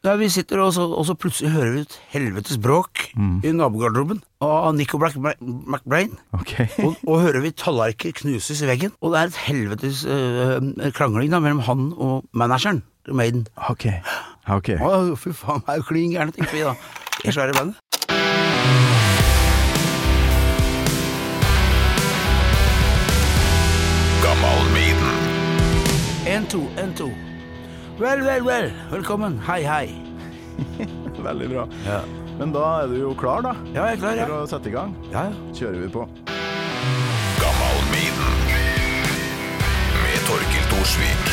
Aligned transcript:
Ja, 0.00 0.14
vi 0.16 0.30
sitter 0.32 0.62
og 0.64 0.70
så, 0.72 0.86
og 0.96 1.04
så 1.04 1.12
plutselig 1.14 1.50
hører 1.52 1.74
vi 1.74 1.80
et 1.84 1.94
helvetes 2.14 2.56
bråk 2.62 3.02
i 3.44 3.50
nabogarderoben 3.52 4.22
av 4.40 4.70
Nico 4.72 4.96
Black 4.98 5.18
McBrain. 5.20 6.14
Ok. 6.32 6.54
Og, 6.86 6.94
og 7.04 7.20
hører 7.20 7.42
vi 7.44 7.50
tallerkener 7.52 8.16
knuses 8.16 8.62
i 8.64 8.68
veggen. 8.70 8.94
Og 9.04 9.12
det 9.12 9.20
er 9.20 9.28
et 9.28 9.40
helvetes 9.44 10.06
øh, 10.08 10.70
krangling 10.96 11.28
da 11.34 11.42
mellom 11.44 11.60
han 11.68 11.92
og 11.92 12.24
manageren 12.32 12.80
til 13.04 13.14
Maiden. 13.20 13.44
Ok. 13.68 13.90
Ok. 14.48 14.72
Å, 14.80 14.90
fy 15.20 15.34
faen, 15.36 15.60
det 15.66 15.76
er 15.76 15.82
jo 15.82 15.88
klin 15.92 16.16
gærne, 16.16 16.32
tenker 16.32 16.56
vi 16.56 16.64
da. 16.64 16.74
I 17.28 17.36
svære 17.36 17.52
bandet. 17.60 17.76
Gammal 24.24 24.64
Maiden. 24.72 25.12
En, 26.26 26.46
to, 26.46 26.64
en, 26.80 26.94
to. 26.96 27.10
Vel, 28.00 28.20
vel, 28.24 28.42
vel. 28.44 28.70
Velkommen. 28.90 29.38
Hei, 29.46 29.62
hei. 29.64 29.88
Veldig 31.26 31.48
bra. 31.52 31.66
Ja, 31.86 32.00
Men 32.38 32.52
da 32.54 32.62
er 32.82 32.88
du 32.88 32.96
jo 33.02 33.10
klar, 33.18 33.42
da? 33.44 33.52
ja 33.74 33.88
jeg 33.90 33.98
er 33.98 34.00
klar, 34.00 34.16
ja. 34.22 34.26
For 34.30 34.44
å 34.44 34.48
sette 34.48 34.70
i 34.70 34.74
gang? 34.74 34.94
Ja, 35.12 35.26
ja. 35.28 35.34
Kjører 35.56 35.82
vi 35.84 35.90
på. 35.92 36.06
Med 40.00 40.24
Torkil 40.28 40.64
Torsvik. 40.70 41.28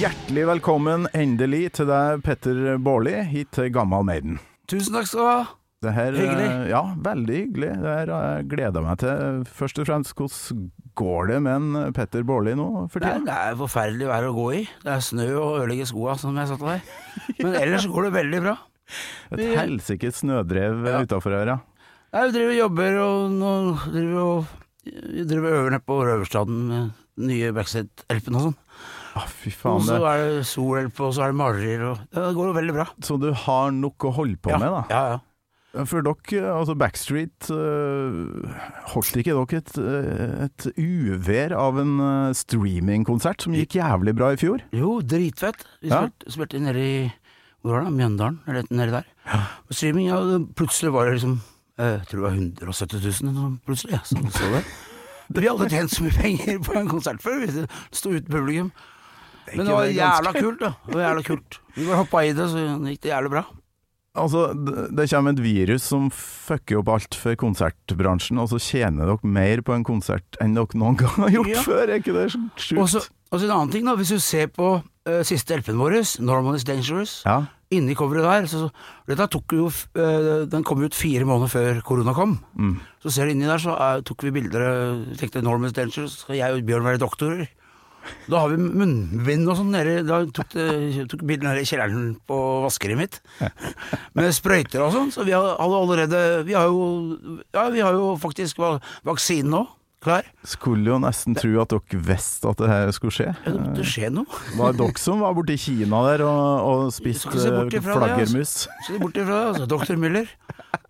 Hjertelig 0.00 0.44
velkommen 0.48 1.06
endelig 1.16 1.66
til 1.76 1.86
deg, 1.90 2.22
Petter 2.24 2.60
Baarli, 2.80 3.18
hit 3.30 3.50
til 3.54 3.68
Gammal 3.74 4.06
Maiden. 4.08 4.38
Tusen 4.70 4.96
takk 4.96 5.08
skal 5.10 5.20
du 5.20 5.28
ha. 5.28 5.40
Det 5.80 5.92
her, 5.96 6.12
Hyggelig. 6.16 6.46
eh, 6.50 6.68
Ja, 6.72 6.82
veldig 7.04 7.36
hyggelig. 7.44 7.70
Det 7.84 7.92
her 7.98 8.10
har 8.12 8.24
jeg 8.34 8.48
gleda 8.52 8.82
meg 8.84 8.98
til. 9.00 9.44
Først 9.60 9.78
og 9.80 9.86
fremst, 9.88 10.12
hvordan 10.18 10.70
går 11.00 11.32
det 11.32 11.38
med 11.46 11.56
en 11.56 11.94
Petter 11.96 12.24
Baarli 12.28 12.54
nå 12.58 12.68
for 12.92 13.00
tida? 13.02 13.18
det 13.26 13.36
er 13.36 13.58
forferdelig 13.60 14.10
vær 14.12 14.28
å 14.28 14.34
gå 14.36 14.46
i. 14.60 14.62
Det 14.84 14.94
er 14.94 15.04
snø 15.04 15.28
og 15.40 15.58
ødelegger 15.62 15.88
skoa, 15.90 16.16
som 16.20 16.36
jeg 16.38 16.50
sa 16.52 16.60
til 16.60 16.70
deg. 16.74 16.94
Men 17.40 17.58
ellers 17.64 17.88
går 17.90 18.08
det 18.08 18.14
veldig 18.20 18.42
bra. 18.46 18.56
Et 19.36 19.44
helsikes 19.58 20.22
snødrev 20.24 20.86
Ja. 20.88 21.02
utafor 21.04 21.36
her, 21.38 21.54
ja. 21.56 21.58
Nei, 22.10 22.24
Vi 22.26 22.32
driver 22.34 22.50
og 22.50 22.58
jobber, 22.58 22.96
og 23.04 23.30
nå 23.38 23.52
driver 23.90 24.10
vi 24.10 24.24
og 24.24 24.56
vi 24.90 25.24
driver 25.28 25.52
øver 25.58 25.70
nede 25.74 25.84
på 25.86 25.98
Røverstaden 26.00 26.60
med 26.70 26.90
nye 27.20 27.52
Backstreet-LP-en 27.54 28.38
og 28.38 28.46
sånn. 28.48 28.56
Ah, 29.18 29.26
fy 29.26 29.50
Og 29.68 29.82
så 29.84 29.98
er 30.06 30.22
det 30.22 30.46
sol-LP, 30.48 31.00
og 31.04 31.14
så 31.16 31.24
er 31.26 31.32
det 31.32 31.38
malerier, 31.40 31.82
og 31.90 31.98
det 32.14 32.28
går 32.36 32.50
jo 32.50 32.54
veldig 32.56 32.76
bra. 32.76 32.86
Så 33.04 33.18
du 33.20 33.28
har 33.34 33.74
nok 33.74 34.06
å 34.08 34.12
holde 34.16 34.38
på 34.40 34.52
ja. 34.54 34.60
med, 34.62 34.70
da? 34.70 34.82
Ja, 34.90 35.02
ja. 35.14 35.18
For 35.70 36.02
dere, 36.02 36.50
altså 36.50 36.74
Backstreet, 36.74 37.46
øh, 37.54 38.48
holdt 38.90 39.16
ikke 39.20 39.36
dere 39.36 39.60
et, 39.60 39.76
øh, 39.78 40.44
et 40.48 40.64
uvær 40.82 41.52
av 41.54 41.78
en 41.78 41.92
streamingkonsert 42.34 43.44
som 43.46 43.54
gikk 43.54 43.76
jævlig 43.78 44.16
bra 44.18 44.32
i 44.34 44.40
fjor? 44.40 44.64
Jo, 44.74 44.96
dritfett. 45.00 45.62
Vi 45.80 45.88
Ja. 45.92 46.00
spilte, 46.08 46.32
spilte 46.34 46.58
nede 46.58 46.82
i 46.82 47.12
Hvor 47.62 47.74
var 47.76 47.84
det? 47.84 47.92
Mjøndalen? 47.92 48.40
Eller 48.48 48.62
nedi 48.70 48.90
der. 48.90 49.04
Og 49.68 49.74
streaming, 49.76 50.08
ja, 50.08 50.18
plutselig 50.56 50.92
var 50.92 51.04
det 51.04 51.18
liksom 51.20 51.40
eh, 51.78 51.84
Jeg 52.00 52.06
tror 52.08 52.16
det 52.16 52.22
var 52.22 52.32
170 52.32 53.22
000 53.22 53.58
plutselig, 53.66 53.92
ja, 53.92 54.00
sånn 54.08 54.30
så 54.32 54.48
det. 54.54 54.64
Vi 55.30 55.46
hadde 55.46 55.68
tjent 55.70 55.90
så 55.92 56.02
mye 56.02 56.16
penger 56.16 56.58
på 56.66 56.74
en 56.80 56.88
konsert 56.88 57.20
før, 57.22 57.44
vi 57.46 57.66
sto 57.92 58.10
uten 58.10 58.26
publikum. 58.32 58.72
Men 59.54 59.66
det 59.66 59.74
var 59.76 59.84
jævla 59.86 60.32
kult, 60.34 60.58
da. 60.60 60.72
Det 60.88 60.94
var 60.96 61.04
jævla 61.04 61.22
kult. 61.28 61.58
Vi 61.76 61.86
bare 61.86 62.00
hoppa 62.00 62.24
i 62.26 62.32
det, 62.32 62.48
så 62.50 62.64
gikk 62.88 63.00
det 63.04 63.12
jævlig 63.12 63.30
bra. 63.30 63.44
Altså, 64.18 64.48
det, 64.90 65.06
kommer 65.12 65.36
et 65.36 65.42
virus 65.44 65.84
som 65.86 66.08
fucker 66.10 66.80
opp 66.80 66.88
alt 66.90 67.14
for 67.14 67.36
konsertbransjen, 67.38 68.40
og 68.42 68.48
så 68.50 68.58
tjener 68.58 69.06
dere 69.06 69.30
mer 69.36 69.62
på 69.62 69.76
en 69.76 69.86
konsert 69.86 70.38
enn 70.42 70.56
dere 70.56 70.78
noen 70.80 70.98
gang 70.98 71.14
har 71.28 71.30
gjort 71.36 71.52
Ja. 71.52 71.62
før, 71.62 71.84
er 71.86 72.00
ikke 72.00 72.16
det 72.16 72.26
så 72.34 72.40
sjukt? 72.58 72.80
og 73.30 73.38
så 73.38 73.46
en 73.46 73.54
annen 73.54 73.70
ting, 73.70 73.86
da. 73.86 73.94
Hvis 73.94 74.10
du 74.10 74.18
ser 74.18 74.50
på 74.50 74.80
uh, 74.82 75.22
siste 75.22 75.54
LP-en 75.54 75.78
vår, 75.78 76.00
'Normal 76.18 76.58
is 76.58 76.66
Dangerous', 76.66 77.22
Ja. 77.24 77.46
inni 77.70 77.94
coveret 77.94 78.26
der 78.26 78.46
så, 78.50 78.70
Dette 79.06 79.28
tok 79.30 79.52
jo 79.52 79.66
eh, 79.94 80.44
Den 80.50 80.64
kom 80.64 80.82
ut 80.82 80.94
fire 80.94 81.24
måneder 81.24 81.46
før 81.48 81.80
korona 81.82 82.12
kom. 82.12 82.40
Mm. 82.58 82.80
Så 83.02 83.10
ser 83.14 83.24
du 83.26 83.30
inni 83.30 83.46
der, 83.46 83.58
så 83.58 83.78
uh, 83.78 84.02
tok 84.02 84.24
vi 84.26 84.32
bilder 84.34 84.60
og 84.66 85.16
Tenkte 85.18 85.40
Normal 85.42 85.70
is 85.70 85.72
Dangerous, 85.78 86.18
skal 86.26 86.34
jeg 86.34 86.50
og 86.52 86.66
Bjørn 86.66 86.82
være 86.82 86.98
doktorer? 86.98 87.46
Da 88.30 88.42
har 88.44 88.52
vi 88.52 88.56
munnbind 88.60 89.48
og 89.50 89.58
sånn 89.58 89.72
nede 89.74 90.00
Da 90.08 90.22
tok, 90.34 90.54
det, 90.54 90.68
tok 91.10 91.24
bilen 91.28 91.46
nede 91.48 91.64
i 91.64 91.68
kjelleren 91.68 92.14
på 92.28 92.38
vaskeriet 92.64 92.98
mitt. 93.00 93.18
Med 94.16 94.32
sprøyter 94.36 94.84
og 94.86 94.94
sånn. 94.94 95.12
Så 95.14 95.26
vi 95.28 95.34
har, 95.36 95.56
allerede 95.60 96.44
Vi 96.48 96.56
har 96.56 96.70
jo 96.70 97.42
Ja, 97.54 97.68
vi 97.74 97.84
har 97.84 97.98
jo 97.98 98.14
faktisk 98.20 98.58
va- 98.62 98.78
vaksinen 99.06 99.52
nå. 99.56 99.66
Klar. 100.00 100.24
Skulle 100.48 100.88
jo 100.88 100.96
nesten 100.96 101.34
tro 101.36 101.50
at 101.60 101.74
dere 101.74 101.98
visste 102.00 102.48
at 102.48 102.56
det 102.62 102.68
her 102.70 102.92
skulle 102.96 103.12
skje. 103.12 103.26
Ja, 103.44 103.50
det, 103.52 103.64
det 103.76 103.84
skjer 103.84 104.14
noe. 104.16 104.24
Var 104.56 104.72
det 104.72 104.80
dere 104.80 105.02
som 105.02 105.20
var 105.20 105.34
borte 105.36 105.52
i 105.52 105.60
Kina 105.60 106.00
der 106.06 106.24
og, 106.24 106.70
og 106.70 106.94
spiste 106.96 107.28
skal 107.28 107.42
se 107.42 107.50
bort 107.52 107.76
ifra 107.76 107.98
det, 108.06 108.14
altså. 108.24 108.96
bort 109.02 109.20
ifra 109.20 109.34
det, 109.34 109.50
altså. 109.50 109.68
Doktor 109.68 110.00
Müller. 110.00 110.32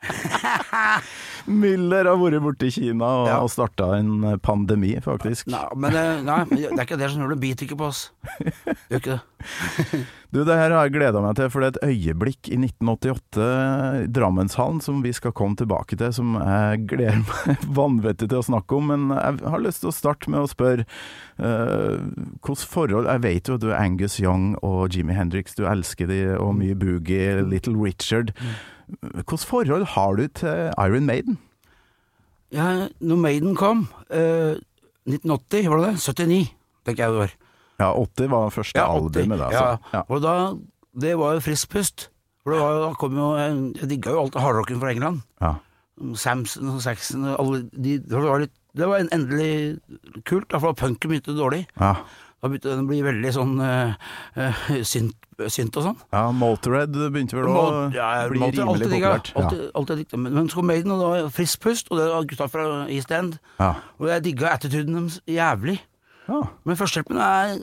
Müller 1.48 2.08
har 2.10 2.18
vært 2.20 2.42
borte 2.44 2.68
i 2.68 2.74
Kina 2.74 3.10
og, 3.22 3.28
Ja. 3.30 3.38
og 3.44 3.50
starta 3.52 3.92
en 3.98 4.38
pandemi, 4.44 4.94
faktisk. 5.04 5.48
Nei, 5.52 5.66
men 5.76 5.94
det, 5.96 6.06
nei, 6.26 6.40
det 6.50 6.70
er 6.74 6.86
ikke 6.86 6.98
det 7.00 7.10
som 7.12 7.22
gjør 7.24 7.34
det. 7.36 7.40
Biter 7.44 7.66
ikke 7.68 7.78
på 7.80 7.90
oss. 7.90 8.06
Gjør 8.90 9.00
ikke 9.02 9.18
det. 9.18 10.06
Du, 10.30 10.44
det 10.46 10.54
her 10.54 10.70
har 10.70 10.84
jeg 10.86 10.92
gleda 10.94 11.18
meg 11.24 11.32
til, 11.34 11.48
for 11.50 11.58
det 11.64 11.72
er 11.72 11.88
et 11.90 11.90
øyeblikk 11.90 12.46
i 12.54 12.58
1988 12.60 13.46
i 14.04 14.04
Drammenshallen 14.14 14.78
som 14.84 15.00
vi 15.02 15.10
skal 15.16 15.32
komme 15.34 15.58
tilbake 15.58 15.98
til, 15.98 16.12
som 16.14 16.36
jeg 16.38 16.84
gleder 16.92 17.24
meg 17.24 17.64
vanvittig 17.80 18.28
til 18.30 18.38
å 18.38 18.46
snakke 18.46 18.78
om. 18.78 18.92
Men 18.92 19.08
jeg 19.16 19.50
har 19.50 19.64
lyst 19.64 19.82
til 19.82 19.90
å 19.90 19.96
starte 19.96 20.30
med 20.30 20.44
å 20.44 20.50
spørre 20.52 20.86
uh, 21.42 21.98
hvordan 22.46 22.68
forhold 22.76 23.10
Jeg 23.10 23.24
vet 23.26 23.50
jo 23.50 23.56
at 23.58 23.64
du 23.64 23.72
er 23.72 23.80
Angus 23.80 24.20
Young 24.22 24.52
og 24.62 24.94
Jimmy 24.94 25.18
Hendrix, 25.18 25.58
du 25.58 25.64
elsker 25.66 26.06
de, 26.06 26.20
og 26.38 26.54
mye 26.60 26.78
Boogie, 26.78 27.40
Little 27.42 27.74
Richard. 27.80 28.30
Hvilket 29.00 29.44
forhold 29.46 29.84
har 29.94 30.16
du 30.16 30.26
til 30.28 30.70
Iron 30.78 31.06
Maiden? 31.06 31.38
Ja, 32.52 32.88
når 33.00 33.16
Maiden 33.16 33.54
kom, 33.56 33.84
eh, 34.10 34.56
1980, 35.06 35.68
var 35.70 35.76
det 35.78 35.86
det? 35.86 36.00
79, 36.02 36.50
tenker 36.86 37.04
jeg 37.04 37.12
det 37.14 37.20
var. 37.20 37.34
Ja, 37.80 37.92
80 37.94 38.28
var 38.30 38.50
første 38.50 38.78
Ja, 38.80 38.86
80. 38.98 39.04
albumet, 39.22 39.38
da. 39.38 39.44
Altså. 39.44 39.64
Ja, 39.64 39.98
Ja. 39.98 40.02
og 40.08 40.22
da, 40.22 40.34
det 41.00 41.18
var 41.18 41.32
jo 41.34 41.40
frisk 41.40 41.70
pust. 41.70 42.08
For 42.42 42.52
det 42.52 42.60
var, 42.60 42.80
da 42.88 42.92
kom 42.94 43.16
jo, 43.16 43.28
jeg, 43.36 43.88
digga 43.88 44.10
jo 44.10 44.20
alt 44.24 44.34
hardrocken 44.34 44.80
fra 44.80 44.90
England. 44.90 45.22
Ja. 45.40 45.54
Samson 46.16 46.68
og 46.74 46.80
Saxon 46.82 47.24
og 47.28 47.36
alle 47.38 47.62
de, 47.76 47.98
det 47.98 48.10
var 48.22 48.38
litt, 48.40 48.52
det 48.76 48.86
var 48.88 48.96
en- 48.98 49.10
endelig 49.12 49.78
kult, 50.24 50.48
Iallfall 50.52 50.74
punken 50.74 51.10
begynte 51.10 51.36
dårlig. 51.36 51.66
Ja. 51.78 51.94
Da 52.40 52.48
begynte 52.48 52.70
den 52.72 52.86
å 52.86 52.88
bli 52.88 53.00
veldig 53.04 53.30
sånn 53.36 53.58
uh, 53.60 54.12
synt, 54.88 55.16
synt 55.52 55.76
og 55.76 55.84
sånn. 55.90 55.98
ja, 56.14 56.22
Motorhead 56.32 56.94
begynte 57.12 57.36
vel 57.36 57.50
å 57.52 57.64
ja, 57.92 58.08
bli 58.32 58.40
Motorhead, 58.40 58.56
rimelig 58.56 58.64
alltid 58.64 58.94
populært. 58.94 59.30
Ja. 59.34 59.42
Alltid, 59.42 59.62
alltid 59.76 60.00
digga. 60.00 60.20
Men, 60.24 60.36
men 60.38 60.48
så 60.48 60.60
kom 60.60 60.70
Maiden, 60.72 60.94
og 60.94 61.02
det 61.02 61.10
var 61.10 61.34
frisk 61.36 61.64
pust, 61.66 61.92
og 61.92 62.00
det 62.00 62.08
var 62.08 62.28
gutta 62.32 62.48
fra 62.48 62.66
East 62.88 63.12
End. 63.12 63.36
Ja. 63.60 63.74
Og 64.00 64.08
jeg 64.08 64.24
digga 64.30 64.54
attituden 64.54 64.96
deres 64.96 65.20
jævlig. 65.28 65.76
Ja. 66.30 66.44
Men 66.64 66.80
førstehjelpen 66.80 67.20
er 67.26 67.56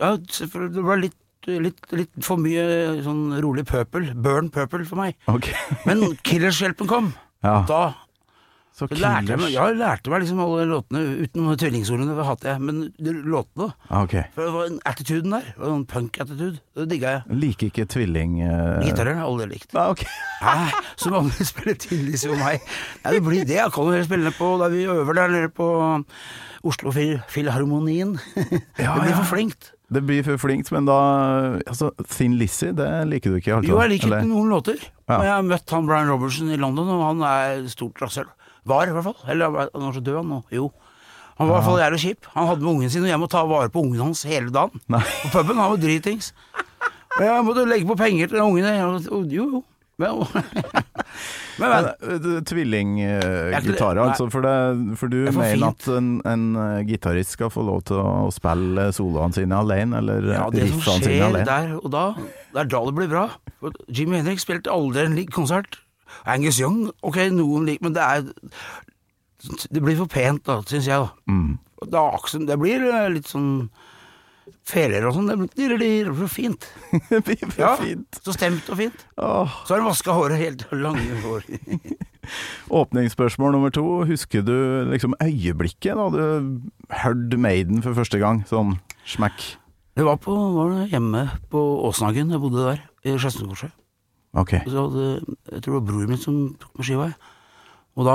Ja, 0.00 0.14
det 0.18 0.82
var 0.82 0.98
litt, 0.98 1.18
litt, 1.46 1.84
litt 1.94 2.24
for 2.26 2.40
mye 2.40 2.64
sånn 3.06 3.28
rolig 3.44 3.62
purple. 3.70 4.10
Burn 4.18 4.50
purple 4.50 4.82
for 4.88 5.04
meg. 5.04 5.14
Okay. 5.30 5.54
Men 5.86 6.02
Killers-hjelpen 6.26 6.90
kom. 6.90 7.12
Ja. 7.44 7.60
Da 7.68 7.82
Så 8.74 8.88
lærte 8.90 9.30
jeg, 9.30 9.38
meg, 9.38 9.52
ja, 9.54 9.68
jeg 9.70 9.76
lærte 9.78 10.10
meg 10.10 10.24
liksom 10.24 10.40
alle 10.42 10.64
låtene 10.66 11.00
uten 11.22 11.44
tvillingsordene, 11.62 12.16
det 12.18 12.24
hater 12.26 12.48
jeg. 12.50 12.62
Men 12.66 12.80
låtene, 13.22 13.68
Okay. 14.02 14.24
For 14.34 14.48
det 14.48 14.54
var 14.56 14.64
en 14.66 14.80
attituden 14.90 15.36
der. 15.36 15.46
Det 15.52 15.62
var 15.62 15.76
en 15.76 15.84
punk-attitude. 15.92 16.58
Det 16.74 16.86
digga 16.90 17.12
jeg. 17.14 17.38
Liker 17.44 17.70
ikke 17.70 17.86
tvilling... 17.94 18.40
Uh... 18.42 18.82
Gitarer 18.82 19.14
har 19.14 19.22
jeg 19.22 19.28
aldri 19.28 19.46
likt. 19.52 19.76
Ja, 19.78 19.86
ok. 19.94 20.02
Hæ? 20.42 20.56
Så 20.98 21.14
mange 21.14 21.46
spiller 21.52 21.78
Tillys 21.78 22.26
jo 22.26 22.34
meg. 22.40 22.66
Nei, 23.04 23.14
det 23.14 23.22
blir 23.22 23.46
det. 23.46 23.60
Jeg 23.60 23.76
kan 23.78 23.94
jo 23.94 24.02
spille 24.10 24.34
på 24.34 24.50
der 24.64 24.74
vi 24.74 24.84
øver 24.90 25.20
der 25.22 25.30
nede 25.36 25.54
på 25.54 25.70
Oslo 26.66 26.90
Fil 26.96 27.20
Filharmonien. 27.30 28.18
Ja, 28.82 28.96
det 28.98 29.06
blir 29.06 29.18
for 29.20 29.30
flinkt. 29.36 29.70
Det 29.94 30.02
blir 30.02 30.24
for 30.26 30.40
flinkt, 30.40 30.72
men 30.74 30.88
da 30.88 30.98
altså, 31.62 31.92
Thin 32.10 32.34
Lizzie, 32.40 32.72
det 32.74 32.88
liker 33.06 33.30
du 33.30 33.38
ikke? 33.38 33.60
Altså, 33.60 33.70
Jo, 33.70 33.82
jeg 33.84 33.94
liker 33.94 34.16
ikke 34.16 34.30
noen 34.32 34.50
låter. 34.50 34.80
Ja. 35.06 35.20
Og 35.20 35.28
jeg 35.28 35.34
har 35.36 35.44
møtt 35.46 35.74
han 35.76 35.86
Brian 35.86 36.10
Robertson 36.10 36.50
i 36.50 36.58
London, 36.58 36.88
og 36.90 37.04
han 37.12 37.22
er 37.28 37.68
stort 37.70 38.02
rasshøl. 38.02 38.26
Var, 38.64 38.88
i 38.88 38.94
hvert 38.96 39.04
fall. 39.10 39.16
Eller 39.28 39.50
han 39.52 39.84
var 39.88 39.92
så 39.96 40.00
død, 40.04 40.16
han 40.22 40.30
nå. 40.32 40.40
Jo. 40.54 40.70
Han 41.38 41.48
var 41.48 41.56
i 41.56 41.58
hvert 41.58 41.66
fall 41.68 41.80
jævlig 41.82 42.00
kjip. 42.04 42.26
Han 42.36 42.46
hadde 42.48 42.62
med 42.64 42.72
ungen 42.76 42.90
sin, 42.94 43.02
og 43.04 43.10
jeg 43.10 43.20
må 43.20 43.28
ta 43.30 43.42
vare 43.50 43.70
på 43.74 43.82
ungen 43.82 44.00
hans 44.00 44.22
hele 44.28 44.52
dagen. 44.54 44.80
Nei. 44.88 45.02
På 45.24 45.32
puben. 45.34 45.58
Han 45.60 45.74
var 45.74 45.82
dritings. 45.82 46.32
Og 47.18 47.22
jeg 47.26 47.46
måtte 47.46 47.68
legge 47.68 47.86
på 47.90 47.96
penger 47.98 48.30
til 48.30 48.38
den 48.38 48.46
ungen. 48.48 49.30
Jo, 49.34 49.46
jo. 49.58 49.64
Men, 49.94 50.24
men, 51.62 51.70
men 51.70 51.84
ikke 53.54 53.76
det- 53.76 53.98
altså. 54.02 54.26
For, 54.32 54.42
det, 54.42 54.96
for 54.98 55.06
du 55.12 55.20
er 55.22 55.30
mener 55.36 55.52
fint. 55.54 55.84
at 55.86 55.98
en, 55.98 56.08
en 56.26 56.46
eh, 56.58 56.80
gitarist 56.88 57.36
skal 57.36 57.52
få 57.54 57.62
lov 57.62 57.84
til 57.86 58.00
å 58.02 58.26
spille 58.34 58.88
soloene 58.96 59.36
sine 59.36 59.60
alene, 59.62 60.00
eller 60.02 60.26
Ja, 60.32 60.48
det 60.50 60.66
som 60.72 60.98
skjer 60.98 61.38
der 61.46 61.76
og 61.78 61.86
da, 61.94 62.08
det 62.18 62.64
er 62.64 62.72
da 62.74 62.82
det 62.88 62.96
blir 62.98 63.12
bra. 63.12 63.28
Jimmy 63.86 64.18
Henrik 64.18 64.42
spilte 64.42 64.74
aldri 64.74 65.06
en 65.06 65.18
konsert. 65.30 65.78
Angus 66.26 66.60
Young, 66.60 66.90
ok, 67.02 67.18
noen 67.34 67.66
lik, 67.68 67.80
men 67.84 67.92
det 67.96 68.02
er 68.02 68.24
Det 69.70 69.82
blir 69.84 69.96
for 69.98 70.08
pent, 70.08 70.44
da, 70.46 70.60
syns 70.64 70.86
jeg. 70.88 70.96
da. 70.98 71.10
Mm. 71.28 71.58
Det, 71.84 72.46
det 72.48 72.56
blir 72.62 72.80
eh, 72.88 73.08
litt 73.12 73.28
sånn 73.28 73.68
feler 74.64 75.04
og 75.08 75.12
sånn. 75.18 75.26
Det 75.28 75.66
blir, 75.76 76.08
blir 76.14 76.30
fint. 76.32 76.64
Det 77.10 77.20
blir 77.26 77.42
for 77.50 77.60
Ja, 77.60 77.74
fint. 77.76 78.20
så 78.24 78.32
stemt 78.32 78.70
og 78.72 78.78
fint. 78.80 79.04
Åh. 79.20 79.58
Så 79.68 79.74
har 79.74 79.82
du 79.82 79.88
vaska 79.90 80.14
håret 80.16 80.40
helt 80.40 80.64
lange 80.86 81.18
hår. 81.26 81.44
Åpningsspørsmål 82.80 83.52
nummer 83.52 83.70
to. 83.74 83.84
Husker 84.08 84.40
du 84.46 84.54
liksom 84.90 85.12
øyeblikket 85.20 85.96
da 86.00 86.08
du 86.14 86.24
hørte 87.04 87.36
Maiden 87.40 87.82
for 87.84 87.92
første 88.00 88.20
gang? 88.22 88.40
Sånn 88.48 88.78
smekk. 89.04 89.44
Det 89.94 90.02
var, 90.08 90.16
på, 90.18 90.32
var 90.56 90.72
det 90.78 90.88
hjemme 90.90 91.26
på 91.52 91.60
Åsnagen, 91.86 92.32
jeg 92.32 92.40
bodde 92.42 92.64
der, 92.64 92.80
i 93.06 93.12
Skedsmokorset. 93.20 93.70
Ok. 94.34 94.52
Så 94.66 94.84
hadde, 94.88 95.04
jeg 95.52 95.62
tror 95.62 95.70
det 95.70 95.78
var 95.78 95.86
broren 95.92 96.10
min 96.14 96.18
som 96.20 96.38
tok 96.58 96.72
med 96.80 96.88
skiva. 96.88 97.08
Og 97.94 98.08
da, 98.08 98.14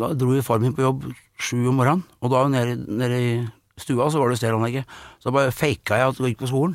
da 0.00 0.08
dro 0.18 0.34
jo 0.34 0.42
far 0.42 0.58
min 0.62 0.74
på 0.74 0.82
jobb 0.82 1.04
sju 1.38 1.60
om 1.70 1.76
morgenen, 1.78 2.02
og 2.24 2.32
da 2.32 2.40
nede, 2.50 2.74
nede 2.90 3.18
i 3.22 3.30
stua 3.78 4.08
så 4.10 4.18
var 4.18 4.32
det 4.32 4.40
stereoanlegget. 4.40 4.88
Så 5.20 5.28
da 5.30 5.34
bare 5.36 5.52
faka 5.54 6.00
jeg 6.00 6.08
at 6.10 6.18
jeg 6.18 6.32
gikk 6.34 6.42
på 6.42 6.50
skolen. 6.50 6.74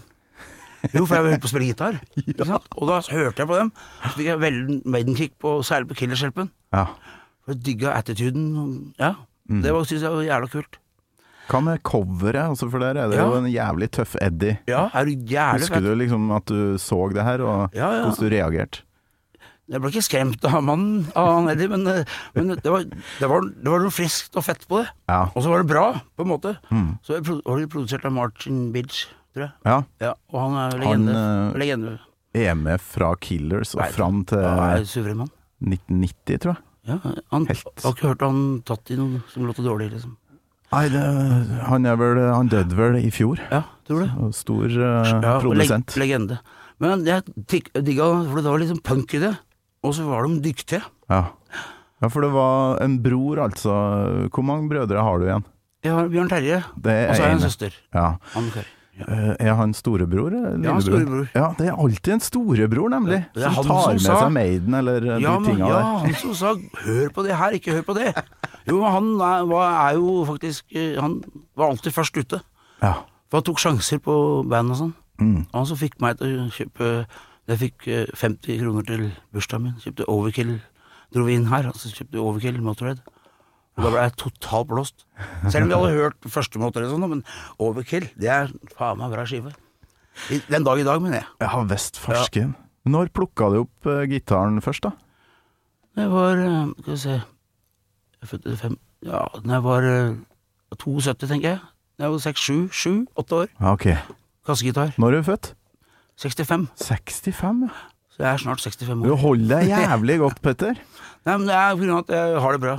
Jo, 0.96 1.04
for 1.06 1.14
jeg 1.18 1.28
holdt 1.28 1.44
på 1.44 1.50
å 1.50 1.52
spille 1.52 1.68
gitar. 1.68 1.98
Sant? 2.48 2.70
Og 2.80 2.88
da 2.90 3.02
hørte 3.14 3.44
jeg 3.44 3.50
på 3.52 3.58
dem. 3.60 3.74
Så 4.06 4.14
fikk 4.16 4.30
jeg 4.32 4.82
Maiden-kick, 4.96 5.36
på, 5.42 5.58
særlig 5.68 5.92
på 5.92 5.98
Killerskjelpen. 6.00 6.48
Ja. 6.74 6.86
For 7.44 7.54
jeg 7.54 7.62
digga 7.68 7.92
attituden. 8.00 8.94
Ja, 9.02 9.12
det 9.52 9.74
var- 9.76 9.86
synes 9.90 10.06
jeg 10.08 10.16
var 10.16 10.24
jævla 10.26 10.50
kult. 10.56 10.80
Hva 11.52 11.60
med 11.66 11.82
coveret? 11.84 12.46
Altså, 12.48 12.70
for 12.72 12.80
der 12.80 12.96
er 12.96 13.10
det 13.12 13.18
Ja. 13.20 13.26
jo 13.28 13.40
en 13.42 13.50
jævlig 13.52 13.90
tøff 13.92 14.16
Eddie. 14.22 14.60
Ja, 14.72 14.86
er 14.94 15.06
du 15.06 15.12
jævlig 15.12 15.66
Husker 15.66 15.82
du 15.84 15.92
liksom 16.00 16.30
at 16.36 16.46
du 16.48 16.78
så 16.80 17.02
det 17.14 17.24
her, 17.28 17.42
og 17.44 17.74
Ja, 17.76 17.90
ja. 17.92 18.06
hvordan 18.06 18.20
du 18.24 18.30
reagerte? 18.36 18.82
Jeg 19.72 19.80
ble 19.80 19.88
ikke 19.92 20.04
skremt 20.04 20.44
av 20.50 20.64
mannen, 20.68 21.06
av 21.16 21.28
han 21.38 21.50
Eddie, 21.54 21.68
men, 21.72 21.86
eh, 21.88 22.04
men 22.36 22.48
det, 22.58 22.66
var, 22.72 22.84
det, 22.84 23.28
var, 23.30 23.42
det 23.42 23.72
var 23.72 23.80
noe 23.86 23.92
friskt 23.94 24.36
og 24.36 24.44
fett 24.44 24.66
på 24.68 24.82
det. 24.82 24.90
Ja. 25.08 25.30
Og 25.36 25.44
så 25.46 25.50
var 25.54 25.62
det 25.64 25.70
bra, 25.70 25.86
på 26.18 26.26
en 26.26 26.32
måte. 26.32 26.56
Mm. 26.72 26.98
Så 27.04 27.16
jeg 27.16 27.24
pro- 27.24 27.42
var 27.46 27.60
det 27.62 27.70
produsert 27.72 28.04
av 28.06 28.12
Martin 28.12 28.72
Bidge, 28.74 29.06
tror 29.34 29.46
jeg. 29.46 29.52
ja. 29.66 29.78
Ja, 30.02 30.14
og 30.34 30.40
han 30.42 30.58
er 30.66 30.78
legende. 30.82 31.14
Han, 31.16 31.54
uh, 31.54 31.60
legende. 31.62 32.00
Er 32.36 32.56
med 32.56 32.80
fra 32.84 33.14
Killers 33.20 33.74
og 33.76 33.82
Nei, 33.86 33.92
fram 33.92 34.26
til 34.28 34.40
er 34.44 34.84
suveren 34.88 35.18
mann. 35.24 35.32
1990, 35.64 36.38
tror 36.44 36.56
jeg. 36.56 36.64
Ja, 36.90 36.98
han 37.32 37.46
Helt. 37.46 37.64
har 37.84 37.94
ikke 37.94 38.08
hørt 38.10 38.22
han 38.26 38.38
tatt 38.66 38.90
i 38.92 38.96
noe 38.98 39.20
som 39.30 39.46
låter 39.46 39.64
dårlig, 39.64 39.92
liksom. 39.94 40.18
Nei, 40.72 40.86
det, 40.88 41.02
han 41.68 41.86
er 41.86 41.98
vel 42.00 42.20
Han 42.32 42.48
døde 42.52 42.78
vel 42.78 42.96
i 43.02 43.10
fjor. 43.12 43.42
Ja, 43.52 43.64
tror 43.88 44.06
det. 44.06 44.32
Stor 44.38 44.66
uh, 44.72 45.12
Ja, 45.22 45.38
produsent. 45.44 45.96
Leg 46.00 46.08
legende. 46.14 46.40
Men 46.82 47.04
jeg 47.06 47.26
digga 47.76 48.08
for 48.32 48.40
det 48.42 48.50
var 48.50 48.62
liksom 48.64 48.80
punk 48.82 49.14
i 49.18 49.22
det. 49.22 49.34
Og 49.84 49.96
så 49.98 50.06
var 50.08 50.26
de 50.28 50.40
dyktige. 50.46 50.82
Ja. 51.12 51.24
ja, 52.02 52.08
for 52.10 52.22
det 52.26 52.32
var 52.34 52.80
en 52.86 53.00
bror, 53.04 53.42
altså. 53.44 53.74
Hvor 54.32 54.46
mange 54.46 54.70
brødre 54.72 55.02
har 55.04 55.20
du 55.20 55.26
igjen? 55.28 55.46
Jeg 55.82 55.96
har 55.98 56.10
Bjørn 56.14 56.30
Terje, 56.30 56.60
og 56.62 56.84
så 56.86 57.18
har 57.18 57.28
jeg 57.32 57.38
en 57.40 57.44
søster. 57.48 57.82
Ja. 57.96 58.14
Anne 58.38 58.64
Ja. 59.02 59.06
Eh, 59.08 59.36
Er 59.48 59.54
han 59.56 59.72
storebror 59.74 60.34
Ja, 60.36 60.50
er 60.52 60.58
lillebror? 60.60 60.82
storebror. 60.84 61.28
Ja, 61.34 61.46
det 61.58 61.68
er 61.72 61.78
alltid 61.80 62.14
en 62.14 62.20
storebror, 62.20 62.90
nemlig. 62.92 63.22
Som 63.34 63.54
tar 63.56 63.64
som 63.64 63.94
med 63.96 64.02
sa- 64.04 64.18
seg 64.20 64.32
Maiden 64.36 64.74
eller 64.78 65.08
eh, 65.16 65.22
Ja, 65.24 65.38
de 65.40 65.46
tinga 65.48 65.68
ja, 65.70 65.74
der. 65.78 65.84
han 66.04 66.14
som 66.20 66.34
sa 66.36 66.54
'hør 66.86 67.10
på 67.16 67.24
det 67.24 67.38
her, 67.40 67.52
ikke 67.56 67.72
hør 67.72 67.82
på 67.88 67.96
det'. 67.98 68.14
Jo, 68.70 68.82
han 68.86 69.14
er, 69.18 69.46
var, 69.50 69.94
jo 69.98 70.22
faktisk 70.28 70.76
eh, 70.78 70.98
Han 71.02 71.22
var 71.58 71.72
alltid 71.72 71.96
først 71.96 72.18
ute. 72.18 72.42
Ja. 72.82 72.94
For 73.30 73.40
han 73.40 73.48
tok 73.48 73.62
sjanser 73.62 74.02
på 74.04 74.16
band 74.50 74.76
og 74.76 74.80
sånn. 74.82 74.94
Mm. 75.22 75.40
Han 75.54 75.70
som 75.70 75.80
fikk 75.80 76.00
meg 76.02 76.18
til 76.20 76.40
å 76.42 76.50
kjøpe 76.54 76.92
Jeg 77.50 77.62
fikk 77.62 77.88
eh, 77.90 78.12
50 78.18 78.62
kroner 78.62 78.86
til 78.88 79.08
bursdagen 79.34 79.70
min. 79.70 79.80
Kjøpte 79.82 80.10
Overkill. 80.12 80.60
Dro 81.12 81.26
vi 81.28 81.36
inn 81.36 81.50
her, 81.52 81.68
og 81.68 81.76
så 81.80 81.92
kjøpte 81.92 82.18
jeg 82.18 82.24
Overkill 82.24 82.62
Motorhead. 82.64 83.02
Og 83.80 83.86
da 83.86 83.92
ble 83.92 84.04
jeg 84.04 84.18
totalt 84.20 84.70
blåst. 84.70 85.06
Selv 85.50 85.66
om 85.66 85.72
vi 85.72 85.78
hadde 85.80 85.98
hørt 85.98 86.32
første 86.32 86.60
Motorhead 86.62 86.92
sånn, 86.92 87.08
men 87.12 87.24
Overkill, 87.62 88.08
det 88.20 88.32
er 88.32 88.52
faen 88.78 89.00
meg 89.00 89.14
bra 89.16 89.26
skive. 89.28 89.54
Den 90.52 90.68
dag 90.68 90.80
i 90.80 90.86
dag, 90.86 91.02
mener 91.04 91.22
jeg. 91.22 91.30
Ja, 91.42 91.64
Vestfarsken. 91.68 92.54
Når 92.92 93.12
plukka 93.16 93.50
du 93.54 93.62
opp 93.64 93.88
uh, 93.90 94.04
gitaren 94.10 94.60
først, 94.64 94.88
da? 94.88 94.96
Det 95.98 96.08
var 96.08 96.40
eh, 96.40 96.72
Skal 96.82 96.94
vi 96.94 97.00
se 97.02 97.16
Jeg 98.22 98.30
fem 98.62 98.76
Ja, 99.04 99.24
da 99.42 99.56
jeg 99.58 99.64
var 99.66 99.88
eh, 99.90 100.16
72, 100.78 101.28
tenker 101.28 101.50
jeg. 101.56 101.60
Da 101.98 102.06
jeg 102.06 102.12
var 102.14 102.22
seks, 102.24 102.42
sju, 102.42 102.58
sju, 102.72 102.92
åtte 103.18 103.40
år. 103.44 103.48
Ja, 103.60 103.72
Ok. 103.74 103.88
Kassegitar. 104.46 104.94
Når 104.98 105.08
er 105.12 105.22
du 105.22 105.24
født? 105.32 105.52
65. 106.22 106.68
65, 106.78 107.64
ja. 107.66 107.70
Så 108.12 108.24
jeg 108.24 108.30
er 108.34 108.38
snart 108.44 108.62
65 108.62 109.04
Du 109.06 109.12
år. 109.14 109.18
holder 109.22 109.62
deg 109.62 109.70
jævlig 109.72 110.18
godt, 110.22 110.42
Petter. 110.42 110.74
Nei, 111.26 111.36
men 111.38 111.48
det 111.48 111.56
er 111.56 111.74
på 111.76 111.82
grunn 111.82 111.94
av 111.96 112.04
at 112.06 112.14
jeg 112.18 112.42
har 112.46 112.52
det 112.58 112.62
bra. 112.62 112.76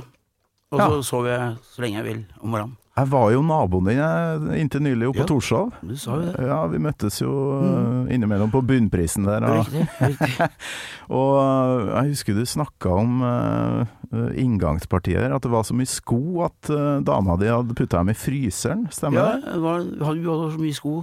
Og 0.73 0.79
så 0.79 0.87
Ja. 0.95 1.01
sover 1.07 1.29
jeg 1.33 1.57
så 1.73 1.81
lenge 1.83 1.99
jeg 1.99 2.05
vil 2.07 2.21
om 2.41 2.49
morgenen. 2.55 2.77
Jeg 2.93 3.09
var 3.09 3.31
jo 3.33 3.39
naboen 3.41 3.87
din 3.89 4.51
inntil 4.53 4.83
nylig 4.85 5.07
oppe 5.09 5.23
Ja. 5.23 5.23
på 5.23 5.31
Torshov. 5.31 5.71
Du 5.81 5.95
sa 5.97 6.13
jo 6.19 6.27
det. 6.27 6.43
Ja, 6.45 6.59
vi 6.69 6.77
møttes 6.77 7.15
jo 7.23 7.31
mm. 7.33 8.11
innimellom 8.13 8.51
på 8.53 8.61
bunnprisen 8.61 9.25
der. 9.25 9.41
Og, 9.49 9.65
Riktig. 9.65 9.87
riktig. 9.97 10.49
og 11.19 11.31
eh, 11.41 11.89
jeg 11.89 12.13
husker 12.13 12.37
du 12.37 12.43
snakka 12.45 12.93
om 13.01 13.23
uh, 13.25 14.29
inngangspartiet 14.37 15.25
der, 15.25 15.33
at 15.33 15.41
det 15.41 15.49
var 15.55 15.65
så 15.65 15.73
mye 15.73 15.89
sko 15.89 16.43
at 16.45 16.69
uh, 16.69 17.01
dama 17.01 17.39
di 17.41 17.49
hadde 17.49 17.73
putta 17.73 17.97
dem 18.03 18.13
i 18.13 18.17
fryseren. 18.17 18.85
Stemmer 18.93 19.23
Ja, 19.23 19.27
det? 19.41 19.57
Ja, 19.57 19.75
hun 20.13 20.23
hadde 20.29 20.53
så 20.53 20.61
mye 20.61 20.77
sko. 20.77 20.95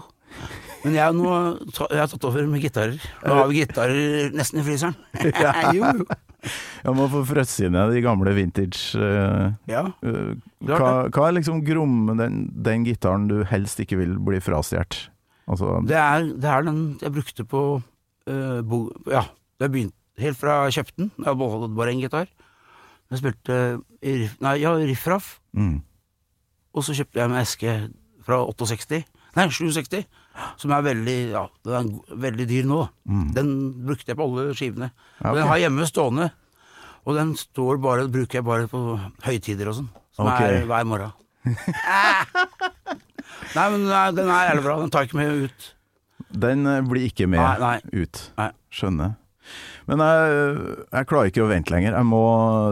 Men 0.84 0.94
jeg, 0.94 1.18
nå, 1.18 1.36
jeg 1.90 2.00
har 2.04 2.08
tatt 2.14 2.24
over 2.30 2.46
med 2.46 2.62
gitarer. 2.62 3.02
Nå 3.26 3.34
har 3.34 3.50
vi 3.50 3.64
gitarer 3.64 4.30
nesten 4.30 4.62
i 4.62 4.68
fryseren. 4.70 4.94
jo, 5.74 5.90
jo. 5.90 6.06
Jeg 6.86 6.94
må 6.96 7.06
få 7.12 7.22
frøsse 7.28 7.66
inn 7.68 7.76
de 7.76 8.00
gamle 8.04 8.32
vintage 8.36 8.96
eh, 8.96 9.52
Ja. 9.70 9.82
eh, 10.02 10.34
hva, 10.64 11.08
hva 11.12 11.26
er 11.28 11.36
liksom 11.36 11.62
grom 11.66 12.12
den, 12.18 12.42
den 12.64 12.84
gitaren 12.88 13.28
du 13.28 13.42
helst 13.48 13.80
ikke 13.82 13.98
vil 14.00 14.16
bli 14.24 14.40
frastjålet? 14.40 15.08
Altså, 15.50 15.80
Det 15.82 15.98
det 16.40 16.50
er 16.50 16.62
den 16.68 16.82
jeg 17.02 17.12
brukte 17.12 17.44
på 17.48 17.62
uh, 17.82 18.60
bo, 18.62 18.84
Ja, 19.10 19.24
det 19.60 19.70
begynte 19.72 19.96
helt 20.20 20.38
fra 20.38 20.64
jeg 20.68 20.76
kjøpte 20.78 20.96
den. 21.00 21.10
Jeg 21.18 21.26
hadde 21.32 21.74
bare- 21.74 21.92
én 21.94 22.00
gitar. 22.02 22.28
Jeg 23.10 23.18
spilte 23.18 23.56
riff, 24.04 24.36
nei, 24.40 24.54
ja, 24.62 24.70
riffraff, 24.76 25.40
mm. 25.56 25.80
og 26.74 26.84
så 26.86 26.94
kjøpte 26.94 27.18
jeg 27.18 27.30
med 27.32 27.40
eske 27.42 27.72
fra 28.22 28.36
68, 28.46 29.00
nei 29.34 29.46
67, 29.50 30.04
som 30.60 30.74
er 30.76 30.84
veldig 30.86 31.16
ja, 31.32 31.44
den 31.66 31.74
er 31.78 31.84
veldig 32.26 32.46
dyr 32.50 32.68
nå. 32.68 32.82
Mm. 33.08 33.26
Den 33.36 33.48
brukte 33.88 34.12
jeg 34.12 34.18
på 34.20 34.26
alle 34.28 34.42
skivene. 34.58 34.88
Ja, 35.20 35.30
Og. 35.30 35.34
Den 35.38 35.50
har 35.50 35.62
hjemme 35.64 35.88
stående, 35.88 36.26
og 37.04 37.12
den 37.18 37.34
står 37.38 37.74
bare, 37.82 38.08
bruker 38.12 38.34
jeg 38.40 38.46
bare 38.46 38.70
på 38.70 38.80
høytider 39.26 39.66
og 39.72 39.80
sånn, 39.80 39.90
som 40.16 40.30
okay. 40.30 40.60
er 40.60 40.70
hver 40.70 40.88
morgen. 40.88 41.16
nei, 43.56 43.66
men 43.72 43.86
den 44.16 44.28
er 44.28 44.50
jævlig 44.50 44.64
bra. 44.66 44.74
Den 44.82 44.92
tar 44.92 45.02
ikke 45.08 45.20
med 45.20 45.46
ut. 45.46 45.60
Den 46.30 46.66
eh, 46.68 46.82
blir 46.86 47.08
ikke 47.08 47.26
med 47.30 47.40
Nei, 47.40 47.56
nei. 47.58 48.04
ut. 48.04 48.20
Nei. 48.38 48.50
Skjønner. 48.74 49.16
Men 49.90 50.02
jeg, 50.04 50.74
jeg 50.92 51.08
klarer 51.10 51.32
ikke 51.32 51.42
å 51.42 51.50
vente 51.50 51.72
lenger. 51.74 51.96
Jeg 51.96 52.06
må 52.06 52.22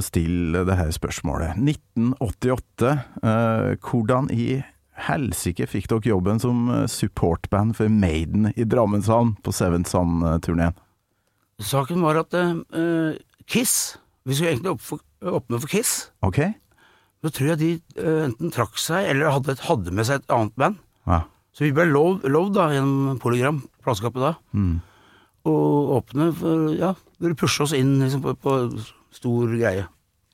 stille 0.07 0.63
det 0.69 0.77
her 0.79 0.93
spørsmålet. 0.95 1.57
1988. 1.59 2.93
Eh, 3.23 3.71
hvordan 3.89 4.31
i 4.35 4.61
helsike 5.07 5.67
fikk 5.71 5.87
dere 5.93 6.11
jobben 6.11 6.41
som 6.43 6.67
eh, 6.75 6.87
supportband 6.91 7.77
for 7.79 7.89
Maiden 7.93 8.51
i 8.57 8.65
Drammenshallen 8.67 9.37
på 9.45 9.55
Seven 9.55 9.85
Sand-turneen? 9.89 10.75
Saken 11.63 12.03
var 12.05 12.21
at 12.21 12.35
uh, 12.39 13.17
Kiss 13.51 13.97
Vi 14.29 14.37
skulle 14.37 14.53
egentlig 14.53 14.77
opp 14.77 14.83
for, 14.85 15.01
åpne 15.27 15.59
for 15.63 15.71
Kiss. 15.73 16.11
Ok? 16.23 16.39
Så 17.25 17.33
tror 17.35 17.49
jeg 17.55 17.59
de 17.59 17.71
uh, 17.99 18.27
enten 18.29 18.53
trakk 18.55 18.79
seg, 18.79 19.09
eller 19.11 19.33
hadde, 19.35 19.57
hadde 19.67 19.95
med 19.95 20.07
seg 20.07 20.21
et 20.21 20.35
annet 20.37 20.55
band. 20.61 20.77
Ja. 21.09 21.23
Så 21.57 21.65
vi 21.67 21.73
ble 21.75 21.89
lovd 21.91 22.29
lov 22.31 22.53
da, 22.55 22.69
gjennom 22.77 23.19
Polygram, 23.23 23.63
plateselskapet 23.83 24.23
da, 24.23 24.35
Mm. 24.55 24.77
å 25.49 25.55
åpne 25.97 26.29
for 26.37 26.69
Ja, 26.79 26.93
dere 27.19 27.35
pushe 27.41 27.65
oss 27.65 27.73
inn 27.75 27.97
liksom, 28.03 28.23
på, 28.23 28.37
på 28.39 28.55
stor 29.17 29.51
greie. 29.57 29.87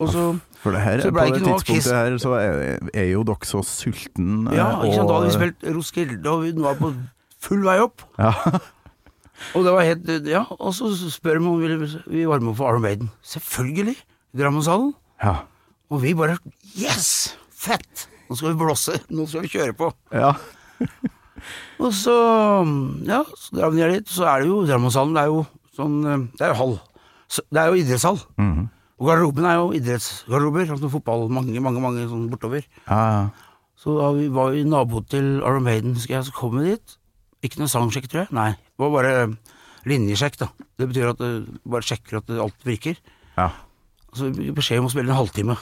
Og 0.03 0.11
så 0.13 0.25
For 0.65 0.73
det 0.73 0.81
her, 0.81 1.03
på 1.13 1.25
det 1.29 1.43
tidspunktet 1.45 1.93
her, 1.93 2.15
så 2.23 2.31
er, 2.41 2.79
er 2.97 3.09
jo 3.13 3.21
dere 3.29 3.45
så 3.45 3.61
sulten 3.69 4.47
eh, 4.49 4.57
Ja, 4.57 4.71
ikke 4.81 4.95
sant, 4.97 5.11
da 5.11 5.19
hadde 5.19 5.29
vi 5.29 5.35
spilt 5.37 5.67
Roskilde, 5.77 6.23
og 6.33 6.45
vi 6.47 6.53
var 6.57 6.79
på 6.81 6.89
full 7.45 7.61
vei 7.67 7.75
opp. 7.85 8.01
Ja. 8.17 8.33
Og 9.59 9.65
det 9.67 9.73
var 9.75 9.83
helt 9.85 10.09
Ja, 10.31 10.45
og 10.57 10.71
så 10.73 10.89
spør 11.11 11.37
de 11.41 11.43
om 11.51 11.59
vi 11.61 11.69
vil 11.75 12.29
varme 12.31 12.53
opp 12.53 12.57
for 12.63 12.71
Arm 12.71 12.85
Maiden. 12.87 13.11
Selvfølgelig! 13.27 13.97
Drammenshallen. 14.39 14.95
ja. 15.23 15.35
Og 15.93 16.01
vi 16.03 16.15
bare 16.17 16.39
Yes! 16.81 17.35
Fett! 17.53 18.07
Nå 18.31 18.39
skal 18.39 18.55
vi 18.55 18.61
blåse. 18.63 18.95
Nå 19.13 19.27
skal 19.29 19.45
vi 19.45 19.51
kjøre 19.53 19.75
på. 19.77 19.91
ja. 20.15 20.33
Og 21.83 21.91
så 21.93 22.15
Ja, 23.05 23.21
så 23.37 23.59
drar 23.59 23.71
vi 23.75 23.83
ned 23.83 23.93
dit. 23.99 24.09
Så 24.09 24.25
er 24.25 24.41
det 24.41 24.49
jo 24.49 24.63
Drammenshallen. 24.65 25.13
Det 25.19 25.27
er 25.27 25.33
jo 25.35 25.43
sånn 25.77 25.99
eh, 26.09 26.25
Det 26.39 26.47
er 26.47 26.55
jo 26.55 26.59
hall. 26.63 26.75
Det 27.51 27.61
er 27.61 27.69
jo 27.69 27.83
idrettshall. 27.83 28.23
Mhm. 28.41 28.65
Og 29.01 29.09
garderoben 29.09 29.47
er 29.49 29.57
jo 29.59 29.73
idrettsgarderober. 29.75 30.69
Sånn 30.71 30.83
som 30.85 30.93
fotball. 30.93 31.27
Mange, 31.33 31.59
mange 31.63 31.83
mange 31.83 32.07
sånn 32.11 32.29
bortover. 32.33 32.67
ja. 32.89 33.31
Så 33.85 33.93
da 33.99 34.07
vi 34.17 34.29
var 34.33 34.53
vi 34.55 34.63
nabo 34.65 35.01
til 35.03 35.41
Iron 35.43 35.65
Maiden, 35.67 35.97
husker 35.99 36.15
jeg. 36.15 36.25
Så 36.29 36.33
kom 36.33 36.55
vi 36.57 36.71
dit. 36.71 36.93
Ikke 37.45 37.59
noe 37.61 37.69
sangsjekk, 37.69 38.07
tror 38.09 38.21
jeg. 38.23 38.31
Nei. 38.33 38.53
Det 38.55 38.81
var 38.81 38.93
bare 38.95 39.15
linjesjekk, 39.91 40.39
da. 40.41 40.49
Det 40.79 40.87
betyr 40.89 41.11
at 41.11 41.19
du 41.21 41.59
bare 41.69 41.85
sjekker 41.85 42.21
at 42.23 42.31
alt 42.47 42.65
virker. 42.65 42.97
ja. 43.37 43.51
Så 44.15 44.29
vi 44.31 44.45
fikk 44.47 44.55
beskjed 44.61 44.79
om 44.79 44.87
å 44.87 44.93
spille 44.93 45.11
en 45.11 45.19
halvtime. 45.19 45.57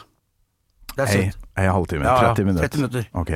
Det 0.93 1.07
er 1.09 1.23
it. 1.31 1.37
ei 1.57 1.65
halvtime. 1.73 2.05
Ja, 2.05 2.19
ja, 2.21 2.35
30 2.37 2.45
minutter. 2.51 2.69
30 2.69 2.83
minutter. 2.83 3.07
Ok. 3.17 3.31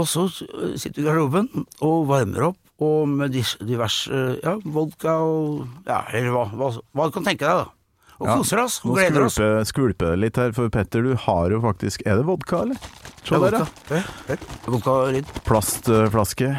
Og 0.00 0.08
så 0.08 0.24
eh, 0.32 0.74
sitter 0.80 1.02
vi 1.02 1.04
i 1.04 1.08
garderoben 1.10 1.50
og 1.84 2.06
varmer 2.08 2.48
opp, 2.48 2.58
og 2.80 3.04
med 3.12 3.36
diverse 3.36 4.22
ja, 4.40 4.56
vodka 4.64 5.18
og 5.20 5.66
Ja, 5.86 6.02
eller 6.08 6.32
hva, 6.32 6.46
hva, 6.56 6.70
hva 6.96 7.06
du 7.08 7.14
kan 7.14 7.28
tenke 7.28 7.44
deg, 7.44 7.62
da. 7.62 7.75
Og 8.16 8.30
koser 8.30 8.62
oss 8.62 8.78
og 8.84 8.96
gleder 8.96 9.26
oss. 9.26 9.36
Nå 9.40 9.64
skvulper 9.68 10.14
det 10.14 10.20
litt 10.22 10.38
her, 10.40 10.54
for 10.56 10.72
Petter, 10.72 11.04
du 11.04 11.18
har 11.26 11.52
jo 11.52 11.60
faktisk 11.64 12.04
Er 12.08 12.20
det 12.20 12.24
vodka, 12.28 12.62
eller? 12.64 12.80
Se 13.26 13.40
der, 13.42 13.58
ja. 13.58 13.66
vodka. 13.90 14.38
Vodka-lyd. 14.72 15.36
Plastflaske. 15.44 16.54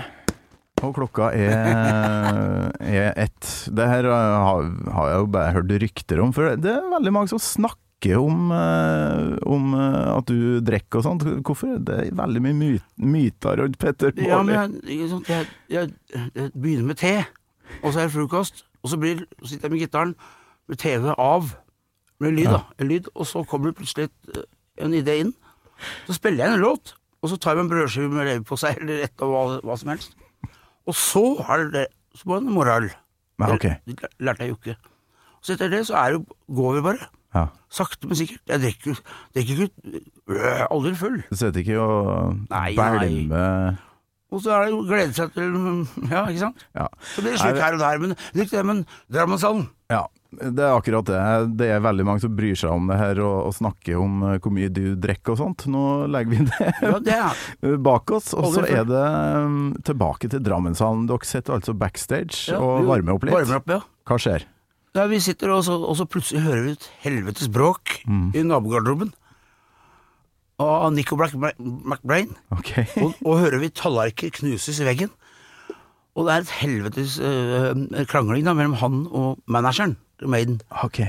Og 0.85 0.93
klokka 0.93 1.31
er, 1.33 2.69
er 3.01 3.09
ett. 3.17 3.49
Det 3.73 3.89
her 3.89 4.05
har, 4.11 4.69
har 4.93 5.09
jeg 5.09 5.23
jo 5.23 5.29
bare 5.33 5.55
hørt 5.55 5.75
rykter 5.81 6.21
om, 6.21 6.33
for 6.35 6.53
det 6.61 6.75
er 6.75 6.91
veldig 6.93 7.13
mange 7.15 7.31
som 7.31 7.41
snakker 7.41 8.19
om, 8.21 8.51
eh, 8.53 9.31
om 9.49 9.71
eh, 9.73 10.09
at 10.13 10.29
du 10.29 10.59
drikker 10.61 11.01
og 11.01 11.07
sånt. 11.07 11.25
Hvorfor? 11.41 11.79
Det 11.81 11.97
er 12.03 12.17
veldig 12.17 12.43
mye 12.45 12.59
my 12.61 12.71
myter 13.15 13.63
rundt 13.63 13.79
Petter 13.81 14.13
Ja, 14.21 14.43
men 14.45 14.77
jeg, 14.85 15.09
jeg, 15.25 15.47
jeg, 15.73 15.93
jeg 16.13 16.51
begynner 16.53 16.91
med 16.91 17.01
te, 17.01 17.15
og 17.81 17.89
så 17.89 18.03
er 18.03 18.11
det 18.11 18.13
frokost, 18.13 18.67
og 18.83 18.93
så 18.93 19.01
blir, 19.01 19.25
så 19.41 19.55
sitter 19.55 19.71
jeg 19.71 19.73
med 19.73 19.87
gitaren 19.87 20.13
TV 20.75 21.13
av, 21.15 21.53
med 22.19 22.33
lyd, 22.35 22.49
da, 22.51 22.63
en 22.81 22.89
lyd, 22.89 23.07
og 23.15 23.27
så 23.29 23.43
kommer 23.47 23.71
det 23.71 23.77
plutselig 23.77 24.09
en 24.81 24.95
idé 24.97 25.19
inn. 25.21 25.33
Så 26.07 26.17
spiller 26.17 26.43
jeg 26.43 26.57
en 26.57 26.63
låt, 26.63 26.95
og 27.21 27.29
så 27.29 27.37
tar 27.37 27.53
jeg 27.53 27.61
meg 27.61 27.67
en 27.67 27.71
brødskive 27.75 28.09
med 28.11 28.25
leverpostei 28.27 28.73
eller 28.81 29.05
et 29.05 29.23
og 29.23 29.31
hva, 29.31 29.43
hva 29.63 29.77
som 29.79 29.93
helst. 29.93 30.17
Og 30.87 30.95
så 30.95 31.23
er 31.45 31.69
det 31.71 31.87
så 32.17 32.23
var 32.25 32.39
det 32.39 32.47
en 32.49 32.53
moral. 32.53 32.89
Ja, 33.39 33.53
okay. 33.53 33.75
Det 33.85 34.09
lærte 34.19 34.43
jeg 34.43 34.49
jo 34.49 34.57
ikke. 34.57 34.75
Så 35.45 35.53
etter 35.53 35.69
det 35.69 35.83
så 35.87 35.95
er 35.99 36.15
det, 36.15 36.37
går 36.55 36.77
vi 36.79 36.81
bare. 36.81 37.09
Ja. 37.35 37.43
Sakte, 37.69 38.07
men 38.07 38.17
sikkert. 38.17 38.41
Jeg 38.47 38.61
drikker 38.63 39.01
drikker 39.35 39.61
ikke 39.67 40.01
øh, 40.27 40.63
aldri 40.71 40.95
full. 40.95 41.19
Du 41.29 41.35
setter 41.35 41.59
ikke 41.59 41.79
og 41.79 42.39
bælme 42.49 43.77
Og 44.31 44.41
så 44.41 44.51
er 44.51 44.65
det 44.65 44.71
jo 44.71 44.79
glede 44.87 45.13
seg 45.13 45.31
til 45.35 45.53
Ja, 46.11 46.25
ikke 46.27 46.39
sant? 46.39 46.67
ja. 46.75 46.87
Så 47.13 47.21
blir 47.21 47.31
det 47.31 47.39
slutt 47.39 47.61
her 47.61 47.73
og 47.77 47.79
der, 47.79 47.97
men 47.97 48.15
ikke 48.35 48.63
men 48.63 48.85
Drammenshallen 49.13 49.69
ja, 49.91 50.01
det 50.31 50.63
er 50.63 50.73
akkurat 50.75 51.05
det. 51.07 51.19
Det 51.59 51.67
er 51.71 51.79
veldig 51.85 52.05
mange 52.07 52.21
som 52.23 52.33
bryr 52.35 52.57
seg 52.59 52.73
om 52.73 52.89
det 52.91 52.97
her 52.99 53.21
og, 53.23 53.37
og 53.47 53.53
snakker 53.55 53.95
om 54.01 54.17
eh, 54.27 54.37
hvor 54.43 54.53
mye 54.53 54.67
du 54.73 54.81
drikker 54.99 55.33
og 55.35 55.39
sånt. 55.39 55.65
Nå 55.71 55.83
legger 56.11 56.33
vi 56.33 56.47
det 56.49 56.71
Ja, 56.83 57.29
det 57.63 57.77
bak 57.87 58.11
oss. 58.17 58.33
Og 58.37 58.49
så 58.57 58.65
er 58.67 58.83
det 58.89 59.05
um, 59.45 59.71
tilbake 59.87 60.29
til 60.33 60.43
Drammenshallen. 60.43 61.05
Dere 61.09 61.27
sitter 61.29 61.55
altså 61.57 61.75
backstage 61.77 62.51
ja, 62.51 62.59
og 62.59 62.85
varmer 62.89 63.15
opp 63.15 63.23
litt. 63.27 63.35
Varmer 63.37 63.61
opp, 63.61 63.71
ja. 63.77 63.81
Hva 64.07 64.19
skjer? 64.21 64.45
ja 64.97 65.03
vi 65.11 65.19
sitter, 65.21 65.51
og 65.53 65.59
så, 65.67 65.75
og 65.77 65.93
så 65.99 66.07
plutselig 66.09 66.41
hører 66.41 66.63
vi 66.65 66.71
et 66.73 66.85
helvetes 67.03 67.51
bråk 67.53 67.99
Mm. 68.07 68.31
i 68.33 68.41
nabogarderoben. 68.47 69.11
Av 70.63 70.89
Nico 70.93 71.15
Black 71.19 71.35
McBrain. 71.37 72.31
Okay. 72.57 72.87
Og, 73.03 73.13
og 73.21 73.37
hører 73.43 73.59
vi 73.61 73.69
tallerkener 73.77 74.33
knuses 74.39 74.79
i 74.81 74.87
veggen. 74.87 75.11
Og 76.17 76.25
det 76.25 76.33
er 76.33 76.45
et 76.47 76.53
helvetes 76.63 77.19
øh, 77.21 77.83
krangling 78.09 78.47
da, 78.47 78.55
mellom 78.57 78.73
han 78.81 78.95
og 79.13 79.37
manageren. 79.45 79.93
Maiden. 80.21 80.61
ok. 80.83 81.01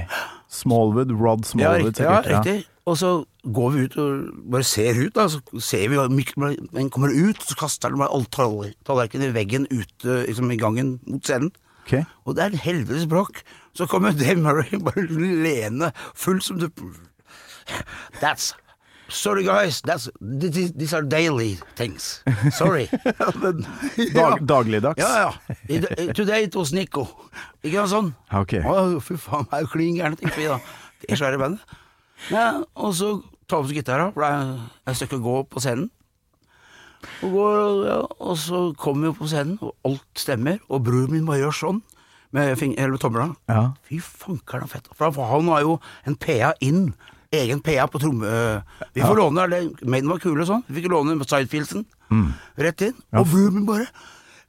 Smallwood, 0.49 1.12
Rod 1.12 1.45
Ja, 1.45 1.50
Smallwood, 1.50 1.87
riktig. 1.87 2.05
Ja, 2.05 2.21
riktig. 2.25 2.65
Og 2.88 2.97
så 2.97 3.25
går 3.45 3.71
vi 3.71 3.83
ut 3.85 3.97
og 4.00 4.29
bare 4.53 4.65
ser 4.65 4.97
ut, 4.97 5.15
da. 5.15 5.27
Så 5.29 5.41
ser 5.61 5.88
vi 5.88 6.15
Mikkel 6.15 6.91
kommer 6.91 7.12
ut, 7.12 7.43
så 7.45 7.57
kaster 7.59 7.93
han 7.93 8.00
bare 8.00 8.12
alle 8.12 8.73
tallerkenene 8.87 9.31
i 9.31 9.37
veggen 9.37 9.67
ute 9.71 10.23
liksom, 10.27 10.50
i 10.50 10.57
gangen 10.57 11.00
mot 11.07 11.25
scenen. 11.25 11.53
Ok. 11.85 11.99
Og 12.25 12.37
det 12.37 12.45
er 12.45 12.55
et 12.57 12.65
helvetes 12.65 13.07
bråk. 13.09 13.43
Så 13.77 13.87
kommer 13.87 14.17
Dave 14.17 14.41
Murray 14.41 14.81
bare 14.87 15.05
lene, 15.09 15.93
full 16.15 16.41
som 16.43 16.59
du 16.61 16.69
That's 18.23 18.55
Sorry 19.09 19.43
guys, 19.43 19.81
that's, 19.81 20.09
these 20.21 20.93
are 20.93 21.03
daily 21.03 21.57
things. 21.77 22.23
Sorry. 22.53 22.88
Dag, 24.15 24.43
dagligdags? 24.47 25.00
Ja, 25.00 25.12
ja. 25.19 25.55
I- 25.69 26.12
Today 26.12 26.43
it 26.45 26.55
was 26.57 26.73
Nico. 26.77 27.07
Ikke 27.65 27.81
noe 27.81 27.88
sånn? 27.88 28.11
Ja, 28.29 28.43
ok. 28.45 28.55
Å, 28.69 28.75
fy 29.00 29.17
faen, 29.17 29.49
det 29.49 29.62
er 29.62 29.71
klin 29.73 29.97
gærne, 29.97 30.19
tenkte 30.21 30.37
vi 30.43 30.49
da. 30.50 30.59
Det 31.00 31.09
er 31.15 31.21
svære 31.23 31.41
bandet. 31.41 31.77
Ja, 32.29 32.49
og 32.77 32.93
så 32.99 33.15
tar 33.49 33.62
vi 33.65 33.71
oss 33.73 33.79
gitara, 33.81 34.11
for 34.12 34.27
det 34.27 34.31
er 34.35 34.93
et 34.93 35.00
stykke 35.00 35.21
å 35.23 35.25
gå 35.25 35.37
på 35.55 35.62
scenen. 35.65 35.88
Og, 37.23 37.31
går, 37.33 37.59
ja, 37.88 37.99
og 38.29 38.37
så 38.45 38.62
kommer 38.77 39.07
vi 39.07 39.12
opp 39.15 39.21
på 39.23 39.29
scenen, 39.31 39.57
og 39.65 39.73
alt 39.88 40.19
stemmer, 40.21 40.59
og 40.69 40.83
broren 40.85 41.15
min 41.15 41.25
bare 41.29 41.45
gjør 41.47 41.57
sånn, 41.62 41.81
med, 42.37 42.59
fing- 42.61 42.75
eller 42.77 42.99
med 42.99 43.00
tomla. 43.07 43.29
Ja. 43.49 43.62
Fy 43.88 44.03
fankeren, 44.05 44.69
fett. 44.69 44.91
For 44.99 45.17
han 45.33 45.49
har 45.49 45.65
jo 45.65 45.79
en 46.05 46.19
PA 46.21 46.53
inn. 46.61 46.91
Egen 47.28 47.61
PA 47.61 47.85
på 47.92 47.99
tromme... 48.00 48.28
Vi 48.97 49.02
får 49.04 49.16
låne, 49.16 49.42
eller 49.44 49.66
Maiden 49.85 50.08
var 50.08 50.20
kule 50.23 50.40
og 50.40 50.49
sånn. 50.49 50.62
Vi 50.64 50.78
fikk 50.78 50.87
låne 50.88 51.12
Sidefieldsen 51.28 51.85
rett 52.56 52.80
inn. 52.87 52.94
Og 53.20 53.28
vroomen 53.28 53.66
bare 53.68 53.85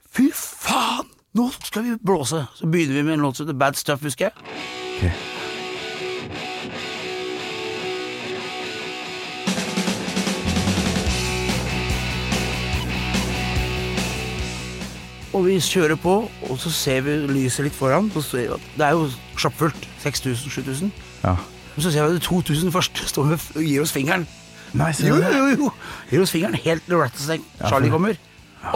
Fy 0.08 0.30
faen! 0.32 1.10
Nå 1.36 1.50
skal 1.60 1.84
vi 1.84 1.98
blåse! 2.00 2.40
Så 2.56 2.66
begynner 2.72 2.96
vi 2.96 3.02
med 3.04 3.18
en 3.18 3.26
låt 3.26 3.36
som 3.36 3.44
heter 3.44 3.58
Bad 3.60 3.76
Stuff, 3.76 4.00
husker 4.00 4.30
jeg. 4.30 4.34
Ok. 4.96 5.04
Og 15.36 15.46
vi 15.46 15.60
kjører 15.62 16.00
på, 16.00 16.16
og 16.48 16.58
så 16.64 16.72
ser 16.74 17.04
vi 17.04 17.20
lyset 17.28 17.68
litt 17.68 17.76
foran. 17.76 18.08
Det 18.08 18.82
er 18.82 18.96
jo 18.96 19.04
sjappfullt. 19.36 19.84
6000-7000. 20.02 20.88
Ja. 21.28 21.36
Men 21.80 21.86
så 21.88 21.92
ser 21.94 22.04
vi 22.04 22.12
at 22.12 22.16
det 22.18 22.20
er 22.20 22.28
2000 22.28 22.72
først 22.74 22.98
står 23.08 23.24
med, 23.30 23.44
og 23.56 23.62
gir 23.64 23.80
oss 23.80 23.92
fingeren. 23.96 24.26
Nei, 24.76 24.90
Jo, 25.00 25.14
jo, 25.16 25.44
jo! 25.56 25.68
Gir 26.10 26.20
oss 26.26 26.32
fingeren 26.34 26.58
helt 26.60 26.84
til 26.84 26.98
Rattlesnake. 27.00 27.46
Charlie 27.62 27.88
kommer. 27.90 28.18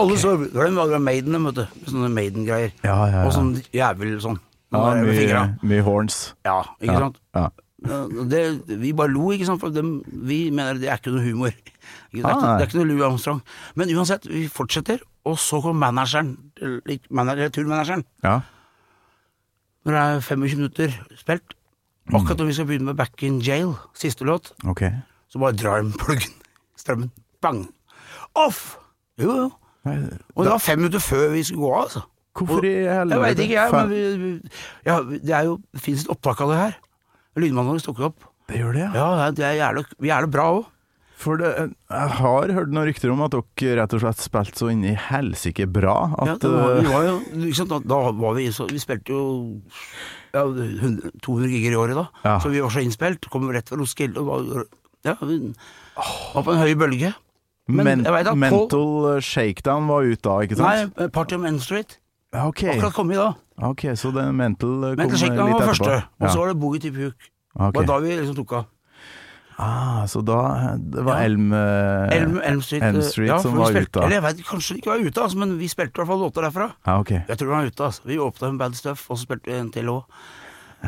Alle 0.01 0.15
så 0.17 0.31
Glem 0.49 0.79
alle 0.81 0.97
Maiden, 0.99 1.37
vet 1.45 1.59
du. 1.59 1.65
Sånne 1.85 2.09
Maiden-greier. 2.09 2.71
Ja, 2.81 2.95
ja, 3.05 3.11
ja. 3.19 3.21
Og 3.27 3.35
sånn 3.35 3.51
jævel 3.77 4.15
sånn. 4.23 4.39
Ja, 4.73 4.81
med 4.97 5.11
mye, 5.13 5.43
mye 5.61 5.83
horns. 5.85 6.17
Ja, 6.49 6.63
ikke 6.81 6.95
Ja, 6.95 7.03
sant? 7.05 7.21
ja. 7.37 7.45
Det, 8.25 8.41
vi 8.81 8.95
bare 8.97 9.13
lo, 9.13 9.27
ikke 9.35 9.45
sant, 9.45 9.61
for 9.61 9.69
dem, 9.69 9.99
vi 10.25 10.49
mener 10.49 10.79
det 10.81 10.89
er 10.89 10.97
ikke 10.97 11.13
noe 11.13 11.21
humor. 11.27 11.53
Det, 12.15 12.23
er 12.23 12.25
Ah, 12.25 12.33
ikke, 12.33 12.47
det 12.57 12.63
er 12.63 12.69
ikke 12.71 12.79
noe 12.79 12.87
Louis 12.89 13.03
Armstrong. 13.05 13.41
Men 13.77 13.91
uansett, 13.93 14.25
vi 14.25 14.47
fortsetter, 14.49 15.03
og 15.29 15.37
så 15.37 15.59
kom 15.61 15.77
manageren, 15.77 16.33
turmanageren. 17.53 18.01
Ja. 18.25 18.39
Når 19.85 19.93
det 19.93 20.01
er 20.01 20.19
25 20.25 20.57
minutter 20.57 20.95
spilt. 21.19 21.53
Akkurat 22.13 22.41
når 22.41 22.49
vi 22.49 22.57
skal 22.57 22.67
begynne 22.69 22.89
med 22.91 22.97
Back 22.99 23.23
in 23.25 23.39
Jail, 23.43 23.75
siste 23.97 24.27
låt, 24.27 24.53
okay. 24.67 24.91
så 25.31 25.41
bare 25.41 25.57
drar 25.57 25.81
de 25.81 25.93
pluggen, 26.01 26.33
strømmen, 26.77 27.11
bang, 27.41 27.63
off! 28.35 28.77
Jo, 29.21 29.31
jo. 29.45 29.51
Og 29.85 30.43
det 30.43 30.51
var 30.51 30.61
fem 30.61 30.79
minutter 30.81 30.99
før 30.99 31.29
vi 31.33 31.43
skulle 31.45 31.61
gå 31.61 31.73
av, 31.73 31.81
altså. 31.87 32.05
Hvorfor 32.35 32.65
i 32.67 32.73
helvete? 32.83 33.15
Jeg 33.15 33.23
veit 33.23 33.41
ikke, 33.45 33.55
jeg, 33.55 33.71
men 33.71 33.89
vi, 33.89 34.53
ja, 34.85 34.99
det 35.07 35.35
er 35.35 35.43
jo, 35.47 35.59
det 35.71 35.83
finnes 35.85 36.03
et 36.03 36.11
opptak 36.11 36.41
av 36.43 36.51
det 36.51 36.57
her. 36.59 36.79
Lydmannen 37.39 37.77
vår 37.77 37.83
tok 37.85 38.01
opp. 38.09 38.25
Det 38.49 38.59
gjør 38.59 38.75
det, 38.75 38.81
ja. 38.85 38.89
Ja, 38.95 39.27
det 39.31 39.45
er 39.45 39.59
jævlig, 39.61 39.85
vi 40.03 40.11
er 40.11 40.25
det 40.25 40.33
bra 40.35 40.49
òg. 40.57 40.65
For 41.15 41.39
det, 41.39 41.49
jeg 41.71 42.11
har 42.19 42.51
hørt 42.57 42.73
noen 42.75 42.89
rykter 42.89 43.13
om 43.13 43.23
at 43.23 43.31
dere 43.31 43.77
rett 43.79 43.93
og 43.95 44.01
slett 44.03 44.19
spilte 44.19 44.59
så 44.59 44.67
inn 44.73 44.83
i 44.83 44.97
helsike 44.99 45.63
bra 45.71 45.95
at 46.19 46.27
Ja, 46.27 46.35
det 46.43 46.51
var, 46.51 46.73
vi 46.75 46.83
eh, 46.83 46.91
var 46.91 47.05
jo, 47.07 47.53
sant, 47.55 47.71
da, 47.71 47.79
da 47.87 47.99
var 48.19 48.35
vi 48.35 48.49
så, 48.51 48.67
Vi 48.67 48.81
spilte 48.83 49.15
jo 49.15 49.21
ja, 50.35 50.43
200 51.23 51.49
giger 51.49 51.71
i 51.73 51.79
året 51.79 51.95
da, 51.97 52.05
Ja. 52.27 52.37
så 52.43 52.51
vi 52.51 52.59
var 52.61 52.69
så 52.75 52.83
innspilt. 52.83 53.29
Kom 53.31 53.47
rett 53.55 53.69
fra 53.71 53.77
Roskilde 53.79 54.19
og 54.21 54.27
var, 54.27 54.65
ja, 55.07 55.15
var 55.19 56.43
på 56.43 56.51
en 56.53 56.59
høy 56.61 56.73
bølge. 56.75 57.13
Men 57.67 57.85
men, 57.87 58.03
jeg 58.05 58.13
vet 58.13 58.27
at 58.27 58.35
Paul- 58.35 58.37
Mental 58.43 59.21
shakedown 59.25 59.87
var 59.89 60.03
ut 60.05 60.21
da, 60.21 60.35
ikke 60.45 60.57
sant? 60.59 60.97
Nei, 60.99 61.07
Party 61.09 61.33
on 61.39 61.45
N 61.49 61.59
Street. 61.59 61.97
Okay. 62.35 62.75
ok. 62.75 62.75
Akkurat 62.75 62.93
kommet 62.93 63.15
da. 63.17 63.31
ok, 63.63 63.81
så 63.95 64.11
det 64.13 64.25
mental 64.35 64.67
kom 64.91 64.97
Mental 64.99 65.17
Shakedown 65.17 65.51
var 65.55 65.61
første, 65.71 66.03
og 66.19 66.29
så 66.29 66.37
var 66.43 66.47
det 66.51 66.59
Boogie 66.59 66.81
to 66.83 66.91
Puke. 66.91 67.29
ok. 67.55 67.71
Det 67.73 67.79
var 67.79 67.85
da 67.87 67.99
vi 68.03 68.17
liksom 68.19 68.35
tok 68.35 68.51
av. 68.59 68.65
Ah, 69.57 70.03
så 70.11 70.19
da 70.25 70.75
Det 70.75 71.03
var 71.05 71.21
Ja. 71.21 71.25
Elm, 71.29 71.53
eh, 71.53 72.15
Elm, 72.17 72.41
Elm 72.43 72.61
Street, 72.61 72.83
Elm 72.83 72.99
eh, 72.99 73.07
Street 73.07 73.29
ja, 73.29 73.39
som 73.39 73.55
var 73.55 73.71
spilte, 73.71 73.99
ute. 73.99 74.03
Eller 74.03 74.17
jeg 74.19 74.23
vet 74.25 74.43
kanskje 74.45 74.73
det 74.75 74.81
ikke 74.81 74.91
var 74.91 75.05
ute, 75.05 75.21
altså, 75.21 75.37
men 75.37 75.57
vi 75.59 75.69
spilte 75.71 75.95
i 75.95 76.01
hvert 76.01 76.11
fall 76.11 76.19
låter 76.25 76.43
derfra. 76.43 76.67
Ja, 76.85 76.97
okay. 76.99 77.21
Jeg 77.29 77.37
tror 77.37 77.47
de 77.47 77.55
var 77.55 77.69
ute, 77.71 77.83
altså. 77.87 78.01
Vi 78.05 78.17
åpna 78.19 78.51
med 78.51 78.59
Bad 78.59 78.75
Stuff, 78.75 79.05
og 79.09 79.17
så 79.17 79.23
spilte 79.23 79.51
vi 79.51 79.57
en 79.59 79.71
til 79.71 79.91
òg. 79.93 80.03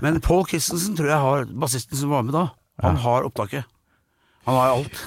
Men 0.04 0.20
Paul 0.22 0.46
Christensen 0.46 0.98
tror 0.98 1.08
jeg 1.10 1.24
har 1.24 1.46
Bassisten 1.58 1.98
som 1.98 2.12
var 2.12 2.22
med 2.28 2.36
da, 2.36 2.50
han 2.84 3.00
har 3.02 3.24
opptaket. 3.26 3.64
Han 4.48 4.56
har 4.56 4.70
alt. 4.78 5.00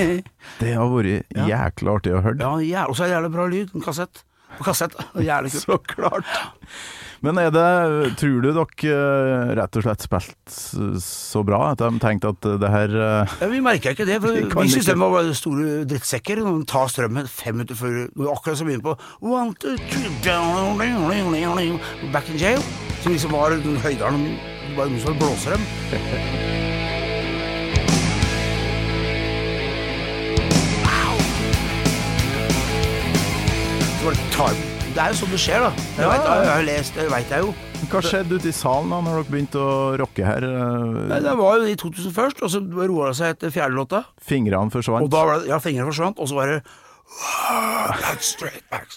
Det 0.60 0.74
har 0.74 0.90
vært 0.92 1.32
jækla 1.34 1.94
artig 1.98 2.12
å 2.14 2.20
høre. 2.22 2.50
ja, 2.62 2.84
Og 2.86 2.94
så 2.94 3.04
er 3.04 3.10
det 3.10 3.16
jævlig 3.16 3.30
bra 3.34 3.46
lyd. 3.50 3.72
En 3.74 3.82
kassett. 3.82 4.22
På 4.58 4.66
kassett. 4.68 4.94
Jævlig 5.30 5.50
kult. 5.50 5.64
Så 5.64 5.78
klart. 5.82 6.28
Men 7.24 7.38
er 7.40 7.52
det 7.54 8.14
Tror 8.20 8.42
du 8.44 8.50
dere 8.52 8.92
eh, 8.92 9.52
rett 9.56 9.78
og 9.78 9.86
slett 9.86 10.04
spilte 10.04 11.00
så 11.00 11.40
bra 11.46 11.70
at 11.70 11.80
de 11.80 11.88
tenkte 12.02 12.34
at 12.34 12.48
det 12.60 12.70
her 12.70 12.92
eh, 12.92 13.36
Ja, 13.40 13.48
vi 13.48 13.62
merka 13.64 13.94
ikke 13.94 14.06
det, 14.08 14.20
for 14.22 14.36
Vi 14.36 14.44
vi 14.44 14.72
syntes 14.74 14.90
de 14.90 14.96
var 15.00 15.12
bare 15.14 15.36
store 15.36 15.84
drittsekker. 15.88 16.42
Når 16.44 16.60
de 16.60 16.68
tar 16.68 16.90
strømmen 16.92 17.30
fem 17.30 17.56
minutter 17.56 17.78
før 17.78 17.94
akkurat 18.32 18.60
skal 18.60 18.68
begynner 18.68 18.88
på 18.90 18.96
One, 19.24 19.54
two, 19.56 19.76
three, 19.88 20.12
down, 20.24 20.78
Back 22.12 22.28
in 22.28 22.36
jail. 22.40 22.60
Som 23.02 23.12
liksom 23.12 23.32
var 23.32 23.56
den 23.56 23.80
høydalen 23.80 24.36
Bare 24.76 24.90
noen 24.90 25.00
som 25.00 25.16
blåser 25.18 25.56
dem. 25.56 25.62
tar 34.34 34.73
Det 34.94 35.02
er 35.02 35.10
jo 35.10 35.16
sånn 35.18 35.32
det 35.34 35.38
skjer, 35.42 35.62
da. 35.64 35.70
Det 35.74 36.04
Ja, 36.04 36.08
vet, 36.12 36.26
jeg, 36.28 36.42
jeg 36.44 36.50
har 36.54 36.66
lest, 36.68 36.94
det 36.94 37.04
veit 37.10 37.32
jeg 37.34 37.42
jo. 37.42 37.54
Hva 37.90 38.00
skjedde 38.06 38.36
ute 38.38 38.48
i 38.48 38.54
salen 38.54 38.92
da 38.94 39.00
når 39.02 39.16
dere 39.18 39.30
begynte 39.32 39.58
å 39.60 39.72
rocke 40.00 40.24
her? 40.26 40.44
Nei, 41.10 41.18
Det 41.24 41.32
var 41.40 41.56
jo 41.58 41.66
i 41.72 41.74
2000 41.80 42.14
først, 42.14 42.42
og 42.46 42.52
så 42.52 42.60
roa 42.62 43.08
det 43.10 43.16
seg 43.18 43.32
etter 43.34 43.52
fjerde 43.54 43.74
låta. 43.74 44.04
Fingrene 44.22 44.70
Og 44.70 44.76
forsvant? 44.76 45.10
da 45.10 45.24
var 45.26 45.40
det, 45.42 45.50
ja, 45.50 45.58
fingrene 45.62 45.90
forsvant, 45.90 46.22
og 46.22 46.30
så 46.30 46.38
var 46.38 46.52
det 46.52 46.60
That's 48.04 48.30
straight 48.36 48.62
back. 48.70 48.94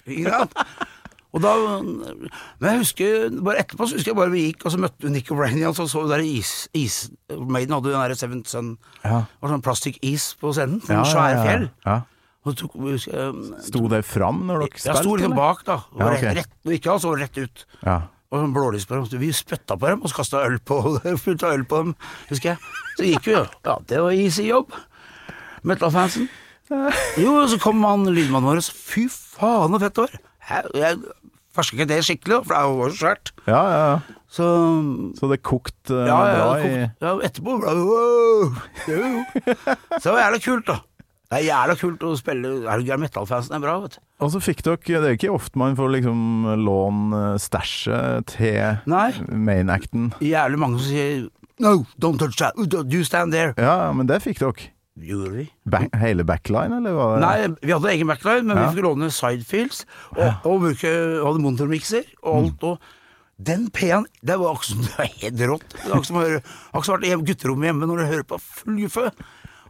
Og 1.35 1.41
da, 1.43 1.51
men 1.83 2.29
jeg 2.69 2.79
husker, 2.81 3.25
bare 3.43 3.59
etterpå 3.61 3.85
så 3.89 3.97
husker 3.97 4.13
jeg 4.13 4.17
bare 4.17 4.31
vi 4.31 4.45
gikk, 4.47 4.63
og 4.65 4.73
så 4.73 4.79
møtte 4.81 5.03
vi 5.03 5.11
Nico 5.11 5.35
O'Brien, 5.35 5.65
og 5.67 5.75
så 5.75 5.85
så 5.91 6.05
vi 6.05 6.13
der 6.13 6.23
is, 6.23 6.51
is 6.77 6.99
Maiden 7.29 7.73
hadde 7.75 7.91
jo 7.91 7.97
den 7.97 8.05
der 8.05 8.15
Seventh 8.17 8.49
Sun, 8.53 8.77
Ja. 9.03 9.23
sånn 9.43 9.65
plastikk-is 9.65 10.35
på 10.39 10.53
scenen, 10.55 10.79
sånn 10.85 11.01
Ja, 11.01 11.03
svære 11.09 11.41
fjell. 11.43 11.67
Ja. 11.85 11.97
ja. 11.97 11.99
Tok, 12.55 12.75
husker 12.79 13.33
Sto 13.65 13.87
det 13.91 14.03
fram 14.07 14.45
når 14.47 14.63
dere 14.63 14.77
jeg 14.77 14.85
Ja, 14.91 14.95
sto 15.01 15.15
liksom 15.15 15.35
bak, 15.35 15.65
da. 15.67 15.81
Og 15.91 15.99
Ja, 15.99 16.11
okay. 16.13 16.35
rett, 16.39 16.53
ikke 16.77 16.91
altså 16.93 17.11
så 17.11 17.17
rett 17.19 17.37
ut. 17.37 17.65
Ja. 17.83 17.97
Og 18.31 18.41
sånn 18.41 18.53
blålys 18.55 18.85
på 18.87 18.95
dem. 18.95 19.19
Vi 19.21 19.31
spytta 19.35 19.77
på 19.79 19.87
dem 19.87 20.01
og 20.03 20.11
kasta 20.11 20.43
øl 20.45 20.57
øl 21.53 21.63
på 21.65 21.77
dem, 21.83 21.95
husker 22.29 22.49
jeg. 22.53 22.57
Så 22.97 23.03
gikk 23.07 23.25
vi 23.27 23.37
jo. 23.37 23.45
Ja, 23.65 23.77
det 23.87 24.01
var 24.03 24.11
easy 24.11 24.47
jobb. 24.49 24.71
Metal-fansen. 25.63 26.27
Jo, 27.17 27.37
og 27.41 27.47
så 27.49 27.59
kom 27.63 27.83
han 27.87 28.03
lydmannen 28.11 28.49
vår, 28.49 28.59
og 28.59 28.65
så 28.67 28.75
fy 28.75 29.07
faen 29.11 29.71
så 29.71 29.79
fett 29.85 30.01
var. 30.03 30.17
Hæ? 30.49 30.61
Jeg 30.75 30.99
ferska 31.55 31.77
ikke 31.77 31.89
det 31.89 32.03
skikkelig, 32.05 32.41
for 32.45 32.53
det 32.53 32.59
var 32.67 32.91
jo 32.91 32.97
svært. 32.99 33.31
ja, 33.47 33.61
ja, 33.71 33.81
ja. 33.93 33.97
Så 34.27 34.43
Så 35.15 35.29
det 35.31 35.39
kokte 35.41 35.95
uh, 35.95 36.03
ja, 36.03 36.17
ja, 36.27 36.33
bra 36.35 36.47
i 36.59 36.71
ja, 36.83 37.13
etterpå 37.23 37.53
ble 37.61 37.71
det 37.77 37.85
wow. 37.87 38.57
Så 39.95 40.03
det 40.03 40.11
var 40.11 40.19
jævla 40.25 40.41
kult, 40.43 40.67
da. 40.67 40.75
Det 41.27 41.41
er 41.41 41.47
jævla 41.49 41.73
kult 41.75 42.03
å 42.07 42.13
spille 42.15 42.51
Er 42.71 42.79
du 42.79 42.85
gæren, 42.87 43.01
metal-fansen 43.03 43.55
er 43.57 43.59
bra, 43.59 43.73
vet 43.83 43.97
du. 43.97 44.03
Og 44.23 44.29
så 44.31 44.39
fikk 44.39 44.61
dere 44.63 44.77
Det 45.03 45.09
er 45.09 45.17
ikke 45.17 45.33
ofte 45.35 45.59
man 45.59 45.75
får 45.75 45.89
liksom 45.97 46.21
låne 46.63 47.23
stæsjet 47.43 48.25
til 48.31 48.79
main-acten. 48.87 50.13
Jævlig 50.23 50.59
mange 50.61 50.79
som 50.79 50.87
sier 50.93 51.27
No, 51.59 51.85
don't 51.97 52.19
touch 52.21 52.37
that. 52.37 52.53
You 52.93 53.03
stand 53.03 53.33
there. 53.33 53.53
Ja, 53.57 53.91
men 53.91 54.05
det 54.07 54.19
fikk 54.21 54.39
dere. 54.43 54.67
Gjorde 54.97 55.31
vi? 55.33 55.43
Back, 55.69 55.89
hele 55.97 56.23
backline, 56.25 56.77
eller 56.79 56.93
var 56.97 57.15
det 57.15 57.21
Nei, 57.25 57.47
vi 57.65 57.73
hadde 57.73 57.89
egen 57.95 58.07
backline, 58.09 58.45
men 58.45 58.57
Ja. 58.57 58.67
vi 58.69 58.77
fikk 58.77 58.85
låne 58.85 59.09
sidefields, 59.13 59.83
og, 60.15 60.45
og 60.45 60.61
bruke, 60.63 60.93
hadde 61.25 61.41
monitormikser 61.43 62.05
og 62.23 62.35
Mm. 62.35 62.45
alt. 62.45 62.63
Og 62.63 62.79
den 63.49 63.67
P-en, 63.69 64.05
det 64.25 64.37
var 64.39 64.53
akkurat 64.55 64.69
som 64.69 64.81
det 64.85 64.95
var 64.97 65.11
helt 65.21 65.43
rått. 65.51 65.67
Det 65.69 65.83
var 65.83 65.97
akkurat 65.97 66.05
som 66.11 66.15
å 66.17 66.25
høre 66.25 66.41
Akkurat 66.73 67.01
være 67.01 67.19
i 67.21 67.27
gutterommet 67.29 67.69
hjemme 67.71 67.89
når 67.89 67.97
du 67.97 68.05
hører 68.05 68.23
på 68.29 68.39
guffe. 68.81 69.11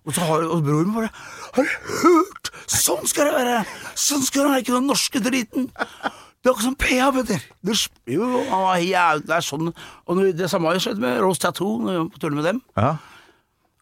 Og 0.07 0.15
så 0.15 0.23
har 0.23 0.45
og 0.47 0.63
broren 0.63 0.93
bare 0.95 1.09
Har 1.57 1.67
du 1.67 1.91
hørt? 2.03 2.51
Sånn 2.71 3.03
skal 3.09 3.27
det 3.29 3.35
være! 3.35 3.57
Sånn 3.99 4.23
skal 4.23 4.45
det 4.45 4.51
være, 4.53 4.63
ikke 4.63 4.77
den 4.77 4.87
norske 4.89 5.21
driten! 5.23 5.67
Det 5.67 6.51
er 6.51 6.53
akkurat 6.53 6.67
som 6.67 6.77
PA, 6.79 7.07
Petter. 7.15 7.43
Det, 7.65 7.75
jo, 8.13 8.27
det 8.45 9.35
er 9.35 9.43
sånn 9.43 9.71
Og 9.71 10.21
det 10.37 10.47
samme 10.51 10.69
har 10.69 10.77
jo 10.77 10.83
skjedd 10.85 11.01
med 11.03 11.19
Rose 11.23 11.41
Tattoo, 11.43 11.79
når 11.83 11.91
vi 11.91 11.99
var 11.99 12.09
på 12.13 12.21
turné 12.23 12.39
med 12.39 12.47
dem. 12.47 12.61
Ja, 12.77 12.93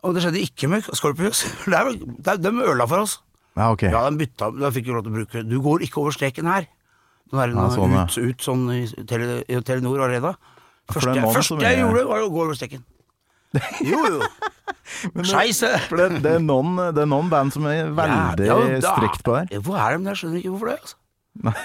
Og 0.05 0.15
det 0.15 0.23
skjedde 0.25 0.41
ikke 0.41 0.69
med 0.71 0.87
Scorpions. 0.97 1.43
De 1.69 2.53
ødela 2.55 2.87
for 2.89 3.05
oss. 3.05 3.19
ja 3.55 3.69
ok. 3.73 3.85
Ja, 3.89 4.09
de 4.09 4.17
bytta 4.23 4.49
de 4.55 4.71
fikk 4.79 4.89
jo 4.89 4.97
lov 4.97 5.05
til 5.05 5.13
å 5.13 5.19
bruke 5.19 5.43
Du 5.45 5.59
går 5.61 5.85
ikke 5.85 6.01
over 6.01 6.15
streken 6.15 6.49
her. 6.49 6.65
Den 7.29 7.41
der, 7.41 7.53
Ja, 7.53 7.69
sånn, 7.73 7.93
ut, 7.93 8.17
ut 8.17 8.41
sånn 8.41 8.65
i, 8.73 8.81
tele, 9.09 9.43
i 9.49 9.61
Telenor 9.65 10.07
Arena. 10.07 10.35
Første, 10.91 11.15
første 11.33 11.61
jeg 11.61 11.81
gjorde, 11.81 12.03
var 12.09 12.25
å 12.25 12.29
gå 12.33 12.43
over 12.45 12.57
streken. 12.57 12.83
Jo, 13.91 14.01
jo. 14.17 14.27
Scheisse. 15.25 15.69
For 15.89 15.99
det, 15.99 16.21
det, 16.23 16.35
er 16.37 16.43
noen, 16.43 16.75
det 16.95 17.03
er 17.03 17.09
noen 17.09 17.29
band 17.31 17.53
som 17.55 17.65
er 17.69 17.89
veldig 17.95 18.45
Ja, 18.47 18.57
ja, 18.75 18.79
strikt 18.83 19.23
på 19.25 19.35
det. 19.37 19.47
Ja, 19.55 19.61
Hvor 19.65 19.79
er 19.81 19.97
de? 19.97 20.07
Jeg 20.11 20.21
skjønner 20.21 20.41
ikke 20.41 20.53
hvorfor 20.55 20.71
det. 20.71 20.77
altså 20.81 21.01
Nei. 21.45 21.55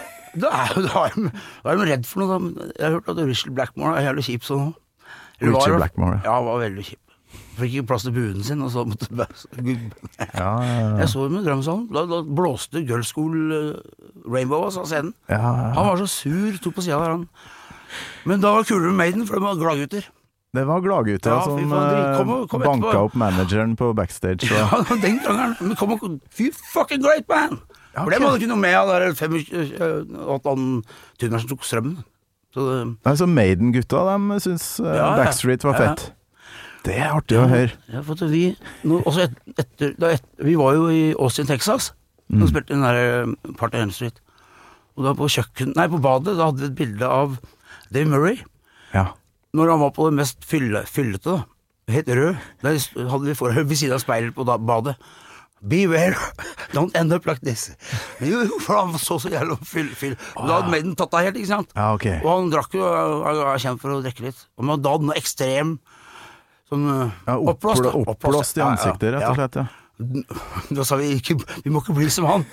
Da 0.41 0.49
er, 0.55 0.73
da 0.87 1.05
er, 1.09 1.15
de, 1.17 1.31
da 1.65 1.73
er 1.73 1.79
de 1.81 1.87
redd 1.91 2.05
for 2.07 2.23
noe. 2.23 2.39
Da. 2.39 2.67
Jeg 2.79 2.85
har 2.87 2.97
hørt 2.99 3.09
at 3.13 3.21
Richard 3.27 3.55
Blackmore 3.57 3.97
er 3.99 4.05
jævlig 4.09 4.25
kjip 4.29 4.45
sånn. 4.47 4.73
Var 5.41 5.49
Richard? 5.55 5.79
Blackmore, 5.81 6.19
ja. 6.27 6.35
Var 6.47 6.61
veldig 6.67 6.85
kjip. 6.91 7.01
Fikk 7.61 7.75
ikke 7.77 7.87
plass 7.91 8.05
til 8.07 8.15
buen 8.17 8.43
sin, 8.47 8.63
og 8.65 8.71
så 8.73 8.83
måtte 8.89 9.07
Ja, 9.15 9.25
ja. 10.39 10.87
Jeg 11.03 11.09
så 11.13 11.27
dem 11.27 11.39
i 11.41 11.43
Drømmesalen. 11.47 11.89
Da, 11.95 12.05
da 12.11 12.21
blåste 12.27 12.83
Girl 12.87 13.03
School 13.07 13.37
eh, 13.55 13.99
Rainbow 14.27 14.65
altså, 14.69 14.85
av 14.87 14.91
scenen. 14.91 15.13
ja, 15.31 15.39
ja. 15.43 15.67
Han 15.77 15.91
var 15.91 16.01
så 16.01 16.09
sur, 16.11 16.57
tok 16.63 16.79
på 16.79 16.87
sida 16.87 16.99
der, 17.03 17.17
han. 17.19 17.27
Men 18.31 18.43
da 18.43 18.55
var 18.55 18.63
det 18.65 18.71
kulere 18.71 18.91
med 18.95 18.99
Maiden, 19.03 19.27
for 19.29 19.39
de 19.39 19.45
var 19.45 19.59
gladgutter. 19.61 20.07
Det 20.51 20.65
var 20.67 20.81
gladgutta 20.83 21.31
Ja, 21.31 21.43
som 21.47 21.59
eh, 21.73 22.17
Kom 22.19 22.31
kom 22.51 22.63
banka 22.65 22.97
opp 23.05 23.15
manageren 23.15 23.77
på 23.79 23.93
backstage. 23.95 24.49
Så. 24.49 24.55
Ja, 24.59 24.81
den 25.05 25.21
gangen. 25.23 25.55
Men 25.61 25.77
kom 25.79 25.95
og 25.95 26.07
Fy 26.35 26.51
fucking 26.73 27.03
great 27.05 27.29
man! 27.31 27.61
Ja, 27.95 28.05
For 28.05 28.11
det 28.11 28.21
var 28.23 28.35
det 28.35 28.43
ikke 28.43 28.51
noe 28.53 28.63
med 28.63 28.75
av 28.79 28.91
der 28.91 29.15
25 29.15 29.37
eh, 29.51 29.95
at 30.35 30.49
han 30.51 30.65
tunneren 31.19 31.43
som 31.45 31.53
tok 31.53 31.67
strømmen. 31.67 32.01
Så 32.55 32.67
det, 32.67 32.81
altså 33.07 33.29
Maiden-gutta 33.31 34.03
de 34.09 34.41
syns 34.43 34.67
eh, 34.83 34.97
Ja. 34.99 35.13
Backstreet 35.21 35.67
var 35.67 35.79
fett. 35.79 36.09
Det 36.87 36.97
er 36.97 37.13
artig 37.13 37.37
å 37.39 37.47
høre. 37.51 37.75
Vi, 38.33 38.45
også 38.91 39.27
et, 39.27 39.35
etter, 39.61 39.95
et, 40.09 40.23
vi 40.41 40.55
var 40.59 40.79
jo 40.79 40.87
i 40.91 41.03
Austin, 41.15 41.47
Texas, 41.51 41.93
Mm. 42.31 42.45
og 42.45 42.51
spilte 42.53 42.75
den 42.77 42.85
der 42.87 42.97
eh, 43.01 43.55
Party 43.59 43.81
Hen 43.81 43.91
Street. 43.91 44.21
Og 44.95 45.03
da 45.03 45.15
på 45.19 45.27
kjøkken, 45.27 45.73
nei, 45.75 45.89
på 45.91 45.99
badet 45.99 46.37
da 46.39 46.47
hadde 46.47 46.63
vi 46.63 46.69
et 46.69 46.77
bilde 46.79 47.09
av 47.11 47.33
Dave 47.91 48.07
Murray. 48.07 48.37
Ja. 48.95 49.09
Når 49.57 49.73
han 49.73 49.81
var 49.83 49.91
på 49.97 50.07
det 50.11 50.19
mest 50.21 50.45
fylle, 50.47 50.85
fyllete, 50.87 51.39
da. 51.39 51.41
Helt 51.91 52.11
rød. 52.15 52.37
Der 52.63 53.09
hadde 53.11 53.27
vi 53.27 53.35
forhøyd 53.35 53.67
ved 53.67 53.81
siden 53.81 53.97
av 53.97 54.03
speilet 54.03 54.35
på 54.37 54.47
da, 54.47 54.55
badet. 54.63 54.95
Beware, 55.61 56.17
don't 56.75 56.95
end 56.97 57.13
up 57.13 57.27
like 57.29 57.43
this. 57.45 57.67
Jo, 58.25 58.47
for 58.65 58.79
han 58.79 58.95
så 58.99 59.19
så 59.21 59.29
jævla 59.29 59.59
fyll... 59.67 59.91
fyll. 59.93 60.15
Da 60.39 60.61
hadde 60.61 60.73
Maiden 60.73 60.95
tatt 60.97 61.13
av 61.13 61.27
helt, 61.27 61.37
ikke 61.37 61.51
sant? 61.51 61.75
ja, 61.77 61.91
ok. 61.93 62.07
Og 62.23 62.31
han 62.31 62.53
drakk 62.55 62.79
jo, 62.79 62.87
han 63.27 63.43
er 63.45 63.61
kjent 63.61 63.83
for 63.83 63.93
å 63.93 64.01
drikke 64.05 64.25
litt. 64.31 64.41
Og 64.57 64.65
men 64.65 64.81
da 64.81 64.95
hadde 64.95 65.05
han 65.05 65.11
noe 65.13 65.21
ekstrem 65.21 65.75
sånn 66.71 66.87
eh, 66.95 67.21
Ja, 67.27 67.37
oppblåst. 67.53 67.91
Oppblåst 67.91 68.61
i 68.61 68.65
ansiktet, 68.65 69.13
rett 69.17 69.29
og 69.29 69.39
slett. 69.41 69.61
Ja. 69.61 69.69
Da 70.79 70.85
sa 70.89 70.97
vi 70.97 71.11
ikke 71.19 71.35
Vi 71.61 71.69
må 71.69 71.83
ikke 71.83 71.93
bli 71.99 72.07
som 72.09 72.25
han. 72.25 72.47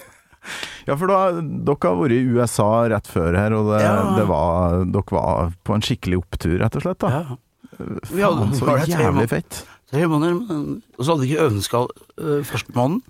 Ja, 0.88 0.95
for 0.95 1.07
da, 1.12 1.17
dere 1.41 1.89
har 1.91 1.97
vært 1.99 2.15
i 2.15 2.21
USA 2.38 2.69
rett 2.93 3.07
før 3.12 3.36
her, 3.38 3.53
og 3.57 3.71
det, 3.73 3.81
Ja. 3.83 3.95
det 4.17 4.27
var, 4.29 4.86
dere 4.86 5.17
var 5.17 5.51
på 5.67 5.75
en 5.75 5.81
skikkelig 5.86 6.21
opptur, 6.23 6.57
rett 6.62 6.75
og 6.79 6.86
slett. 6.86 6.99
da. 7.03 7.10
Ja. 7.10 7.38
Faen, 7.77 8.51
vi 8.51 8.57
så 8.57 8.65
var 8.65 8.86
jævlig 8.88 9.27
fett. 9.29 9.65
Tre 9.91 10.07
måneder, 10.07 10.39
og 10.97 11.03
så 11.05 11.13
hadde 11.13 11.23
vi 11.23 11.29
ikke 11.33 11.43
øvelseskall 11.45 11.88
uh, 12.19 12.41
første 12.43 12.73
måneden. 12.75 13.03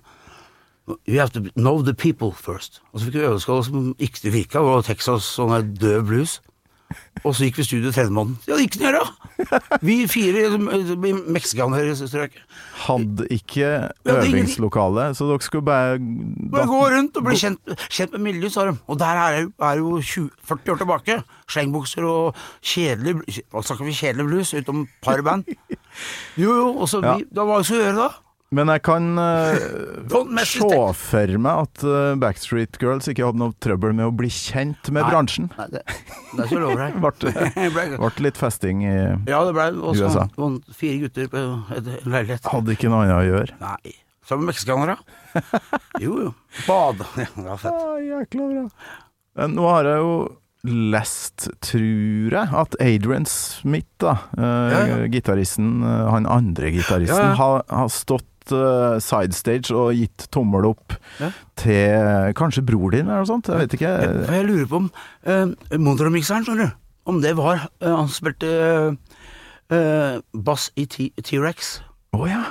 We 1.06 1.18
have 1.18 1.28
to 1.34 1.40
know 1.54 1.82
the 1.82 1.92
people 1.94 2.32
first. 2.32 2.80
Og 2.92 3.00
så 3.00 3.06
fikk 3.08 3.14
vi 3.18 3.24
øvelseskall 3.26 3.64
som 3.66 3.94
ikke 3.98 4.30
virka, 4.32 4.60
og 4.64 4.84
Texas 4.86 5.26
sånn 5.36 5.50
her 5.52 5.62
død 5.66 6.06
blues. 6.08 6.38
Og 7.26 7.34
så 7.34 7.44
gikk 7.48 7.58
vi 7.58 7.64
studio 7.66 7.90
tredje 7.92 8.12
måneden. 8.14 8.38
Ja, 8.48 8.56
det 8.56 8.64
gikk 8.66 8.76
den 8.78 8.86
gjøre! 8.86 9.00
Vi 9.84 9.96
fire 10.10 10.44
i 10.48 11.12
meksikanere 11.34 11.90
i 11.92 11.96
strøket. 11.98 12.40
Hadde 12.86 13.26
ikke 13.34 13.72
øvingslokale, 14.08 15.08
så 15.18 15.26
dere 15.28 15.44
skulle 15.44 15.66
bare 15.66 15.98
Bare 16.52 16.68
gå 16.70 16.78
rundt 16.94 17.18
og 17.20 17.26
bli 17.26 17.36
kjent, 17.38 17.74
kjent 17.90 18.14
med 18.16 18.24
miljøet, 18.28 18.54
sa 18.54 18.64
de. 18.70 18.76
Og 18.88 18.98
der 19.00 19.20
er 19.24 19.40
jo, 19.40 19.50
er 19.70 19.82
jo 19.82 19.90
20, 20.00 20.30
40 20.52 20.72
år 20.74 20.80
tilbake. 20.84 21.18
Slengbukser 21.48 22.06
og 22.08 22.38
kjedelig 22.62 23.42
Hva 23.52 23.62
snakker 23.64 23.88
vi 23.88 23.96
kjedelig 23.98 24.28
blues, 24.30 24.54
utom 24.54 24.86
par 25.04 25.22
band? 25.26 25.48
Jo, 26.38 26.54
jo, 26.54 26.66
og 26.78 26.88
så 26.88 27.02
Ja. 27.04 27.16
vi, 27.18 27.28
var 27.34 27.58
det 27.58 27.66
så 27.68 27.76
å 27.78 27.82
gjøre, 27.82 27.96
da. 27.98 28.27
Men 28.54 28.70
jeg 28.72 28.80
kan 28.86 29.10
uh, 29.20 30.44
se 30.48 30.60
for 30.96 31.32
meg 31.44 31.64
at 31.66 31.82
uh, 31.84 32.14
Backstreet 32.20 32.78
Girls 32.80 33.08
ikke 33.10 33.26
hadde 33.28 33.42
noe 33.42 33.52
trøbbel 33.60 33.92
med 33.98 34.08
å 34.08 34.14
bli 34.16 34.30
kjent 34.32 34.88
med 34.88 35.04
Nei. 35.04 35.10
bransjen. 35.12 35.50
Nei, 35.58 35.66
det, 35.74 35.82
det 35.84 36.40
er 36.40 36.48
ikke 36.48 36.62
lov 36.62 36.80
her. 36.80 36.96
Ble, 37.76 37.86
ble 38.00 38.24
litt 38.24 38.40
festing 38.40 38.84
i 38.88 38.96
Ja, 39.28 39.42
det 39.44 39.52
ble 39.56 39.68
også 39.76 40.08
USA. 40.08 40.26
det 40.32 40.76
fire 40.80 41.02
gutter 41.04 41.30
på 41.32 41.44
en 41.44 41.90
leilighet. 42.08 42.48
Hadde 42.48 42.76
ikke 42.78 42.92
noe 42.92 43.04
annet 43.04 43.18
å 43.20 43.26
gjøre. 43.28 43.58
Nei. 43.60 43.96
Sammen 44.28 44.44
med 44.44 44.52
meksikanere. 44.52 44.98
Jo, 46.04 46.18
jo. 46.26 46.32
Bad. 46.66 47.00
Ja, 47.16 47.54
fett. 47.56 47.72
Ah, 47.72 47.94
jækla 48.02 48.48
bra. 48.50 48.64
Eh, 49.38 49.48
Nå 49.48 49.64
har 49.70 49.88
jeg 49.88 50.02
jo 50.04 50.16
lest, 50.92 51.46
tror 51.64 52.34
jeg, 52.34 52.50
at 52.60 52.76
Adrian 52.82 53.24
Smith, 53.30 53.88
da, 54.02 54.18
eh, 54.36 54.74
Ja, 54.74 54.80
ja. 54.90 54.98
gitaristen, 55.08 55.82
eh, 55.86 56.10
han 56.12 56.26
andre 56.26 56.72
gitaristen, 56.74 57.30
ja. 57.30 57.34
har, 57.38 57.62
har 57.70 57.88
stått 57.88 58.26
eh, 58.54 58.98
sidestage 59.04 59.74
og 59.74 59.94
gitt 59.96 60.28
tommel 60.34 60.70
opp 60.70 60.96
Ja. 61.18 61.32
til 61.58 62.34
kanskje 62.38 62.64
bror 62.66 62.94
din, 62.94 63.08
eller 63.08 63.24
noe 63.24 63.30
sånt? 63.30 63.48
Jeg 63.50 63.64
vet 63.64 63.78
ikke. 63.78 63.94
Jeg, 64.02 64.22
jeg 64.28 64.46
lurer 64.46 64.68
på 64.70 64.82
om 64.84 64.90
uh, 65.26 65.78
Montromikseren, 65.78 66.46
skjønner 66.46 66.70
du, 66.70 66.78
om 67.10 67.20
det 67.24 67.34
var 67.38 67.68
uh, 67.82 67.96
Han 67.96 68.08
spilte 68.12 68.52
uh, 69.72 70.20
bass 70.32 70.70
i 70.76 70.86
T-Rex. 70.86 71.78
Å 72.16 72.24
ja. 72.28 72.42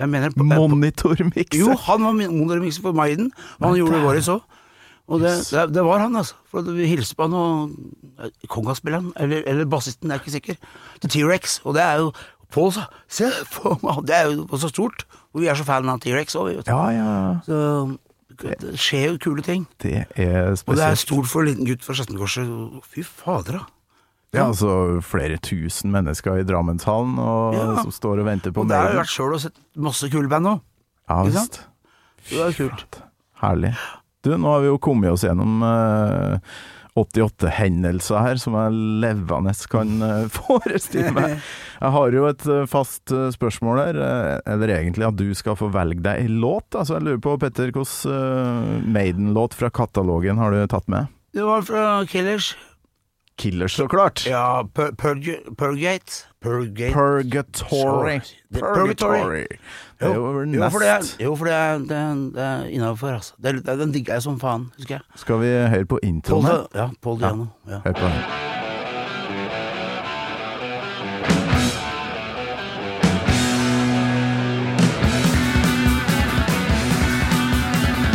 Jeg 0.00 0.08
mener 0.08 0.32
på, 0.32 0.44
eh, 0.44 0.56
på, 0.56 0.66
Monitormikser. 0.72 1.60
Jo, 1.60 1.74
han 1.76 2.02
var 2.02 2.16
monitormikser 2.16 2.82
på 2.82 2.92
Maiden, 2.96 3.32
og 3.58 3.68
han 3.68 3.76
gjorde 3.76 3.98
det 3.98 4.04
der. 4.06 4.20
så 4.24 4.38
òg. 4.38 4.56
Og 5.10 5.20
det, 5.20 5.32
det, 5.50 5.74
det 5.74 5.82
var 5.84 5.98
han, 5.98 6.16
altså. 6.16 6.36
For 6.50 6.62
vi 6.62 6.86
hilste 6.86 7.16
på 7.18 7.26
han 7.26 7.34
og 7.34 7.72
eh, 8.22 8.30
Kongaspilleren, 8.48 9.12
eller, 9.20 9.42
eller 9.46 9.66
bassisten, 9.68 10.10
jeg 10.10 10.16
er 10.16 10.22
ikke 10.22 10.36
sikker. 10.36 10.54
Til 11.02 11.10
T-Rex. 11.10 11.60
Og 11.64 11.74
det 11.74 11.82
er 11.82 11.98
jo 11.98 12.12
Pål 12.50 12.72
sa 12.76 12.86
Se! 13.08 13.30
Det 14.08 14.14
er 14.16 14.30
jo 14.34 14.46
så 14.58 14.70
stort. 14.72 15.04
Og 15.34 15.42
vi 15.44 15.50
er 15.50 15.58
så 15.58 15.64
fan 15.66 15.88
av 15.88 16.00
T-Rex 16.02 16.34
òg, 16.38 16.52
vet 16.56 16.66
du. 16.66 16.72
Ja, 16.72 16.86
ja. 16.94 17.10
Så 17.46 17.98
Det 18.40 18.72
skjer 18.80 19.12
jo 19.12 19.18
kule 19.20 19.42
ting. 19.46 19.66
Det 19.82 20.06
er 20.16 20.54
Og 20.54 20.74
det 20.78 20.86
er 20.86 20.96
stort 20.98 21.28
for 21.30 21.42
en 21.44 21.50
liten 21.52 21.68
gutt 21.68 21.84
fra 21.84 21.94
Skjettenkorset. 21.98 22.48
Fy 22.90 23.04
fader, 23.06 23.60
da. 23.60 23.66
Ja, 24.30 24.44
altså 24.46 25.00
flere 25.02 25.40
tusen 25.42 25.90
mennesker 25.90 26.38
i 26.38 26.44
Drammenshallen 26.46 27.16
og, 27.18 27.54
Ja. 27.58 27.82
som 27.82 27.90
står 27.90 28.20
og 28.22 28.26
venter 28.28 28.52
på 28.54 28.62
Og 28.62 28.68
der 28.70 28.78
har 28.78 28.92
jeg 28.92 29.00
vært 29.00 29.10
sjøl 29.10 29.34
og 29.34 29.40
sett 29.42 29.56
masse 29.74 30.06
kule 30.12 30.30
band 30.30 30.46
òg. 30.46 30.60
Ja, 31.10 31.22
visst. 31.26 31.58
Det 32.30 32.38
er 32.38 32.54
kult. 32.54 33.00
Herlig. 33.42 33.72
Du, 34.22 34.30
nå 34.38 34.52
har 34.52 34.60
vi 34.62 34.68
jo 34.70 34.78
kommet 34.78 35.10
oss 35.10 35.24
gjennom 35.26 35.62
eh, 35.66 36.38
88 36.98 37.50
hendelser 37.54 38.22
her, 38.24 38.40
som 38.40 38.56
jeg 38.58 38.78
levende 39.04 39.54
kan 39.70 40.02
eh, 40.02 40.24
forestille 40.40 41.12
meg. 41.14 41.36
Jeg 41.80 41.94
har 41.96 42.16
jo 42.16 42.26
et 42.30 42.46
eh, 42.50 42.66
fast 42.70 43.14
eh, 43.14 43.28
spørsmål 43.34 43.82
her, 43.82 44.00
eller 44.50 44.74
egentlig 44.74 45.06
at 45.08 45.18
du 45.18 45.28
skal 45.38 45.58
få 45.58 45.70
velge 45.74 46.02
deg 46.06 46.24
en 46.24 46.40
låt. 46.42 46.68
Altså, 46.74 46.98
jeg 46.98 47.06
lurer 47.06 47.22
på, 47.24 47.36
Petter, 47.40 47.70
hvilken 47.70 48.90
Maiden-låt 48.90 49.56
fra 49.58 49.70
katalogen 49.70 50.40
har 50.40 50.54
du 50.54 50.64
tatt 50.70 50.88
med? 50.90 51.10
Det 51.34 51.46
var 51.46 51.62
fra 51.62 51.84
Killers. 52.10 52.54
Killers, 53.40 53.72
så 53.72 53.88
klart. 53.88 54.26
Ja, 54.26 54.62
Pur 54.74 54.90
Purge 54.98 55.36
Purgate. 55.58 56.12
Purgate. 56.42 56.92
Purgatory. 56.92 58.20
Purgatory. 58.52 58.52
Purgatory. 58.52 59.46
Jo 60.02 60.44
Jo, 60.44 60.70
for 60.70 60.78
det 60.78 61.16
jo, 61.20 61.36
for 61.36 61.44
det 61.44 61.54
er, 61.54 61.78
det 61.78 61.96
er, 61.96 62.14
det 62.14 62.42
er 62.42 62.64
innafor, 62.64 63.08
altså. 63.08 63.34
Det 63.42 63.66
det 63.66 63.78
den 63.78 63.92
digger 63.92 64.14
jeg 64.14 64.22
som 64.22 64.40
faen, 64.40 64.72
husker 64.76 64.94
jeg. 64.94 65.00
Skal 65.16 65.40
vi 65.40 65.46
høre 65.46 65.84
på 65.84 65.98
introen 66.02 66.46
her? 66.46 66.66
Ja, 66.74 66.88
Paul 67.02 67.20
Diano. 67.20 67.46
Ja. 67.68 67.80
Hør 67.84 67.92
på 67.92 68.00
den. 68.00 68.12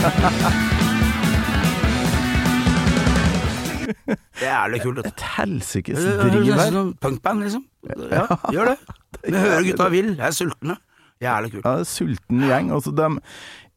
Det 4.39 4.47
er 4.47 4.51
jævlig 4.51 4.81
kult. 4.83 4.99
Et 5.05 5.25
helsikes 5.37 5.99
Det 6.01 6.15
høres 6.19 6.31
driv 6.33 6.49
nesten 6.51 6.79
her. 6.81 6.93
punkband, 7.05 7.45
liksom. 7.45 7.63
Ja, 8.11 8.25
gjør 8.51 8.71
det. 8.73 8.77
Vi 9.25 9.37
hører 9.37 9.63
gutta 9.69 9.89
vil. 9.93 10.09
Jeg 10.17 10.27
er 10.27 10.35
sultne. 10.35 10.77
Jævlig 11.23 11.51
kult. 11.53 11.63
Ja, 11.69 11.83
sulten 11.87 12.41
gjeng. 12.49 12.71
Altså, 12.75 12.91
de 12.95 13.07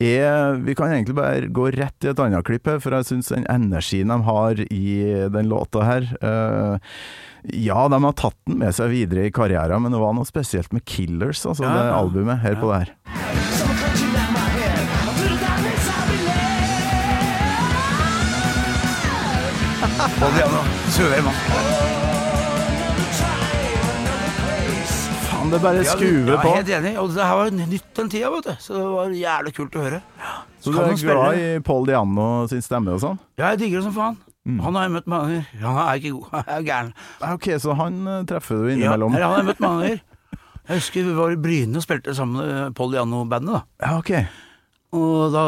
er 0.08 0.58
Vi 0.62 0.74
kan 0.78 0.92
egentlig 0.94 1.14
bare 1.18 1.46
gå 1.50 1.68
rett 1.74 2.04
i 2.06 2.10
et 2.10 2.20
annet 2.22 2.44
klipp 2.46 2.66
her, 2.70 2.78
for 2.82 2.94
jeg 2.94 3.06
syns 3.08 3.30
den 3.34 3.46
energien 3.50 4.10
de 4.10 4.18
har 4.26 4.60
i 4.70 4.84
den 5.34 5.48
låta 5.50 5.82
her 5.86 6.06
uh, 6.22 6.78
Ja, 7.54 7.86
de 7.88 8.00
har 8.02 8.18
tatt 8.18 8.36
den 8.46 8.58
med 8.62 8.74
seg 8.74 8.90
videre 8.90 9.26
i 9.26 9.34
karrieren, 9.34 9.82
men 9.82 9.94
det 9.94 10.02
var 10.02 10.14
noe 10.14 10.26
spesielt 10.26 10.72
med 10.74 10.84
Killers, 10.86 11.44
altså 11.46 11.66
Ja, 11.66 11.74
det 11.74 11.94
albumet, 11.98 12.42
albumet. 12.42 12.54
ja. 12.54 12.60
på 12.60 12.72
det 12.72 12.80
her. 12.82 13.57
Paul 20.18 20.33
Diano. 20.35 20.61
Suver, 20.94 21.20
mann. 21.22 21.37
Faen, 25.28 25.50
det 25.52 25.61
bare 25.62 25.83
Ja, 25.85 25.94
på. 25.94 26.02
jeg 26.02 26.33
er 26.35 26.54
helt 26.57 26.70
enig. 26.78 26.92
Og 26.98 27.09
det 27.14 27.24
her 27.24 27.37
var 27.38 27.50
nytt 27.54 27.94
den 27.96 28.09
tida, 28.11 28.31
vet 28.31 28.44
du. 28.48 28.54
Så 28.59 28.74
det 28.74 28.85
var 28.85 29.12
jævlig 29.14 29.54
kult 29.57 29.76
å 29.78 29.85
høre. 29.85 30.00
Så 30.61 30.70
du 30.72 30.76
kan 30.76 30.85
er 30.85 30.88
man 30.88 30.96
spille- 30.96 31.14
glad 31.14 31.38
i 31.38 31.61
Paul 31.61 31.87
Diano 31.87 32.46
sin 32.48 32.61
stemme 32.62 32.88
og 32.96 33.00
sånn? 33.00 33.18
Ja, 33.38 33.50
jeg 33.50 33.59
digger 33.61 33.78
det 33.81 33.85
som 33.85 33.94
faen. 33.94 34.16
Mm. 34.48 34.61
Han 34.64 34.74
har 34.74 34.83
jeg 34.83 34.92
møtt 34.92 35.07
mange 35.07 35.46
ganger. 35.61 35.62
Han 35.62 35.88
er 35.88 35.94
ikke 36.00 36.12
god, 36.12 36.26
han 36.33 36.44
er 36.48 36.62
gæren. 36.62 36.92
Ja, 37.20 37.33
Ok, 37.35 37.46
så 37.61 37.74
han 37.76 38.07
eh, 38.09 38.22
treffer 38.24 38.54
du 38.62 38.68
Ja, 38.68 38.74
innimellom? 38.76 39.14
eller 39.14 39.26
han 39.26 39.31
har 39.35 39.42
jeg 39.44 39.46
møtt 39.52 39.61
mange 39.61 39.81
ganger. 39.83 40.00
Jeg 40.68 40.76
husker 40.83 41.02
vi 41.04 41.14
var 41.16 41.31
i 41.31 41.37
Bryne 41.37 41.76
og 41.76 41.83
spilte 41.83 42.14
sammen 42.14 42.37
med 42.44 42.74
Paul 42.74 42.90
Diano-bandet. 42.92 43.52
da 43.54 43.87
Ja, 43.87 43.98
ok. 43.98 44.11
Og 44.92 45.33
da 45.33 45.42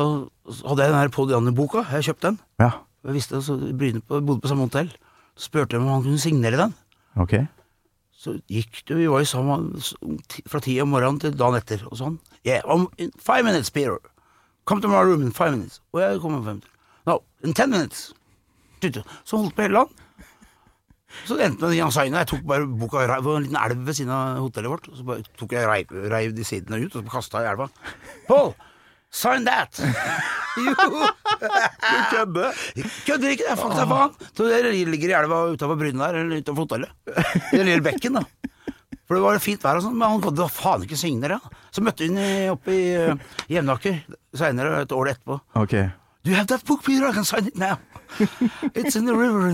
hadde 0.68 0.82
jeg 0.84 0.92
den 0.92 1.00
her 1.00 1.08
Paul 1.08 1.28
Diano-boka. 1.28 1.84
Jeg 1.92 2.04
kjøpte 2.04 2.28
den. 2.30 2.38
Ja, 2.60 2.70
Jeg 3.04 3.16
visste 3.16 3.38
det, 3.38 3.44
så 3.46 3.56
Bryne 3.56 4.02
på, 4.04 4.20
bodde 4.20 4.42
på 4.44 4.50
samme 4.50 4.66
hotell. 4.68 4.90
Så 5.36 5.48
spurte 5.48 5.76
jeg 5.76 5.82
om 5.82 5.88
han 5.88 6.04
kunne 6.04 6.20
signere 6.20 6.60
den. 6.60 6.74
ok. 7.16 7.34
Så 8.20 8.34
gikk 8.52 8.82
det, 8.84 8.98
vi 8.98 9.06
var 9.08 9.22
jo 9.22 9.28
sammen 9.30 9.70
fra 10.46 10.60
ti 10.60 10.74
om 10.82 10.90
morgenen 10.92 11.20
til 11.22 11.32
dagen 11.40 11.56
etter, 11.56 11.80
og 11.88 11.96
sånn. 11.96 12.18
Yeah, 12.44 12.60
I'm 12.68 12.84
in 13.00 13.14
five 13.16 13.46
minutes, 13.46 13.70
Peter. 13.72 13.96
Come 14.68 14.82
to 14.84 14.90
my 14.92 15.00
room 15.08 15.22
in 15.24 15.32
five 15.32 15.54
minutes. 15.54 15.80
Og 15.94 16.02
jeg 16.02 16.20
kom 16.20 16.36
om 16.36 16.44
fem 16.44 16.58
minutter. 16.58 16.74
No, 17.08 17.14
in 17.42 17.56
ten 17.56 17.72
minutes. 17.72 18.10
Så 19.24 19.40
holdt 19.40 19.56
på 19.56 19.64
hele 19.64 19.78
land. 19.78 19.96
Så 21.24 21.38
det 21.38 21.46
endte 21.48 21.64
med 21.64 21.78
Jan 21.78 21.90
Saina. 21.92 22.20
Jeg 22.22 22.28
tok 22.34 22.44
bare 22.48 22.68
boka. 22.68 23.06
Det 23.08 23.24
var 23.24 23.40
en 23.40 23.46
liten 23.48 23.58
elv 23.58 23.80
ved 23.88 23.96
siden 23.98 24.12
av 24.14 24.38
hotellet 24.44 24.70
vårt. 24.74 24.90
Så 24.94 25.06
bare 25.08 25.24
tok 25.40 25.56
jeg 25.56 25.66
reiv, 25.72 25.96
reiv 26.12 26.36
de 26.36 26.44
sidene 26.44 26.78
ut, 26.84 26.92
og 26.94 27.02
så 27.08 27.14
kasta 27.16 27.40
jeg 27.40 27.48
i 27.48 27.52
elva. 27.56 27.70
Paul! 28.28 28.52
Sign 29.10 29.44
that! 29.48 29.74
jo! 30.60 30.74
Du 30.80 31.96
kødder? 32.12 32.60
Kødder 33.06 33.32
ikke, 33.34 33.46
det 33.46 33.52
er 33.54 33.58
fakta, 33.58 33.86
faen. 33.90 34.12
Det 34.38 34.74
ligger 34.86 35.10
i 35.10 35.16
elva 35.18 35.40
utafor 35.50 35.78
Bryne 35.80 35.98
der, 36.04 36.20
eller 36.22 36.42
utafor 36.44 36.66
hotellet. 36.68 36.92
I 37.50 37.58
den 37.58 37.66
lille 37.72 37.82
bekken, 37.84 38.20
da. 38.20 38.24
For 39.10 39.18
det 39.18 39.22
var 39.24 39.40
fint 39.42 39.64
vær 39.66 39.80
og 39.80 39.82
sånn, 39.82 39.96
men 39.98 40.06
han 40.14 40.22
hadde 40.22 40.46
faen 40.54 40.84
ikke 40.86 40.98
signere. 41.00 41.40
Så 41.74 41.82
møtte 41.82 42.06
hun 42.06 42.20
oppe 42.52 42.70
i 42.76 42.84
uh, 42.94 43.16
Jevnaker 43.50 43.96
seinere, 44.38 44.84
et 44.84 44.94
år 44.94 45.10
etterpå. 45.16 45.40
Ok. 45.58 45.74
Do 46.22 46.30
you 46.30 46.36
have 46.38 46.46
that 46.52 46.62
book, 46.68 46.84
Peter? 46.86 47.08
I 47.08 47.12
can 47.16 47.26
sign 47.26 47.48
it 47.50 47.56
now. 47.58 47.78
It's 48.76 48.94
in 48.94 49.06
the 49.10 49.16
river. 49.16 49.50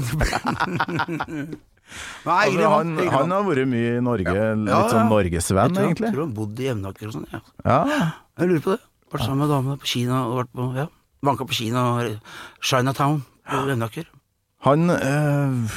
Nei, 2.27 2.49
Altså, 2.51 2.69
han, 2.73 2.97
han 2.99 3.31
har 3.33 3.45
vært 3.47 3.69
mye 3.71 3.93
i 3.97 4.03
Norge, 4.03 4.33
Ja, 4.35 4.53
litt 4.59 4.91
sånn 4.91 5.05
ja. 5.05 5.09
norgesvenn, 5.13 5.77
egentlig. 5.85 6.09
Jeg 6.11 6.17
tror 6.17 6.25
han 6.27 6.35
bodde 6.37 6.65
i 6.65 6.67
Jevnaker 6.69 7.09
og 7.09 7.15
sånn. 7.17 7.27
Ja. 7.33 7.41
Ja. 7.65 7.99
Jeg 8.43 8.51
lurer 8.51 8.65
på 8.65 8.75
det. 8.75 8.81
Vært 9.17 9.27
sammen 9.27 9.45
med 9.47 9.53
damene 9.55 9.81
på 9.83 9.91
Kina 9.97 10.23
og 10.29 10.39
vært 10.43 10.53
på 10.57 10.69
ja, 10.77 10.87
banka 11.27 11.49
på 11.49 11.57
Kina 11.63 11.89
og 11.97 12.17
Chinatown 12.63 13.23
på 13.49 13.65
Jevnaker. 13.71 14.13
Han 14.67 14.91
øh, 14.91 15.75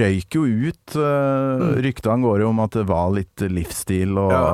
røyk 0.00 0.36
jo 0.38 0.44
ut. 0.46 0.94
øh, 0.96 1.64
Ryktene 1.84 2.22
går 2.24 2.40
jo 2.44 2.48
om 2.52 2.60
at 2.62 2.76
det 2.78 2.84
var 2.88 3.10
litt 3.12 3.42
livsstil 3.52 4.14
og, 4.16 4.30
Ja. 4.32 4.44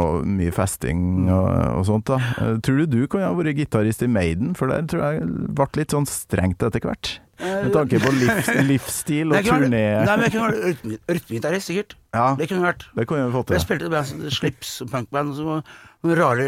og 0.00 0.24
mye 0.24 0.52
festing 0.54 1.26
og, 1.28 1.50
og 1.80 1.84
sånt. 1.88 2.06
da. 2.08 2.16
Eh, 2.40 2.54
Tror 2.64 2.78
du 2.78 2.86
du 2.94 3.06
kunne 3.10 3.26
ha 3.26 3.34
vært 3.36 3.58
gitarist 3.58 4.02
i 4.06 4.08
Maiden? 4.08 4.54
For 4.56 4.70
der 4.72 4.86
tror 4.88 5.02
jeg 5.12 5.26
ble 5.58 5.66
litt 5.82 5.92
sånn 5.92 6.08
strengt 6.08 6.62
etter 6.64 6.80
hvert. 6.86 7.18
Med 7.42 7.72
tanke 7.74 7.98
på 8.00 8.12
livs, 8.14 8.48
livsstil 8.70 9.34
og 9.34 9.42
turné. 9.44 9.82
Nei, 10.06 10.14
men 10.14 10.24
jeg 10.28 10.32
kunne 10.36 10.48
vært 10.48 10.64
rytme- 10.70 11.00
rytmegitarist, 11.18 11.68
sikkert. 11.72 11.96
Ja, 12.14 12.28
Det 12.38 12.48
kunne 12.48 12.62
jeg 12.62 12.68
vært. 12.70 12.86
det 12.94 13.08
kunne 13.10 13.26
vi 13.26 13.34
fått 13.34 13.50
Jeg 13.58 13.64
spilte 13.66 13.90
i 13.90 13.92
band 13.92 14.30
Slips 14.32 14.76
og 14.86 14.92
punkband, 14.94 15.34
og 15.42 15.50
var 15.50 15.64
noen 16.04 16.18
rare 16.20 16.46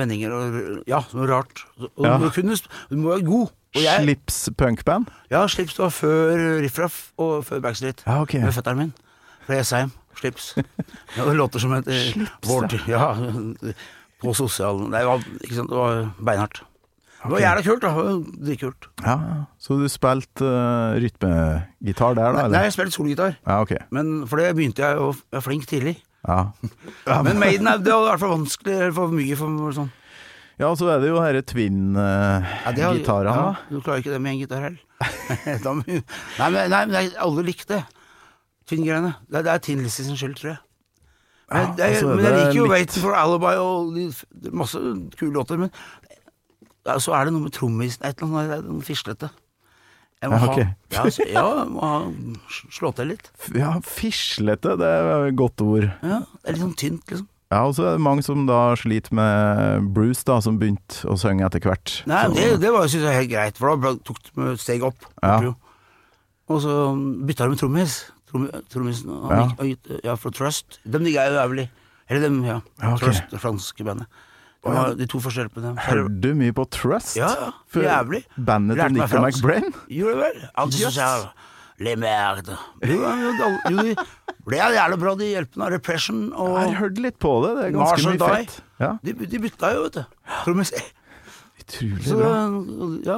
vendinger 0.00 0.32
og 0.34 0.56
Ja, 0.90 1.02
noe 1.14 1.28
rart. 1.30 1.64
Og 1.80 2.04
Ja. 2.06 2.16
du, 2.18 2.30
kunne, 2.34 2.56
du 2.90 2.96
må 2.96 3.14
være 3.14 3.26
god. 3.28 3.52
Jeg, 3.74 4.04
Slips 4.04 4.36
punkband? 4.56 5.08
ja, 5.30 5.46
Slips 5.50 5.78
var 5.78 5.90
før 5.90 6.60
Riff 6.62 6.78
Raff 6.78 7.00
og 7.18 7.44
før 7.44 7.60
Backstreet. 7.60 8.04
Ja, 8.06 8.20
okay. 8.22 8.40
Med 8.44 8.54
fetteren 8.54 8.78
min. 8.78 8.92
Fra 9.46 9.56
Jessheim. 9.58 9.90
Slips. 10.16 10.54
Ja, 11.16 11.24
det 11.28 11.34
låter 11.36 11.58
som 11.58 11.72
et 11.74 11.88
eh, 11.90 12.14
vårt, 12.46 12.76
ja. 12.88 13.08
På 14.22 14.32
sosialen 14.32 14.92
Det 14.94 15.02
var, 15.04 15.20
ikke 15.42 15.56
sant, 15.58 15.68
det 15.68 15.76
var 15.76 16.06
beinhardt. 16.22 16.62
Det 17.24 17.32
var 17.32 17.40
jævla 17.40 17.62
kult, 17.64 17.82
da. 17.82 17.90
Dritkult. 18.46 18.86
Ja, 19.02 19.16
Så 19.58 19.76
du 19.80 19.88
spilte 19.88 20.44
uh, 20.44 20.94
rytmegitar 21.00 22.14
der, 22.18 22.32
da? 22.36 22.46
Nei, 22.52 22.66
jeg 22.68 22.74
spilte 22.76 22.92
solgitar. 22.92 23.36
Ja, 23.46 23.60
okay. 23.64 23.80
Men 23.90 24.26
for 24.28 24.36
det 24.40 24.50
begynte 24.56 24.84
jeg 24.84 25.00
å 25.00 25.10
være 25.32 25.42
flink 25.46 25.64
tidlig. 25.66 25.96
Ja. 26.26 26.52
Men 27.26 27.38
Maiden 27.38 27.68
er, 27.68 27.78
det 27.84 27.92
i 27.92 28.08
hvert 28.08 28.20
fall 28.22 28.32
vanskelig, 28.38 28.74
eller 28.78 28.94
for 28.96 29.12
mye 29.12 29.36
for. 29.36 29.72
Sånn. 29.76 29.90
ja, 30.62 30.70
så 30.78 30.88
er 30.94 31.00
det 31.02 31.10
jo 31.10 31.18
disse 31.20 31.42
Ja, 32.00 32.72
det 32.72 32.82
har- 32.84 32.94
twin-gitarene, 32.94 33.34
ja. 33.34 33.54
Du 33.70 33.80
klarer 33.84 34.00
ikke 34.00 34.14
det 34.14 34.20
med 34.24 34.32
en 34.32 34.38
gitar 34.40 34.62
heller. 34.64 34.80
Nei, 36.38 36.48
men, 36.50 36.70
nei, 36.70 36.84
men 36.86 37.10
alle 37.20 37.44
likte 37.44 37.74
det. 37.76 37.82
Tynn-greiene. 38.70 39.14
Det, 39.28 39.42
det 39.44 39.52
er 39.52 39.58
Tin 39.66 39.82
Lizzie 39.84 40.06
sin 40.06 40.16
skyld, 40.16 40.38
tror 40.40 40.54
jeg. 40.54 40.60
Men, 41.52 41.60
Ja, 41.60 41.74
det 41.76 41.88
og 42.04 42.10
er 42.10 42.16
men 42.16 42.24
jeg 42.24 42.36
liker 42.38 42.56
jo 42.56 42.62
litt- 42.64 42.70
Waiting 42.72 43.02
for 43.04 43.14
Alibi 43.20 43.52
og 43.60 44.54
masse 44.56 44.80
kule 45.20 45.34
låter, 45.36 45.58
men 45.60 45.70
så 47.00 47.12
er 47.16 47.24
det 47.28 47.32
noe 47.34 47.44
med 47.44 47.52
trommisen 47.56 48.04
Et 48.04 48.16
eller 48.22 48.48
annet 48.64 48.84
fislete. 48.84 49.28
Jeg 50.24 50.32
må 50.32 50.38
Ja, 50.38 50.40
ha, 50.40 50.48
ok. 50.48 50.58
ja, 50.94 51.04
så, 51.12 51.24
ja, 51.28 51.44
må 51.68 51.84
ha, 51.84 52.00
slå 52.72 52.90
til 52.96 53.10
litt. 53.12 53.26
Ja, 53.52 53.74
fislete, 53.84 54.74
det 54.80 54.88
er 54.88 55.26
et 55.28 55.36
godt 55.36 55.60
ord. 55.64 55.90
Ja, 56.00 56.22
det 56.24 56.48
er 56.48 56.56
litt 56.56 56.62
sånn 56.64 56.76
tynt, 56.80 57.04
liksom. 57.12 57.28
Ja, 57.52 57.60
og 57.68 57.74
så 57.76 57.84
er 57.86 57.98
det 57.98 58.02
mange 58.02 58.24
som 58.26 58.46
da 58.48 58.62
sliter 58.80 59.12
med 59.14 59.90
Bruce, 59.94 60.24
da, 60.26 60.40
som 60.42 60.56
begynte 60.58 61.04
å 61.06 61.14
synge 61.20 61.44
etter 61.46 61.60
hvert. 61.62 62.00
Nei, 62.10 62.22
Så- 62.24 62.34
det, 62.38 62.46
det 62.64 62.72
var, 62.72 62.88
synes 62.88 63.04
jeg, 63.04 63.18
helt 63.20 63.30
greit, 63.30 63.60
for 63.60 63.76
da 63.76 63.92
tok 64.08 64.18
de 64.32 64.48
et 64.54 64.62
steg 64.64 64.82
opp. 64.88 65.04
Ja. 65.22 65.52
Og 66.48 66.60
så 66.64 66.72
bytta 67.28 67.44
de 67.46 67.52
med 67.54 67.60
trommis. 67.60 67.98
Trom, 68.32 68.48
trommisen 68.72 69.12
Ja. 69.30 69.44
ja, 70.02 70.16
fra 70.16 70.30
Trust. 70.34 70.80
De 70.84 70.98
digga 70.98 71.28
jeg 71.28 71.36
jævlig. 71.36 71.68
Eller 72.10 72.20
dem, 72.26 72.40
ja. 72.44 72.58
Ja, 72.82 72.94
okay. 72.96 73.06
Trust, 73.12 73.30
det 73.30 73.40
franske 73.44 73.84
bandet. 73.86 74.06
Det 74.64 74.74
var 74.74 74.94
de 74.96 75.06
to 75.12 75.20
første 75.20 75.44
LP-ene. 75.44 75.74
Hørte 75.84 76.20
du 76.24 76.30
mye 76.38 76.54
på 76.56 76.64
Trust? 76.72 77.16
Ja, 77.18 77.28
ja. 77.40 77.50
For 77.68 77.84
Jævlig. 77.84 78.22
Bandet 78.36 78.80
til 78.80 78.96
Nico. 78.96 79.20
McBrain? 79.20 79.74
Gjorde 79.92 80.14
det 80.14 80.22
vel? 80.24 80.46
Antisosial. 80.64 81.26
Le 81.84 81.96
merde. 81.98 82.56
Jo, 82.86 82.96
jo, 83.02 83.30
jo, 83.34 83.76
jo, 83.82 83.94
jævlig 84.54 84.98
bra, 85.02 85.14
de 85.18 85.30
hjelpene 85.32 85.70
Repression 85.74 86.20
og 86.32 86.52
Jeg 86.54 86.68
har 86.68 86.76
hørt 86.84 87.00
litt 87.02 87.16
på 87.18 87.32
det, 87.42 87.54
det 87.58 87.64
er 87.66 87.72
ganske 87.74 88.12
mye 88.12 88.28
fett. 88.36 88.58
Ja. 88.78 88.90
de, 89.02 89.14
de 89.26 89.40
bytta 89.42 89.72
jo, 89.74 89.86
vet 89.88 89.98
du. 89.98 90.04
Utrolig 91.64 92.04
Så, 92.04 92.18
bra. 92.20 92.34
ja, 93.08 93.16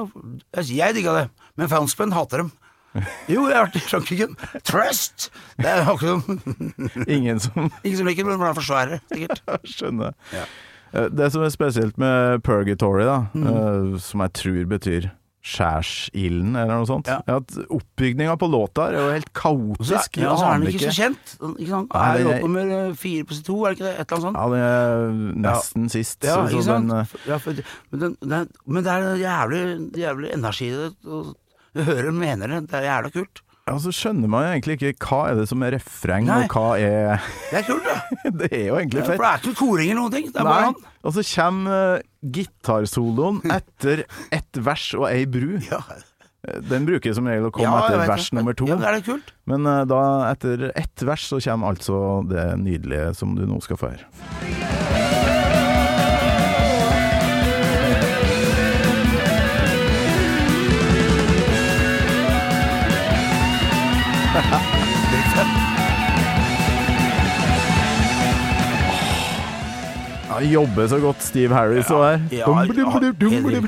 jeg, 0.57 0.71
jeg 0.79 0.97
digga 0.97 1.13
det, 1.19 1.25
men 1.59 1.69
fanspenn 1.69 2.15
hater 2.15 2.45
dem. 2.45 2.51
Jo, 3.29 3.43
jeg 3.45 3.53
har 3.53 3.67
vært 3.67 3.77
i 3.77 3.83
Frankrike. 3.83 4.27
Trust! 4.65 5.27
Det 5.59 5.69
er 5.69 5.83
akkurat 5.85 6.25
Ingen 7.05 7.41
som 7.43 7.67
Ingen 7.83 7.99
som 7.99 8.07
liker 8.09 8.25
det, 8.25 8.31
men 8.31 8.41
de 8.41 8.47
er 8.49 8.57
for 8.57 8.65
svære, 8.65 8.99
sikkert. 9.11 9.43
skjønner. 9.75 10.15
Ja. 10.33 10.47
Eh, 10.93 11.09
Det 11.09 11.31
som 11.31 11.43
er 11.43 11.49
spesielt 11.49 11.97
med 11.97 12.43
Purgatory, 12.43 13.03
da, 13.05 13.27
Mm. 13.33 13.99
som 13.99 14.21
jeg 14.21 14.33
tror 14.33 14.65
betyr 14.65 15.11
skjærsilden, 15.47 16.55
eller 16.59 16.73
noe 16.81 16.85
sånt, 16.85 17.07
Ja. 17.07 17.21
er 17.27 17.37
at 17.37 17.47
oppbygninga 17.71 18.35
på 18.37 18.49
låta 18.51 18.89
er 18.89 18.97
jo 18.97 19.11
helt 19.13 19.31
kaotisk. 19.33 20.17
ja, 20.17 20.35
så 20.35 20.43
er 20.53 20.59
den 20.59 20.67
ikke 20.67 20.91
så 20.91 20.95
kjent. 20.97 21.37
Ikke 21.57 21.69
sant? 21.69 21.93
Nei, 21.93 22.15
Er 22.19 22.23
det 22.23 22.35
er- 22.35 22.41
nummer 22.41 22.95
fire 22.95 23.23
på 23.23 23.43
to, 23.45 23.65
er 23.65 23.69
det 23.73 23.79
ikke 23.79 23.87
det? 23.87 23.99
Et 23.99 24.11
eller 24.11 24.17
annet 24.17 24.27
sånt? 24.27 24.37
Ja, 24.37 24.49
det 24.49 24.59
er 24.59 25.41
nesten 25.47 25.89
sist. 25.89 26.23
Ja, 26.23 26.47
ikke 26.47 26.63
sant? 26.63 26.89
den, 26.89 26.97
eh, 26.99 27.05
ja, 27.27 27.37
for, 27.37 27.53
men, 27.91 27.99
den, 27.99 28.17
den, 28.21 28.49
men 28.67 28.83
det 28.83 28.91
er 28.91 29.15
jævlig, 29.23 29.91
jævlig 29.93 30.33
energi 30.33 30.67
i 30.67 30.89
det. 30.89 30.95
Du 31.03 31.83
hører 31.83 32.11
mener 32.11 32.47
det. 32.47 32.67
Det 32.69 32.73
er 32.83 32.87
jævla 33.03 33.11
kult. 33.13 33.41
Ja, 33.67 33.73
så 33.83 33.91
skjønner 33.91 34.31
man 34.31 34.45
egentlig 34.47 34.77
ikke 34.79 34.93
hva 35.09 35.19
er 35.31 35.39
det 35.41 35.47
som 35.49 35.63
er 35.67 35.73
refreng, 35.75 36.27
Nei. 36.29 36.37
og 36.47 36.53
hva 36.55 36.67
er 36.79 37.23
Det 37.51 37.59
er 37.59 37.65
kult, 37.67 37.87
da. 37.87 37.97
Det 38.41 38.49
er 38.51 38.65
jo 38.69 38.77
egentlig 38.79 39.03
for 39.03 39.13
fett. 39.13 39.19
det 39.19 39.31
er 39.31 39.41
ikke 39.43 39.59
koring 39.59 39.89
eller 39.91 40.01
noen 40.01 40.13
ting. 40.15 40.29
Det 40.31 40.39
er 40.41 40.47
bare 40.47 40.67
han. 40.69 40.77
Og 41.03 41.15
så 41.17 41.23
kommer 41.35 41.97
uh, 41.99 42.05
gitarsoloen 42.37 43.41
etter 43.59 44.05
ett 44.35 44.61
vers 44.69 44.87
og 44.97 45.09
ei 45.11 45.25
bru. 45.29 45.57
Ja, 45.67 45.81
Den 46.69 46.85
bruker 46.87 47.11
som 47.17 47.27
regel 47.27 47.49
å 47.49 47.51
komme 47.51 47.67
Ja, 47.67 47.83
etter 47.89 48.05
vers 48.07 48.29
det. 48.31 48.37
nummer 48.39 48.55
to. 48.55 48.69
Ja, 48.71 48.79
er 48.79 48.99
det 48.99 49.03
kult? 49.09 49.33
Men 49.51 49.67
uh, 49.67 49.81
da, 49.89 50.01
etter 50.31 50.69
ett 50.71 51.03
vers, 51.07 51.27
så 51.27 51.41
kommer 51.43 51.73
altså 51.75 51.99
det 52.29 52.47
nydelige 52.63 53.11
som 53.19 53.35
du 53.35 53.43
nå 53.49 53.59
skal 53.65 53.79
få 53.83 53.91
høre. 53.95 55.06
Ja, 70.27 70.41
jobber 70.43 70.87
så 70.91 70.99
godt 71.01 71.23
Steve 71.23 71.55
Harris 71.55 71.87
og 71.93 72.01
der. 72.03 72.23
Ja, 72.35 72.45
Dum, 73.17 73.47
dum. 73.47 73.67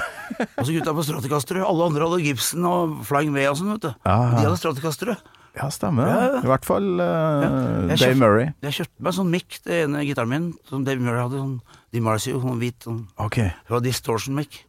Og 0.60 0.66
så 0.68 0.74
gutta 0.76 0.94
på 0.96 1.04
Straticastere. 1.08 1.64
Alle 1.66 1.88
andre 1.88 2.06
hadde 2.06 2.20
Gibson 2.24 2.66
og 2.68 2.98
Flying 3.08 3.32
V 3.36 3.46
og 3.50 3.58
sånn, 3.60 3.72
vet 3.78 3.88
du. 3.88 3.92
Ja. 4.06 4.18
De 4.36 4.44
hadde 4.44 4.60
Straticastere. 4.60 5.16
Ja, 5.58 5.66
stemmer 5.74 6.06
det. 6.06 6.12
Ja, 6.14 6.28
ja. 6.36 6.42
I 6.46 6.50
hvert 6.52 6.68
fall 6.68 6.86
uh, 7.02 7.08
ja. 7.08 7.50
Dave 7.90 7.98
kjøpt- 8.04 8.20
Murray. 8.22 8.50
Jeg 8.68 8.76
kjøpte 8.78 9.08
meg 9.08 9.16
sånn 9.18 9.32
mic, 9.34 9.58
det 9.66 9.80
ene 9.88 10.04
gitaren 10.08 10.30
min, 10.32 10.46
som 10.70 10.84
Dave 10.88 11.02
Murray 11.04 11.24
hadde. 11.26 11.42
Sånn 11.42 11.80
DiMarzio, 11.96 12.40
sånn 12.44 12.60
hvit. 12.62 12.78
Sånn, 12.86 13.00
Okay. 13.26 13.50
det 13.66 13.74
var 13.74 13.82
distortion 13.84 14.38
mic. 14.38 14.60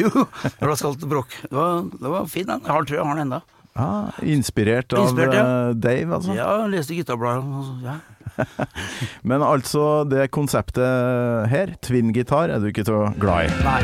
Jo, 0.00 0.08
det 0.40 0.64
var 0.64 0.78
skalt 0.80 1.04
bråk. 1.10 1.36
Det 1.44 1.52
var, 1.54 1.84
det 1.92 2.14
var 2.16 2.30
fin, 2.32 2.46
den. 2.48 2.62
Jeg 2.64 2.72
har, 2.72 2.88
tror 2.88 2.96
jeg 2.98 3.04
har 3.04 3.18
den 3.20 3.26
ennå. 3.28 3.42
Ah, 3.76 4.12
inspirert 4.22 4.92
av 4.94 5.08
Inspirert, 5.08 5.34
ja. 5.34 5.44
eh, 5.70 5.74
Dave, 5.74 6.14
altså. 6.14 6.34
Ja, 6.38 6.50
jeg 6.62 6.70
leste 6.76 6.94
gitarbladet. 6.94 7.42
Altså. 7.58 7.74
Ja. 7.82 7.96
Men 9.28 9.42
altså, 9.42 10.04
det 10.10 10.28
konseptet 10.30 11.48
her, 11.50 11.74
twin-gitar, 11.82 12.50
er 12.54 12.62
du 12.62 12.68
ikke 12.70 12.84
så 12.86 13.00
glad 13.18 13.50
i? 13.50 13.64
Nei. 13.66 13.80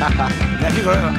Jeg 0.00 0.64
er 0.64 0.72
ikke 0.72 0.82
glad 0.82 0.96
i 0.96 1.04
det. 1.04 1.12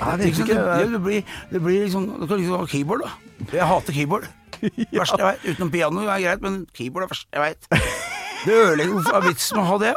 Jeg 0.00 0.18
Det, 0.18 0.18
vet 0.18 0.38
ikke. 0.38 0.54
det, 0.54 0.92
det, 0.92 1.00
blir, 1.04 1.22
det 1.52 1.60
blir 1.62 1.82
liksom 1.84 2.06
Du 2.20 2.26
kan 2.26 2.36
liksom 2.40 2.56
ha 2.58 2.66
keyboard, 2.66 3.00
da. 3.04 3.10
Jeg 3.52 3.66
hater 3.68 3.92
keyboard. 3.92 4.26
Verste 4.96 5.18
jeg 5.20 5.26
veit. 5.26 5.44
Utenom 5.52 5.70
piano 5.72 6.02
er 6.06 6.20
greit, 6.24 6.42
men 6.44 6.66
keyboard 6.76 7.04
er 7.06 7.12
verste 7.12 7.28
jeg 7.36 7.42
veit. 7.46 7.68
Det 8.44 8.54
ødelegger 8.56 8.92
Hvorfor 8.96 9.16
er 9.20 9.26
vitsen 9.28 9.56
med 9.58 9.64
å 9.64 9.68
ha 9.70 9.78
det? 9.82 9.94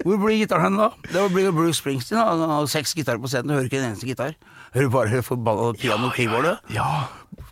Hvor 0.00 0.16
blir 0.22 0.38
gitaren 0.40 0.64
hen 0.64 0.76
da? 0.80 0.88
Det 1.12 1.26
blir 1.34 1.50
Bruce 1.52 1.76
Springsteen. 1.80 2.16
da. 2.20 2.24
Han 2.30 2.48
har 2.54 2.66
seks 2.72 2.94
gitarer 2.96 3.20
på 3.20 3.28
scenen, 3.28 3.48
du 3.50 3.54
hører 3.54 3.68
ikke 3.68 3.80
en 3.82 3.90
eneste 3.92 4.08
gitar. 4.08 4.34
Hører 4.74 4.88
bare 4.94 5.22
forbanna 5.26 5.72
piano 5.76 6.06
og 6.08 6.14
keyboardet. 6.16 6.58
Ja. 6.72 6.86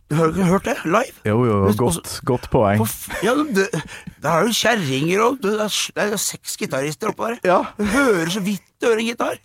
Du 0.09 0.15
har 0.17 0.31
ikke 0.33 0.47
hørt 0.49 0.65
det 0.65 0.77
live? 0.89 1.13
Jo, 1.29 1.43
jo, 1.45 1.57
godt, 1.77 1.99
også- 2.01 2.23
godt 2.25 2.47
poeng. 2.51 2.81
For 2.87 3.19
Ja, 3.27 3.35
det, 3.35 3.67
der 4.23 4.31
er 4.31 4.47
jo 4.47 4.55
kjerringer 4.57 5.21
og 5.27 5.43
Det 5.43 5.53
er, 5.61 5.69
det 5.97 6.13
er 6.13 6.17
seks 6.17 6.57
gitarister 6.57 7.09
oppå 7.13 7.29
der. 7.29 7.39
Ja. 7.45 7.59
Du 7.77 7.85
hører 7.85 8.31
så 8.33 8.41
vidt 8.41 8.63
du 8.81 8.87
hører 8.87 9.03
en 9.05 9.11
gitar. 9.11 9.37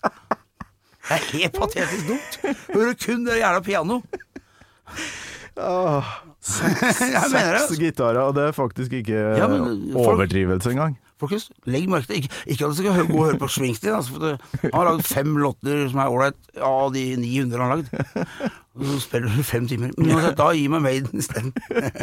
Det 1.04 1.12
er 1.12 1.26
helt 1.34 1.54
patetisk 1.60 2.08
dumt. 2.08 2.40
Du 2.72 2.80
hører 2.80 2.94
kun 2.96 3.26
det 3.26 3.40
jævla 3.42 3.60
piano. 3.66 4.00
Åh, 5.58 6.14
Seks 6.44 7.78
gitarer, 7.84 8.20
og 8.28 8.36
det 8.36 8.50
er 8.50 8.58
faktisk 8.58 8.94
ikke 9.00 9.16
Ja, 9.40 9.48
men 9.48 9.94
folk- 9.94 10.18
overdrivelse 10.18 10.74
engang. 10.76 11.00
Folkens, 11.24 11.46
legg 11.70 11.86
merke 11.88 12.10
til 12.10 12.18
Ikke, 12.20 12.30
ikke 12.52 12.66
at 12.66 12.72
du 12.74 12.76
skal 12.76 12.88
gå 13.08 13.16
og 13.16 13.28
høre 13.30 13.38
på 13.40 13.48
Springsteen. 13.48 13.94
Altså, 13.96 14.18
for 14.18 14.64
han 14.66 14.74
har 14.74 14.90
lagd 14.90 15.06
fem 15.08 15.38
låter 15.40 15.86
som 15.88 16.02
er 16.04 16.12
ålreit 16.12 16.58
av 16.60 16.90
de 16.92 17.04
900 17.22 17.62
han 17.62 17.64
har 17.64 17.78
lagd. 17.78 18.50
Og 18.74 18.88
så 18.90 18.98
spiller 19.06 19.30
du 19.38 19.46
fem 19.46 19.68
timer. 19.70 19.94
Men 19.96 20.10
uansett, 20.18 20.36
da 20.42 20.50
gir 20.58 20.72
meg 20.74 20.84
Maiden 20.84 21.22
isteden. 21.24 21.54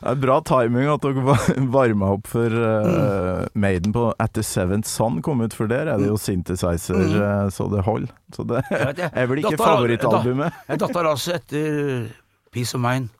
Det 0.00 0.08
er 0.14 0.20
bra 0.22 0.38
timing 0.48 0.86
at 0.92 1.02
dere 1.04 1.24
va- 1.26 1.54
varma 1.74 2.12
opp 2.14 2.28
for 2.30 2.54
eh, 2.56 3.42
Maiden 3.58 3.92
på 3.96 4.06
At 4.22 4.32
The 4.38 4.44
Seventh 4.46 4.88
Sun 4.88 5.18
kom 5.24 5.42
ut, 5.44 5.52
for 5.56 5.68
der 5.68 5.90
er 5.92 6.00
det 6.00 6.06
jo 6.08 6.16
synthesizer 6.20 6.96
mm. 6.96 7.50
så 7.52 7.66
det 7.74 7.82
holder. 7.88 8.14
Så 8.32 8.46
det 8.48 8.62
er 9.10 9.26
vel 9.28 9.42
ikke 9.42 9.58
favorittalbumet. 9.60 10.56
Jeg 10.70 10.80
datta 10.84 11.02
raset 11.04 11.40
etter 11.42 12.06
Peace 12.54 12.72
of 12.78 12.80
Mind. 12.84 13.10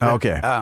Ja, 0.00 0.14
ok. 0.16 0.24
Ja. 0.32 0.58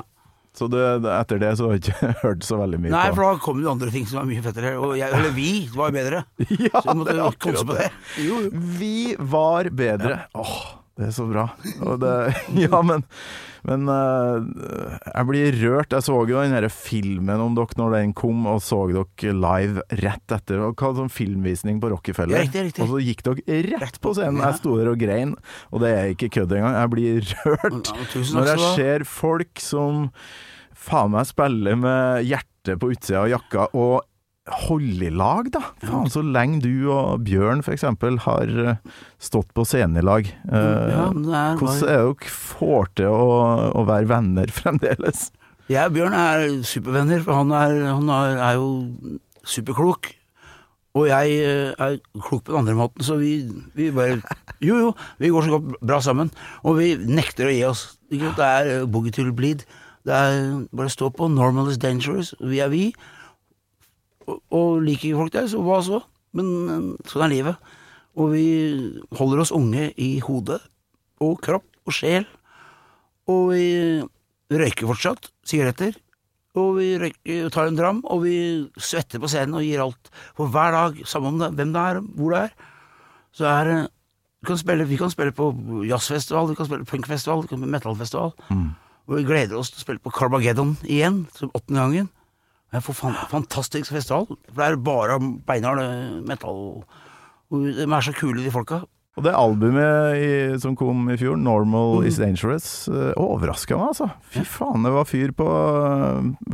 Så 0.59 0.66
det, 0.72 0.81
det, 1.05 1.11
etter 1.14 1.38
det 1.38 1.51
så 1.59 1.68
har 1.68 1.77
jeg 1.77 1.85
ikke 1.87 2.09
hørt 2.24 2.42
så 2.46 2.57
veldig 2.59 2.81
mye 2.83 2.90
Nei, 2.90 3.05
på. 3.12 3.18
for 3.20 3.22
da 3.29 3.42
kom 3.44 3.61
det 3.62 3.68
andre 3.70 3.92
ting 3.94 4.09
som 4.11 4.18
var 4.22 4.27
mye 4.31 4.42
fettere. 4.42 4.72
Og 4.83 4.96
jeg, 4.98 5.12
eller 5.14 5.35
vi 5.37 5.51
var 5.77 5.94
bedre. 5.94 6.24
Ja, 6.68 6.81
Så 6.83 6.88
vi 6.90 6.96
måtte 6.98 7.14
det 7.18 7.29
konse 7.44 7.64
på 7.68 7.77
det. 7.79 7.88
Jo, 8.24 8.40
jo. 8.46 8.51
Vi 8.81 8.94
var 9.37 9.70
bedre. 9.79 10.16
Åh, 10.35 10.57
det 10.99 11.07
er 11.07 11.13
så 11.15 11.29
bra. 11.31 11.45
Det, 12.03 12.13
ja, 12.65 12.81
men, 12.83 13.05
men 13.69 13.91
eh, 13.93 14.97
jeg 15.07 15.29
blir 15.29 15.59
rørt. 15.61 15.95
Jeg 15.95 16.07
så 16.09 16.17
jo 16.27 16.41
den 16.41 16.57
her 16.57 16.67
filmen 16.75 17.45
om 17.45 17.55
dere 17.55 17.79
når 17.79 17.95
den 17.95 18.15
kom, 18.19 18.43
og 18.51 18.59
så 18.67 18.81
dere 18.91 19.37
live 19.39 19.85
rett 20.03 20.35
etter. 20.35 20.65
Og 20.67 20.75
hva 20.75 20.91
sånn 20.97 21.13
filmvisning 21.13 21.79
på 21.79 21.93
Rockefeller. 21.95 22.43
Riktig, 22.43 22.67
riktig. 22.73 22.83
Og 22.83 22.97
så 22.97 23.03
gikk 23.05 23.23
dere 23.29 23.79
rett 23.85 24.03
på 24.03 24.17
scenen. 24.19 24.43
Jeg 24.43 24.59
sto 24.59 24.75
der 24.81 24.91
og 24.91 24.99
grein, 24.99 25.37
og 25.71 25.87
det 25.87 25.95
er 25.95 26.13
ikke 26.17 26.33
kødd 26.41 26.59
engang. 26.59 26.79
Jeg 26.83 26.95
blir 26.97 27.33
rørt 27.47 27.95
når 28.35 28.53
jeg 28.53 28.75
ser 28.75 29.07
folk 29.07 29.63
som 29.63 30.09
faen 30.79 31.15
meg 31.15 31.31
spiller 31.31 31.79
med 31.79 32.27
hjertet 32.27 32.79
på 32.83 32.91
utsida 32.91 33.23
av 33.23 33.31
jakka, 33.37 33.71
og 33.79 34.03
holde 34.67 35.07
i 35.09 35.11
lag, 35.13 35.49
da. 35.55 35.61
Faen, 35.85 36.09
så 36.13 36.23
lenge 36.25 36.61
du 36.65 36.89
og 36.93 37.25
Bjørn 37.27 37.61
f.eks. 37.65 37.85
har 38.25 38.53
eh, 38.65 39.01
stått 39.23 39.51
på 39.57 39.65
scenen 39.69 40.01
i 40.01 40.05
lag. 40.07 40.29
Eh, 40.29 40.93
Ja, 40.93 41.09
er 41.09 41.59
hvordan 41.59 41.75
er 41.75 41.83
det 41.83 41.97
dere 41.97 42.33
får 42.35 42.93
til 43.01 43.11
å, 43.13 43.33
å 43.77 43.85
være 43.89 44.09
venner 44.11 44.53
fremdeles? 44.61 45.29
Jeg 45.69 45.85
og 45.91 45.97
Bjørn 45.99 46.17
er 46.17 46.47
supervenner, 46.65 47.21
for 47.27 47.43
han 47.43 47.53
er, 47.53 47.75
han 47.93 48.09
er, 48.15 48.39
er 48.51 48.55
jo 48.57 49.19
superklok. 49.49 50.15
Og 50.99 51.05
jeg 51.11 51.35
eh, 51.45 51.75
er 51.77 51.99
klok 52.17 52.47
på 52.47 52.55
den 52.55 52.63
andre 52.63 52.75
måten, 52.79 53.05
så 53.05 53.19
vi, 53.21 53.35
vi 53.77 53.91
bare 53.95 54.17
Jo, 54.65 54.79
jo, 54.81 54.95
vi 55.21 55.29
går 55.31 55.45
så 55.47 55.59
godt 55.59 55.77
bra 55.85 56.01
sammen. 56.03 56.33
Og 56.65 56.79
vi 56.81 56.95
nekter 56.99 57.51
å 57.51 57.53
gi 57.55 57.61
oss. 57.69 57.85
Det 58.11 58.33
er 58.43 58.87
boogie 58.89 59.13
to 59.15 59.27
bleed. 59.37 59.67
Det 60.09 60.15
er 60.17 60.41
bare 60.73 60.91
stå 60.91 61.11
på. 61.15 61.29
Normal 61.31 61.69
is 61.71 61.79
dangerous. 61.79 62.33
Vi 62.41 62.59
er 62.65 62.73
vi. 62.73 62.89
Og, 64.29 64.41
og 64.55 64.81
liker 64.85 65.17
folk 65.19 65.35
det, 65.35 65.47
så 65.53 65.62
hva 65.64 65.81
så? 65.85 66.03
Men 66.37 66.51
men 66.69 66.88
sånn 67.09 67.25
er 67.27 67.33
livet. 67.33 67.71
Og 68.19 68.33
vi 68.35 68.47
holder 69.17 69.45
oss 69.45 69.55
unge 69.55 69.91
i 69.97 70.19
hodet 70.25 70.61
og 71.25 71.38
kropp 71.45 71.67
og 71.88 71.95
sjel. 71.95 72.27
Og 73.31 73.53
vi 73.53 73.67
røyker 74.53 74.88
fortsatt 74.88 75.31
sigaretter. 75.47 75.97
Og 76.59 76.79
vi 76.81 76.88
røyker, 76.99 77.51
tar 77.55 77.69
en 77.69 77.79
dram, 77.79 78.01
og 78.09 78.25
vi 78.25 78.37
svetter 78.81 79.21
på 79.23 79.29
scenen 79.31 79.59
og 79.61 79.67
gir 79.67 79.83
alt. 79.85 80.11
For 80.37 80.51
hver 80.51 80.75
dag, 80.75 80.99
samme 81.07 81.31
om 81.31 81.38
det, 81.38 81.53
hvem 81.55 81.75
det 81.77 81.85
er, 81.93 82.01
hvor 82.19 82.35
det 82.35 82.41
er, 82.49 82.75
så 83.37 83.49
er 83.53 83.69
det 83.69 83.79
vi 84.38 84.47
kan, 84.47 84.59
spille, 84.59 84.87
vi 84.87 84.99
kan 84.99 85.11
spille 85.11 85.35
på 85.35 85.49
jazzfestival, 85.87 86.49
vi 86.51 86.57
kan 86.59 86.67
spille 86.69 86.87
punkfestival, 86.88 87.43
vi 87.43 87.51
kan 87.51 87.59
spille 87.61 87.75
metalfestival. 87.75 88.33
Og 89.09 89.17
vi 89.17 89.25
gleder 89.29 89.59
oss 89.59 89.71
til 89.73 89.81
å 89.81 89.85
spille 89.87 90.03
på 90.03 90.12
Carmageddon 90.14 90.77
igjen, 90.87 91.25
som 91.37 91.53
åttende 91.55 91.85
gangen. 91.85 92.11
Det 92.68 92.83
får 92.85 92.94
for 92.94 93.09
fan, 93.09 93.18
fantastisk 93.31 93.92
festival. 93.94 94.26
For 94.28 94.61
det 94.61 94.66
er 94.66 94.81
bare 94.85 95.18
beinhard 95.48 95.81
metall. 96.26 96.26
metal. 96.28 97.07
Og 97.48 97.64
de 97.64 97.87
er 97.87 98.04
så 98.04 98.12
kule, 98.12 98.44
de 98.44 98.52
folka. 98.52 98.83
Og 99.18 99.24
det 99.26 99.33
albumet 99.35 100.18
i, 100.20 100.59
som 100.62 100.76
kom 100.78 101.09
i 101.11 101.16
fjor, 101.18 101.35
'Normal 101.37 102.07
Is 102.07 102.20
Dangerous', 102.20 102.87
uh, 102.87 103.11
overraska 103.18 103.74
meg, 103.74 103.88
altså. 103.90 104.11
Fy 104.31 104.44
faen, 104.46 104.85
det 104.87 104.92
var 104.94 105.09
fyr 105.09 105.33
på 105.35 105.48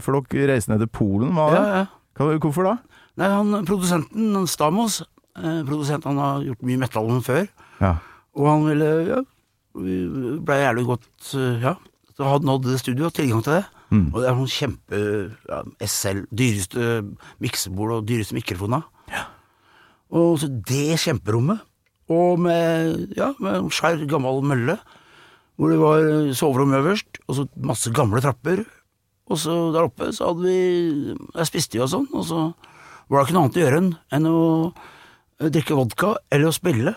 Flokk 0.00 0.30
For 0.30 0.38
dere 0.38 0.54
reiste 0.54 0.72
ned 0.72 0.80
til 0.80 0.88
Polen, 0.88 1.34
var 1.36 1.52
det? 1.52 1.60
Ja, 1.60 1.82
ja. 1.82 2.38
Hvorfor 2.40 2.64
da? 2.64 2.76
Nei, 3.20 3.28
han 3.28 3.66
produsenten, 3.66 4.32
han 4.34 4.46
Stamos, 4.46 5.02
eh, 5.36 5.60
produsent, 5.66 6.04
han 6.04 6.16
har 6.16 6.42
gjort 6.46 6.62
mye 6.62 6.78
metal 6.78 7.10
før. 7.26 7.48
Ja. 7.82 7.96
Og 8.34 8.48
han 8.48 8.64
ville 8.70 8.90
ja, 9.10 9.20
blei 9.74 10.38
ble 10.46 10.58
jævlig 10.62 10.86
godt 10.86 11.34
eh, 11.34 11.60
Ja, 11.62 11.74
så 12.16 12.26
hadde 12.28 12.46
nådd 12.46 12.66
det 12.68 12.78
studioet, 12.82 13.14
tilgang 13.16 13.42
til 13.44 13.56
det. 13.58 13.64
Og 13.94 14.16
det 14.22 14.26
er 14.30 14.34
sånn 14.38 14.50
kjempe 14.50 14.98
ja, 15.50 15.60
SL, 15.86 16.24
dyreste 16.34 16.84
miksebord 17.42 17.92
og 17.98 18.06
dyreste 18.08 18.34
mikrofoner. 18.34 18.82
Ja. 19.12 19.24
Og 20.14 20.38
så 20.42 20.48
det 20.66 20.96
kjemperommet, 21.02 21.60
og 22.10 22.38
med, 22.42 23.14
ja, 23.16 23.32
med 23.40 23.60
en 23.60 23.70
svær, 23.72 23.96
gammel 24.10 24.42
mølle, 24.44 24.78
hvor 25.56 25.70
det 25.70 25.78
var 25.78 26.08
soverom 26.34 26.74
øverst, 26.74 27.20
og 27.28 27.38
så 27.38 27.44
masse 27.62 27.92
gamle 27.94 28.20
trapper. 28.24 28.64
Og 29.30 29.38
så 29.40 29.54
der 29.72 29.86
oppe 29.86 30.10
så 30.12 30.32
hadde 30.32 30.42
vi 30.44 30.56
Jeg 31.38 31.46
spiste 31.48 31.78
jo 31.78 31.86
og 31.86 31.92
sånn, 31.94 32.08
og 32.12 32.26
så 32.28 32.40
var 33.08 33.20
det 33.22 33.28
ikke 33.28 33.36
noe 33.36 33.44
annet 33.46 33.56
å 33.56 33.62
gjøre 33.62 33.80
enn- 34.18 34.28
å 34.28 35.48
drikke 35.54 35.76
vodka 35.78 36.10
eller 36.32 36.50
å 36.50 36.56
spille. 36.56 36.92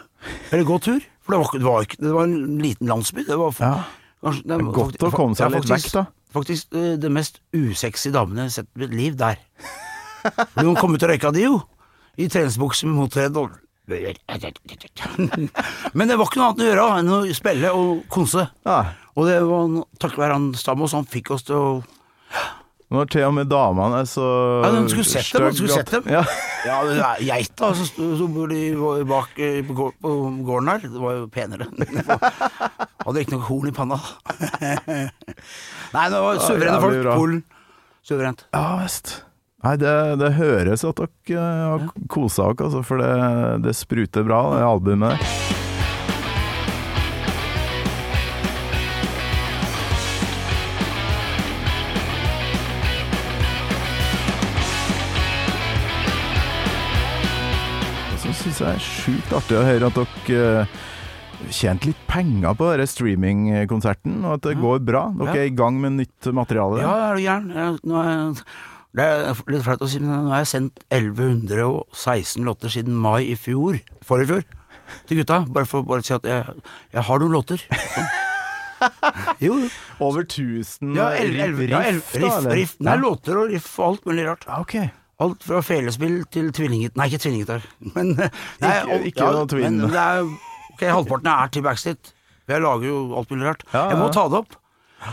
Eller 0.51 0.65
gå 0.67 0.79
tur. 0.83 0.99
For 1.23 1.35
det 1.35 1.39
var, 1.39 1.53
det 1.53 1.67
var, 1.67 1.85
ikke, 1.87 2.01
det 2.03 2.11
var 2.15 2.27
en 2.27 2.57
liten 2.63 2.87
landsby. 2.91 3.23
Det 3.27 3.37
var 3.37 3.53
Ja. 3.59 3.83
Kanskje, 4.23 4.43
det 4.47 4.57
er 4.57 4.65
Godt 4.77 5.07
å 5.07 5.11
komme 5.13 5.37
seg 5.37 5.53
litt 5.53 5.69
vekk, 5.69 5.89
da. 5.93 6.05
Faktisk 6.35 6.75
eh, 6.75 6.95
det 6.99 7.11
mest 7.13 7.39
usexy 7.55 8.11
damene 8.13 8.45
jeg 8.45 8.51
har 8.51 8.55
sett 8.59 8.69
i 8.75 8.83
mitt 8.83 8.95
liv 8.97 9.17
der. 9.19 9.39
Noen 10.59 10.75
kom 10.79 10.95
ut 10.95 11.03
og 11.03 11.11
røyka 11.11 11.31
de 11.35 11.45
jo, 11.45 11.61
i 12.17 12.27
treningsbukse 12.31 12.89
med 12.89 12.97
motorhead 12.97 13.37
og 13.39 13.55
Men 15.95 16.09
det 16.09 16.17
var 16.19 16.27
ikke 16.27 16.41
noe 16.41 16.47
annet 16.49 16.59
å 16.59 16.65
gjøre 16.67 16.87
enn 16.99 17.11
å 17.15 17.19
spille 17.37 17.69
og 17.71 18.01
konse. 18.11 18.43
Ja. 18.67 18.79
Og 19.15 19.29
det 19.29 19.37
var 19.47 19.77
takket 20.01 20.19
være 20.19 20.35
han 20.35 20.49
Stamos, 20.59 20.95
han 20.97 21.07
fikk 21.07 21.31
oss 21.37 21.47
til 21.47 21.55
å 21.55 21.69
Når 22.93 23.09
til 23.11 23.25
og 23.27 23.33
med 23.35 23.49
damene 23.51 23.99
er 23.99 24.07
så 24.07 24.25
Ja, 24.63 24.69
de 24.71 24.85
skulle 24.93 25.07
sett 25.09 25.33
dem, 25.35 25.49
de 25.49 25.59
skulle 25.59 25.75
sett 25.75 25.91
dem. 25.91 26.07
Ja. 26.07 26.21
Ja, 26.63 26.77
det 26.87 26.95
er 27.03 27.23
geita 27.27 27.73
som 27.75 28.15
som 28.21 28.31
bor 28.35 28.47
de 28.47 28.61
bak 29.09 29.35
på 29.67 29.91
gården 30.47 30.71
her. 30.71 30.87
Det 30.87 31.03
var 31.03 31.17
jo 31.17 31.27
penere. 31.31 31.67
Hadde 33.05 33.25
ikke 33.25 33.35
noe 33.35 33.47
horn 33.49 33.67
i 33.67 33.75
panna. 33.75 33.99
Nei, 34.63 36.07
det 36.13 36.23
var 36.23 36.39
suverene 36.43 36.81
folk. 36.83 37.11
Polen. 37.11 37.43
Suverent. 38.07 38.47
Ja 38.55 38.79
visst. 38.79 39.17
Nei, 39.65 39.75
det, 39.81 39.93
det 40.21 40.35
høres 40.37 40.85
at 40.87 40.99
dere 41.01 41.43
eh, 41.43 41.63
har 41.73 41.87
kosa 42.13 42.51
dere, 42.53 42.69
altså, 42.69 42.83
for 42.87 43.01
det, 43.01 43.13
det 43.65 43.73
spruter 43.75 44.23
bra, 44.23 44.43
det 44.53 44.67
albumet 44.67 45.65
det 58.67 58.75
er 58.75 58.83
sjukt 58.83 59.33
artig 59.37 59.55
å 59.55 59.65
høre 59.65 59.87
at 59.89 59.97
dere 60.27 60.61
eh, 60.61 60.71
tjente 61.53 61.87
litt 61.87 61.99
penger 62.09 62.55
på 62.57 62.67
denne 62.73 62.87
streamingkonserten, 62.89 64.17
og 64.25 64.37
at 64.37 64.47
det 64.49 64.57
går 64.59 64.81
bra. 64.83 65.05
Dere 65.21 65.37
er 65.45 65.51
i 65.51 65.55
gang 65.55 65.77
med 65.79 65.95
nytt 66.01 66.27
materiale. 66.35 66.81
Ja, 66.83 66.95
er 67.07 67.15
du 67.15 67.23
gæren? 67.23 68.35
Det 68.97 69.05
er 69.05 69.41
litt 69.53 69.63
flaut 69.63 69.83
å 69.85 69.89
si, 69.91 70.01
men 70.01 70.25
nå 70.25 70.33
har 70.33 70.41
jeg 70.43 70.51
sendt 70.51 70.83
1116 70.89 72.43
låter 72.47 72.73
siden 72.73 72.97
mai 72.97 73.27
i 73.29 73.35
fjor. 73.39 73.79
Forrige 74.07 74.31
fjor. 74.33 74.47
Til 75.07 75.21
gutta. 75.21 75.41
Bare 75.53 75.67
for 75.69 75.83
å 75.83 75.99
si 76.03 76.15
at 76.15 76.25
jeg, 76.27 76.55
jeg 76.95 77.07
har 77.09 77.23
noen 77.23 77.37
låter. 77.39 77.63
Jo, 79.41 79.55
jo. 79.57 79.67
Over 80.05 80.21
1000 80.27 80.91
Ja, 80.93 81.07
riff, 81.17 81.57
riff, 81.57 82.11
riff, 82.13 82.43
riff. 82.45 82.73
Nei, 82.85 82.93
låter 83.01 83.39
og 83.41 83.49
riff 83.49 83.71
og 83.79 83.87
alt 83.87 84.03
mulig 84.05 84.27
rart. 84.27 84.45
Ja, 84.45 84.59
ok. 84.61 84.75
Alt 85.23 85.41
fra 85.47 85.63
felespill 85.65 86.19
til 86.29 86.51
tvillinggitar 86.53 86.99
Nei, 87.01 87.07
ikke 87.09 87.21
tvillinggitar, 87.23 87.63
men 87.95 88.11
nei, 88.61 88.75
Ikke- 89.09 89.31
noe 89.33 89.47
tvinn. 89.49 89.79
Men 89.81 89.89
det 89.95 90.03
er 90.03 90.27
Ok, 90.77 90.83
halvparten 90.93 91.29
er 91.31 91.47
til 91.49 91.63
backstreet. 91.65 92.11
Jeg 92.47 92.61
lager 92.61 92.85
jo 92.85 92.97
alt 93.17 93.31
mulig 93.33 93.47
rart. 93.47 93.63
Ja, 93.73 93.87
Jeg 93.89 93.97
må 93.97 94.11
ta 94.13 94.27
det 94.29 94.37
opp. 94.43 94.53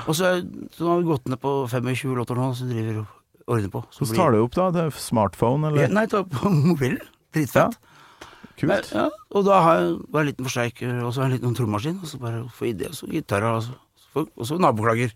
Og 0.04 0.12
så, 0.16 0.34
så 0.76 0.90
har 0.90 1.00
vi 1.00 1.08
gått 1.08 1.24
ned 1.32 1.40
på 1.40 1.54
25 1.72 2.12
låter 2.18 2.36
nå, 2.36 2.50
så 2.56 2.68
driver 2.68 2.98
og 3.00 3.48
ordner 3.56 3.72
på. 3.72 3.80
Så 3.90 4.04
Hvordan 4.04 4.18
tar 4.20 4.36
du 4.36 4.42
opp 4.44 4.54
da? 4.58 4.66
Det 4.76 4.82
er 4.84 4.94
smartphone, 5.00 5.70
eller? 5.72 5.88
Nei, 5.96 6.04
ta 6.12 6.20
på 6.28 6.52
mobilen. 6.68 7.00
Dritfett. 7.32 7.78
Ja. 7.80 8.28
Kult. 8.60 8.92
ja, 8.94 9.08
og 9.34 9.48
da 9.48 9.56
har 9.64 9.80
jeg 9.80 9.94
bare 10.14 10.22
en 10.22 10.28
liten 10.30 10.46
forsterker, 10.46 10.92
og 11.02 11.10
så 11.16 11.24
har 11.24 11.26
jeg 11.26 11.32
en 11.32 11.40
liten 11.40 11.56
trommaskin, 11.58 11.96
og 12.04 12.06
så 12.12 12.20
bare 12.22 12.44
få 12.54 12.68
idé, 12.70 12.86
og 12.92 12.94
så 13.00 13.08
gitar, 13.10 13.42
og 13.48 13.64
så, 13.66 13.74
og 14.22 14.44
så 14.46 14.60
naboklager. 14.62 15.10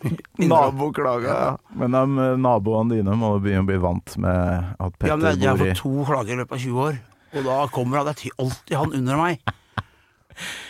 Naboklager, 0.50 1.28
ja. 1.28 1.56
Men 1.76 1.92
de 1.96 2.02
eh, 2.24 2.36
naboene 2.40 2.96
dine 2.96 3.16
må 3.20 3.34
begynne 3.42 3.64
å 3.64 3.68
bli 3.68 3.78
vant 3.82 4.14
med 4.22 4.70
at 4.80 4.94
Ja, 5.04 5.16
Petter 5.16 5.16
men 5.20 5.40
jeg 5.42 5.50
har 5.50 5.60
fått 5.60 5.82
to 5.82 5.92
klager 6.08 6.34
i 6.34 6.38
løpet 6.40 6.56
av 6.56 6.62
20 6.64 6.84
år, 6.86 7.00
og 7.36 7.44
da 7.50 7.58
kommer 7.74 8.00
han, 8.00 8.08
det 8.10 8.16
er 8.30 8.38
alltid 8.44 8.76
han 8.80 8.94
under 9.00 9.20
meg. 9.20 9.44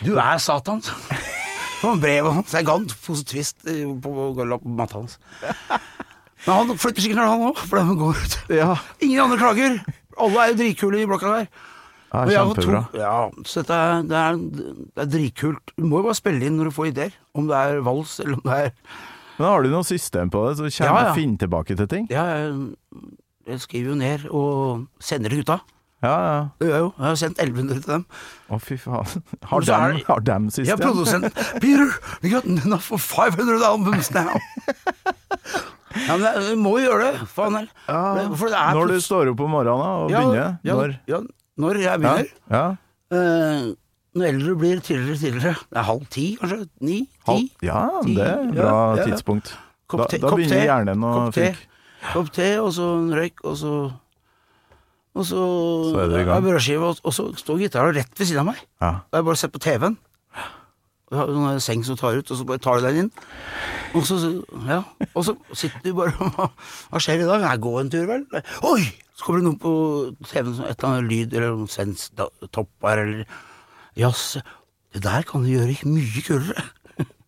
Du 0.03 0.11
er 0.19 0.41
Satan. 0.43 0.81
På 1.81 1.95
brevet 1.97 2.35
hans. 2.35 2.51
Jeg 2.53 2.67
ga 2.67 2.75
han 2.77 2.85
pose 3.05 3.23
Twist 3.25 3.63
eh, 3.71 3.87
på, 4.03 4.11
matta 4.77 4.99
hans. 4.99 5.15
Men 6.45 6.53
han 6.57 6.77
flytter 6.81 7.05
sikkert 7.05 7.21
han 7.23 7.47
òg, 7.51 7.59
for 7.69 7.81
han 7.81 7.97
går 7.99 8.17
ut. 8.19 8.35
Ja, 8.53 8.75
Ingen 9.01 9.23
andre 9.27 9.39
klager. 9.41 9.79
Alle 10.21 10.43
er 10.43 10.51
jo 10.51 10.59
dritkule 10.59 10.99
i 11.01 11.07
blokka 11.09 11.31
der. 11.37 11.47
ja 12.11 12.41
kjempebra. 12.43 12.81
to- 12.91 12.99
Ja, 12.99 13.15
så 13.47 13.61
dette 13.63 13.77
er, 13.79 14.01
det, 14.09 14.17
er, 14.19 14.39
det 14.91 15.05
er 15.05 15.11
dritkult. 15.15 15.71
Du 15.77 15.85
må 15.87 16.01
jo 16.01 16.09
bare 16.09 16.17
spille 16.19 16.43
inn 16.49 16.57
når 16.59 16.69
du 16.69 16.75
får 16.75 16.89
ideer. 16.91 17.13
Om 17.37 17.47
det 17.49 17.61
er 17.61 17.79
vals, 17.85 18.17
eller 18.19 18.41
om 18.41 18.43
det 18.49 18.57
er 18.65 18.73
Men 19.41 19.49
har 19.49 19.65
du 19.65 19.69
noe 19.73 19.87
system 19.87 20.29
på 20.29 20.45
det, 20.47 20.55
så 20.61 20.69
kommer 20.69 21.01
Ja, 21.01 21.07
ja. 21.09 21.13
finner 21.17 21.41
tilbake 21.41 21.75
til 21.79 21.87
ting? 21.89 22.05
Ja, 22.13 22.25
jeg, 22.37 22.75
jeg 23.49 23.61
skriver 23.63 23.89
jo 23.95 23.95
ned 23.97 24.25
og 24.29 24.83
sender 25.01 25.33
til 25.33 25.41
gutta. 25.41 25.59
Ja, 26.01 26.11
ja. 26.25 26.37
Det 26.61 26.67
gjør 26.69 26.75
jeg 26.77 26.81
jo. 26.85 26.91
Jeg 26.97 27.05
har 27.07 27.17
sendt 27.21 27.41
1100 27.41 27.81
til 27.83 27.91
dem. 27.93 28.05
Å, 28.49 28.57
fy 28.61 28.77
faen. 28.81 29.23
Har 29.51 29.65
dem, 29.67 29.97
det- 29.97 30.05
har 30.07 30.23
dem 30.29 30.45
Ja, 30.49 30.53
system? 30.55 30.79
produsent 30.85 31.41
Peter, 31.61 31.91
we 32.23 32.29
got 32.29 32.45
enough 32.45 32.81
for 32.85 32.97
500 32.97 33.61
albums 33.65 34.09
now. 34.13 34.33
ja, 36.07 36.15
men 36.17 36.25
jeg, 36.25 36.57
må 36.61 36.77
jo 36.79 36.87
gjøre 36.89 37.11
det. 37.11 37.27
Faen 37.33 37.57
heller. 37.59 37.69
Ja. 37.87 38.01
Det 38.17 38.49
Når 38.77 38.87
du 38.95 38.97
står 39.01 39.29
opp 39.33 39.43
om 39.45 39.53
morgenen 39.57 39.85
og 40.05 40.09
ja, 40.13 40.21
begynner? 40.21 40.57
Ja, 40.65 40.73
Når? 40.79 40.95
Ja, 41.11 41.21
når 41.61 41.81
jeg 41.81 41.85
Ja, 41.85 41.97
begynner. 41.97 42.33
ja. 42.49 42.65
Når 44.15 44.27
eldre 44.27 44.47
du 44.51 44.55
blir, 44.59 44.79
tidligere 44.83 45.17
tidligere. 45.21 45.55
Det 45.71 45.77
er 45.79 45.85
halv 45.87 46.05
ti, 46.11 46.25
kanskje? 46.41 46.57
Ni? 46.83 46.97
Halv, 47.27 47.37
Ti? 47.45 47.51
ja, 47.63 47.81
Ti, 48.03 48.15
det 48.17 48.25
er 48.27 48.41
et 48.43 48.55
bra 48.57 48.71
ja, 48.71 48.95
ja. 48.99 49.05
tidspunkt. 49.07 49.53
Da, 49.91 50.05
te- 50.11 50.19
da 50.19 50.27
kopp 50.31 50.39
begynner 50.41 50.57
te, 50.59 50.65
hjernen 50.67 51.05
å 51.07 51.11
funke. 51.29 51.51
Kopp 52.11 52.31
te, 52.35 52.47
og 52.59 52.71
så 52.75 52.87
en 52.97 53.11
røyk, 53.15 53.43
og 53.47 53.55
så 53.59 53.73
Og 55.11 55.25
så, 55.27 55.39
Så 55.91 55.97
er 55.99 56.07
det 56.07 56.19
i 56.21 56.23
gang. 56.23 56.37
Ja, 56.37 56.43
brødskive, 56.45 56.87
og, 56.87 56.99
og 57.03 57.13
så 57.13 57.25
står 57.35 57.57
gitaren 57.65 57.95
rett 57.97 58.13
ved 58.19 58.27
siden 58.29 58.45
av 58.45 58.45
meg. 58.53 58.59
Ja. 58.79 58.91
Og 59.11 59.17
jeg 59.19 59.25
bare 59.27 59.39
sett 59.41 59.51
på 59.51 59.59
TV-en. 59.59 59.97
Jeg 61.11 61.19
har 61.19 61.31
en 61.51 61.59
seng 61.59 61.81
som 61.83 61.97
tar 61.99 62.15
ut, 62.15 62.31
og 62.31 62.37
så 62.39 62.45
bare 62.47 62.61
tar 62.63 62.79
du 62.79 62.85
den 62.87 62.99
inn. 63.01 63.09
Og 63.99 64.05
så, 64.07 64.15
ja, 64.69 64.77
og 65.11 65.25
så 65.27 65.33
sitter 65.51 65.83
du 65.83 65.97
bare 65.97 66.13
Hva 66.93 67.01
skjer 67.03 67.25
i 67.25 67.27
dag? 67.27 67.43
Jeg 67.43 67.59
går 67.65 67.79
en 67.81 67.91
tur, 67.91 68.05
vel? 68.07 68.23
Oi! 68.63 68.85
Så 69.19 69.25
kommer 69.27 69.41
det 69.43 69.49
noe 69.49 69.59
på 69.59 69.73
TV-en, 70.31 70.55
som 70.55 70.63
et 70.69 70.77
eller 70.79 70.93
annet 70.93 71.11
lyd, 71.11 71.35
eller 71.35 71.57
noen 71.59 71.67
sens 71.75 72.07
da- 72.15 72.31
topper, 72.55 73.03
eller 73.03 73.25
jazz. 73.97 74.39
Det 74.91 75.03
der 75.05 75.23
kan 75.27 75.45
du 75.45 75.51
gjøre 75.51 75.77
mye 75.87 76.23
kulere. 76.25 76.65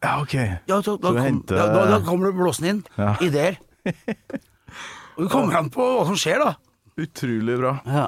ja, 0.03 0.17
ok. 0.19 0.33
Ja, 0.35 0.57
da, 0.67 0.81
da, 0.81 0.97
kom, 0.97 1.21
hente... 1.23 1.55
da, 1.55 1.69
da, 1.71 1.85
da 1.93 2.01
kommer 2.05 2.29
det 2.29 2.37
blåsende 2.39 2.73
inn. 2.73 2.83
Ja. 2.97 3.13
Ideer. 3.23 3.59
Og 5.15 5.25
du 5.25 5.29
kommer 5.31 5.59
an 5.59 5.71
på 5.73 5.85
hva 5.85 6.05
som 6.09 6.17
skjer, 6.19 6.41
da. 6.41 6.55
Utrolig 6.99 7.57
bra. 7.61 7.77
Ja. 7.85 8.07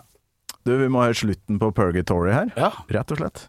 Du, 0.66 0.74
vi 0.82 0.90
må 0.90 1.04
ha 1.04 1.14
slutten 1.14 1.60
på 1.62 1.70
Purgatory 1.78 2.34
her. 2.34 2.50
Ja. 2.58 2.72
Rett 2.90 3.14
og 3.14 3.22
slett. 3.22 3.48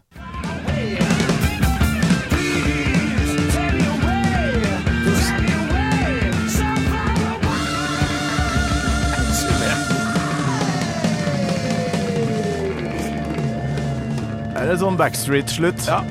Er 14.67 14.73
det 14.73 14.81
sånn 14.81 14.97
Backstreet-slutt? 14.99 15.85
Ja. 15.87 16.01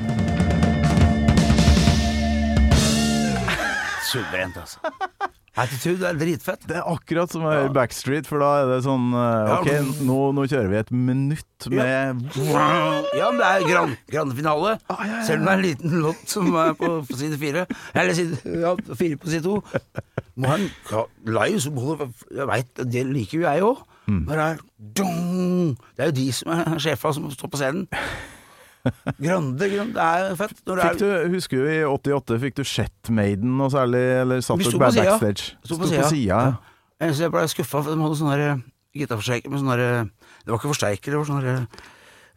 Suverent, 4.09 4.57
altså. 4.57 4.81
Attitude 5.61 6.01
er 6.09 6.17
dritfett. 6.17 6.65
Det 6.65 6.73
er 6.79 6.87
akkurat 6.89 7.29
som 7.29 7.45
å 7.45 7.51
høre 7.51 7.69
Backstreet, 7.75 8.25
for 8.25 8.41
da 8.41 8.63
er 8.63 8.71
det 8.71 8.79
sånn 8.87 9.13
eh, 9.13 9.51
Ok, 9.59 9.69
nå, 10.07 10.31
nå 10.33 10.47
kjører 10.49 10.69
vi 10.71 10.77
et 10.79 10.89
minutt 10.89 11.67
med 11.69 12.25
Ja, 12.49 13.29
men 13.29 13.37
det 13.37 13.45
er 13.45 13.61
grand, 13.67 13.93
grandfinale. 14.09 14.81
Selv 15.27 15.37
om 15.37 15.45
det 15.45 15.51
er 15.51 15.53
en 15.53 15.61
liten 15.67 15.93
låt 16.07 16.25
som 16.33 16.49
er 16.57 16.73
på, 16.79 17.05
på 17.05 17.13
side 17.19 17.37
fire. 17.37 17.67
Eller 17.93 18.17
side 18.17 18.41
ja, 18.63 18.73
fire 18.97 19.19
på 19.21 19.29
side 19.35 19.45
to. 19.45 19.61
Må 20.33 20.49
ha 20.49 20.57
en 20.57 20.65
ja, 20.89 21.05
live 21.29 21.61
som 21.61 21.77
holder 21.77 22.09
Jeg 22.39 22.49
veit, 22.55 22.73
det 22.89 23.05
liker 23.11 23.37
jo 23.37 23.45
jeg 23.45 23.61
òg. 23.69 23.85
Mm. 24.07 24.23
Men 24.31 24.41
det 24.41 24.49
dong, 24.97 25.77
Det 25.93 26.01
er 26.07 26.09
jo 26.09 26.17
de 26.23 26.27
som 26.39 26.49
er 26.57 26.81
sjefa 26.87 27.13
som 27.13 27.29
står 27.37 27.53
på 27.53 27.61
scenen. 27.61 27.85
Grande, 29.27 29.69
grande, 29.73 29.93
det 29.97 30.07
er 30.31 30.39
fett. 30.39 30.63
Fikk 30.63 31.01
du, 31.01 31.09
Husker 31.35 31.63
du 31.63 31.73
i 31.73 31.81
88 31.87 32.39
fikk 32.45 32.57
du 32.59 32.63
sett 32.67 33.11
Maiden 33.13 33.57
noe 33.59 33.69
særlig, 33.73 34.05
eller 34.23 34.41
satt 34.45 34.63
du 34.63 34.69
dere 34.69 34.81
backstage? 34.87 35.53
Sto 35.65 35.79
på 35.81 35.91
sida. 35.91 36.09
Ja. 36.21 36.41
ja. 36.51 37.05
jeg, 37.05 37.17
så 37.17 37.27
jeg 37.27 37.35
ble 37.35 37.45
skuffa, 37.51 37.83
for 37.83 37.93
de 37.93 38.01
hadde 38.05 38.19
sånne 38.21 38.39
der 38.41 38.57
gitarforsterker 38.97 39.53
med 39.53 39.61
sånne 39.61 39.77
Det 39.77 40.51
var 40.51 40.59
ikke 40.59 40.73
forsterker, 40.73 41.13
det 41.13 41.21
var 41.21 41.29
sånne 41.29 41.55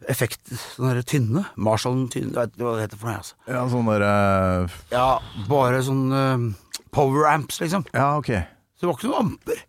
effekt 0.09 0.53
Sånne 0.75 1.03
tynne. 1.07 1.45
Marshall 1.55 2.05
tynne, 2.13 2.31
jeg 2.31 2.39
vet 2.39 2.55
ikke 2.55 2.65
hva 2.67 2.77
det 2.77 2.85
heter 2.87 3.01
for 3.01 3.11
noe, 3.11 3.19
altså. 3.21 3.37
Ja, 3.49 3.65
sånn 3.71 3.91
der 3.91 4.07
eh, 4.07 4.79
Ja, 4.93 5.09
bare 5.49 5.83
sånn 5.85 6.07
uh, 6.13 6.47
power 6.95 7.29
amps, 7.31 7.61
liksom. 7.61 7.85
Ja, 7.93 8.15
ok. 8.17 8.31
Så 8.75 8.85
det 8.85 8.89
var 8.89 8.97
ikke 8.97 9.11
noen 9.11 9.29
amper. 9.29 9.61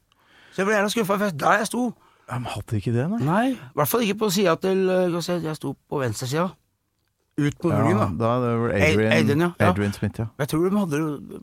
Så 0.52 0.62
jeg 0.62 0.68
ble 0.68 0.78
gjerne 0.78 0.94
skuffa, 0.94 1.18
for 1.18 1.36
der 1.44 1.60
jeg 1.62 1.70
sto 1.70 1.84
Ja, 2.28 2.38
men 2.38 2.48
hadde 2.54 2.78
ikke 2.78 2.94
det, 2.94 3.06
nei? 3.12 3.20
Nei, 3.26 3.46
i 3.52 3.78
hvert 3.78 3.92
fall 3.92 4.06
ikke 4.06 4.22
på 4.24 4.32
sida 4.32 4.56
til 4.62 4.84
eh, 4.92 5.20
jeg 5.32 5.58
sto 5.58 5.74
på 5.76 6.00
venstresida. 6.00 6.50
Ut 7.40 7.58
på 7.62 7.70
Ja, 7.72 7.92
da. 7.96 8.08
da 8.20 8.32
det 8.42 8.50
Adrian, 8.76 9.12
Adrian, 9.12 9.44
ja. 9.46 9.68
Adrian 9.70 9.94
Smith, 9.96 10.20
ja. 10.20 10.26
Jeg 10.38 10.48
tror 10.52 10.66
de 10.68 10.76
hadde 10.76 10.98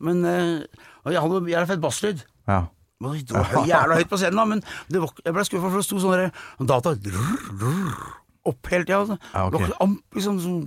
Men 0.05 0.21
uh, 0.25 1.13
jeg 1.13 1.21
hadde 1.23 1.41
jævla 1.49 1.65
fett 1.71 1.81
basslyd. 1.81 2.27
ja. 2.47 2.65
Det 2.99 3.31
var 3.31 3.63
jævla 3.63 3.95
høyt 3.95 4.09
på 4.11 4.17
scenen, 4.19 4.35
da, 4.35 4.43
men 4.43 4.61
det 4.91 4.99
var, 4.99 5.13
jeg 5.23 5.31
ble 5.31 5.43
skuffa, 5.47 5.69
for 5.71 5.79
det 5.79 5.85
sto 5.87 6.01
sånne 6.03 6.17
der 6.19 6.65
data 6.67 6.91
opp 8.49 8.71
hele 8.71 8.83
tida. 8.83 8.97
Altså. 8.99 9.15
Ja, 9.31 9.45
okay. 9.47 9.69
Amp, 9.85 10.01
liksom, 10.17 10.41
sånn, 10.43 10.57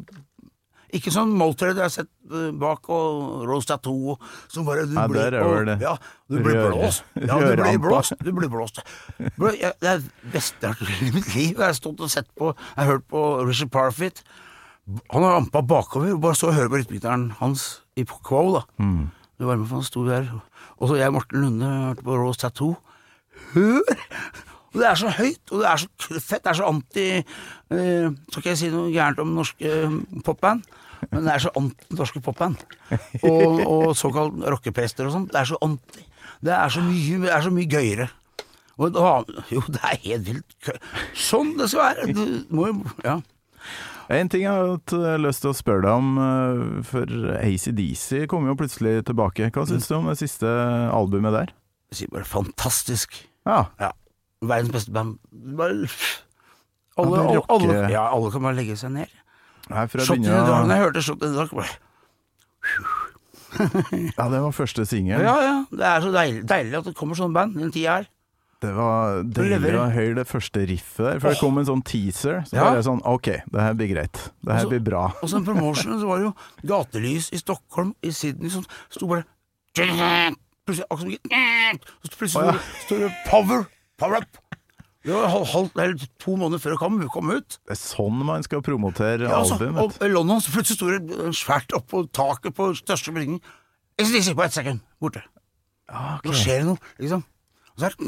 ikke 0.96 1.12
sånn 1.12 1.34
Motorhead 1.36 1.80
jeg 1.80 1.84
har 1.84 1.92
sett 1.92 2.08
eh, 2.32 2.50
bak, 2.60 2.88
og 2.92 3.44
Rose 3.48 3.68
Tattoo 3.68 4.16
som 4.52 4.64
bare 4.68 4.86
du 4.88 4.96
Ja, 4.96 5.06
blir, 5.08 5.36
det. 5.68 5.76
Ja, 5.84 5.94
du 6.28 6.38
blir 6.44 6.56
blåst. 6.68 7.04
Ja, 7.28 7.36
du 7.40 7.52
blir 7.56 7.82
blåst. 7.84 8.16
Du 8.20 8.32
blir 8.36 8.52
blåst. 8.52 8.80
Det 9.18 9.92
er 9.92 10.00
beste 10.32 10.60
jeg 10.60 10.72
har 10.72 10.80
hørt 10.80 11.04
i 11.04 11.12
mitt 11.16 11.30
liv. 11.34 11.52
Jeg 11.52 11.64
har 11.64 11.76
stått 11.76 12.00
og 12.00 12.12
sett 12.12 12.28
på 12.36 12.52
Jeg 12.52 12.80
har 12.80 12.90
hørt 12.94 13.06
på 13.12 13.26
Richard 13.48 13.72
Parfit. 13.72 14.24
Han 15.12 15.22
har 15.22 15.36
ampa 15.38 15.62
bakover, 15.62 16.12
og 16.16 16.22
bare 16.24 16.38
så 16.38 16.50
og 16.50 16.56
hører 16.56 16.70
på 16.72 16.80
rytmegitaren 16.80 17.28
hans 17.38 17.82
i 17.96 18.04
Quo, 18.04 18.42
da. 18.56 18.62
Mm. 18.82 19.10
Det 19.38 19.46
varme 19.46 19.66
for 19.68 19.78
han 19.80 19.86
sto 19.86 20.02
der. 20.06 20.26
Og 20.78 20.90
så 20.90 20.98
jeg 20.98 21.12
og 21.12 21.16
Morten 21.16 21.44
Lunde 21.44 21.68
hørte 21.70 22.04
på 22.06 22.16
Rose 22.18 22.40
Tattoo. 22.42 22.74
Hør! 23.52 23.96
Og 24.72 24.80
det 24.80 24.86
er 24.88 24.94
så 24.98 25.10
høyt, 25.12 25.42
og 25.52 25.60
det 25.60 25.68
er 25.68 25.82
så 25.82 26.20
fett. 26.20 26.42
Det 26.42 26.50
er 26.50 26.58
så 26.58 26.68
anti 26.68 27.02
eh, 27.20 28.06
Skal 28.08 28.38
ikke 28.40 28.48
jeg 28.54 28.60
si 28.62 28.70
noe 28.72 28.88
gærent 28.92 29.20
om 29.20 29.34
norske 29.36 29.68
eh, 29.68 29.96
popband, 30.24 30.62
men 31.10 31.26
det 31.26 31.34
er 31.34 31.44
så 31.44 31.52
anti 31.60 31.98
norske 31.98 32.22
popband. 32.24 32.62
Og, 33.20 33.60
og 33.66 33.84
såkalt 33.98 34.40
rockeprester 34.54 35.06
og 35.08 35.14
sånn. 35.14 35.28
Det 35.30 35.42
er 35.42 35.50
så 35.52 35.60
anti. 35.66 36.06
Det 36.42 36.54
er 36.56 36.72
så 36.72 36.82
mye, 36.86 37.20
det 37.26 37.34
er 37.36 37.44
så 37.44 37.52
mye 37.54 37.68
gøyere. 37.70 38.08
Og 38.80 38.94
da, 38.96 39.12
jo, 39.52 39.60
det 39.68 39.82
er 39.84 40.00
helt 40.08 40.26
vilt. 40.30 40.72
Sånn 41.28 41.52
det 41.60 41.68
skal 41.70 41.92
være. 41.92 42.08
Du 42.16 42.24
må 42.56 42.70
jo 42.72 42.80
Ja. 43.04 43.20
En 44.10 44.28
ting 44.28 44.42
jeg 44.42 44.50
har 44.52 44.72
eh, 44.98 45.18
lyst 45.22 45.42
til 45.44 45.50
å 45.52 45.56
spørre 45.56 45.82
deg 45.84 45.92
om, 45.94 46.08
eh, 46.18 46.82
for 46.88 47.06
ACDC 47.38 48.26
kom 48.30 48.46
jo 48.48 48.54
plutselig 48.58 49.04
tilbake. 49.08 49.50
Hva 49.54 49.66
syns 49.68 49.86
du 49.88 49.94
om 49.98 50.08
det 50.10 50.18
siste 50.20 50.48
albumet 50.92 51.32
der? 51.36 51.52
Jeg 51.92 51.96
sier 52.02 52.12
bare 52.14 52.24
fantastisk. 52.28 53.20
Ja, 53.46 53.66
Ja. 53.80 53.92
Verdens 54.42 54.72
beste 54.74 54.90
band. 54.90 55.18
Bare 55.30 55.86
Ja, 55.86 57.04
alle, 57.04 57.18
alle, 57.22 57.42
alle, 57.48 57.76
ja, 57.92 58.02
alle 58.12 58.30
kan 58.34 58.42
bare 58.42 58.56
legge 58.58 58.74
seg 58.76 58.90
ned. 58.92 59.08
Nei, 59.70 59.84
Shot 59.86 60.16
in 60.16 60.24
the 60.24 60.30
begynner 60.32 60.46
dark. 60.48 60.66
Når 60.66 60.74
jeg 60.74 60.82
hørte 60.82 61.02
Shot 61.06 61.22
in 61.22 61.30
the 61.30 61.38
dark, 61.38 61.50
bare 61.54 61.70
Ja, 64.18 64.26
det 64.32 64.40
var 64.42 64.50
første 64.56 64.84
singelen. 64.88 65.24
Ja, 65.24 65.36
ja. 65.44 65.54
Det 65.70 65.86
er 65.86 66.00
så 66.04 66.10
deilig, 66.14 66.42
deilig 66.48 66.78
at 66.78 66.84
det 66.88 66.94
kommer 66.98 67.14
sånne 67.18 67.36
band 67.36 67.54
den 67.60 67.72
tida 67.74 67.98
her. 68.00 68.06
Det 68.62 68.70
var 68.76 69.22
deilig 69.26 69.72
å 69.74 69.86
høre 69.90 70.14
det 70.20 70.24
første 70.30 70.62
riffet 70.70 71.02
der, 71.08 71.18
for 71.22 71.34
det 71.34 71.40
kom 71.42 71.58
en 71.58 71.66
sånn 71.66 71.82
teaser. 71.82 72.42
Så 72.46 72.54
Ja. 72.56 72.64
var 72.68 72.76
det 72.78 72.84
sånn 72.86 73.02
OK, 73.04 73.28
det 73.50 73.60
her 73.60 73.74
blir 73.74 73.90
greit. 73.90 74.20
Det 74.46 74.54
her 74.54 74.68
blir 74.70 74.80
bra. 74.86 75.08
Og 75.22 75.28
så 75.28 75.36
en 75.40 75.44
promotion, 75.48 75.98
så 75.98 76.06
var 76.06 76.18
det 76.22 76.28
jo 76.30 76.34
gatelys 76.70 77.32
i 77.34 77.40
Stockholm, 77.42 77.94
i 78.02 78.10
Sydney, 78.14 78.50
som 78.54 78.64
sto 78.88 79.06
bare 79.10 79.24
Plutselig 79.74 80.86
akkurat 80.90 81.86
plutselig 82.18 82.38
Å, 82.38 82.52
ja. 82.52 82.58
står 82.86 83.00
det 83.02 83.10
Power! 83.26 83.64
Power 83.98 84.20
up! 84.22 84.38
Det 85.02 85.10
var 85.10 85.26
halv, 85.32 85.46
halv, 85.50 85.70
eller 85.82 86.04
to 86.22 86.36
måneder 86.38 86.60
før 86.62 86.76
det 86.76 86.78
kom, 86.78 87.00
kom 87.10 87.30
ut. 87.34 87.56
Det 87.66 87.74
er 87.74 87.80
sånn 87.80 88.20
man 88.22 88.44
skal 88.46 88.62
promotere 88.62 89.26
Ja, 89.26 89.40
altså, 89.40 89.56
album. 89.58 89.80
og 89.82 89.96
London 90.12 90.38
så 90.44 90.52
plutselig 90.54 90.78
sto 90.78 90.92
det 90.94 91.32
svært 91.34 91.74
oppå 91.74 92.04
taket 92.14 92.54
på 92.54 92.68
største 92.78 93.10
bygningen. 93.10 93.40
ACDC 93.98 94.30
på 94.38 94.44
ett 94.46 94.54
sekund, 94.54 94.78
borte. 95.02 95.24
Ja, 95.90 96.20
ok. 96.20 96.28
Nå 96.30 96.36
skjer 96.38 96.62
det 96.62 96.68
noe, 96.70 96.78
liksom. 97.02 97.24
Og 97.74 97.82
så 97.82 97.88
er 97.90 97.96
det 97.98 98.06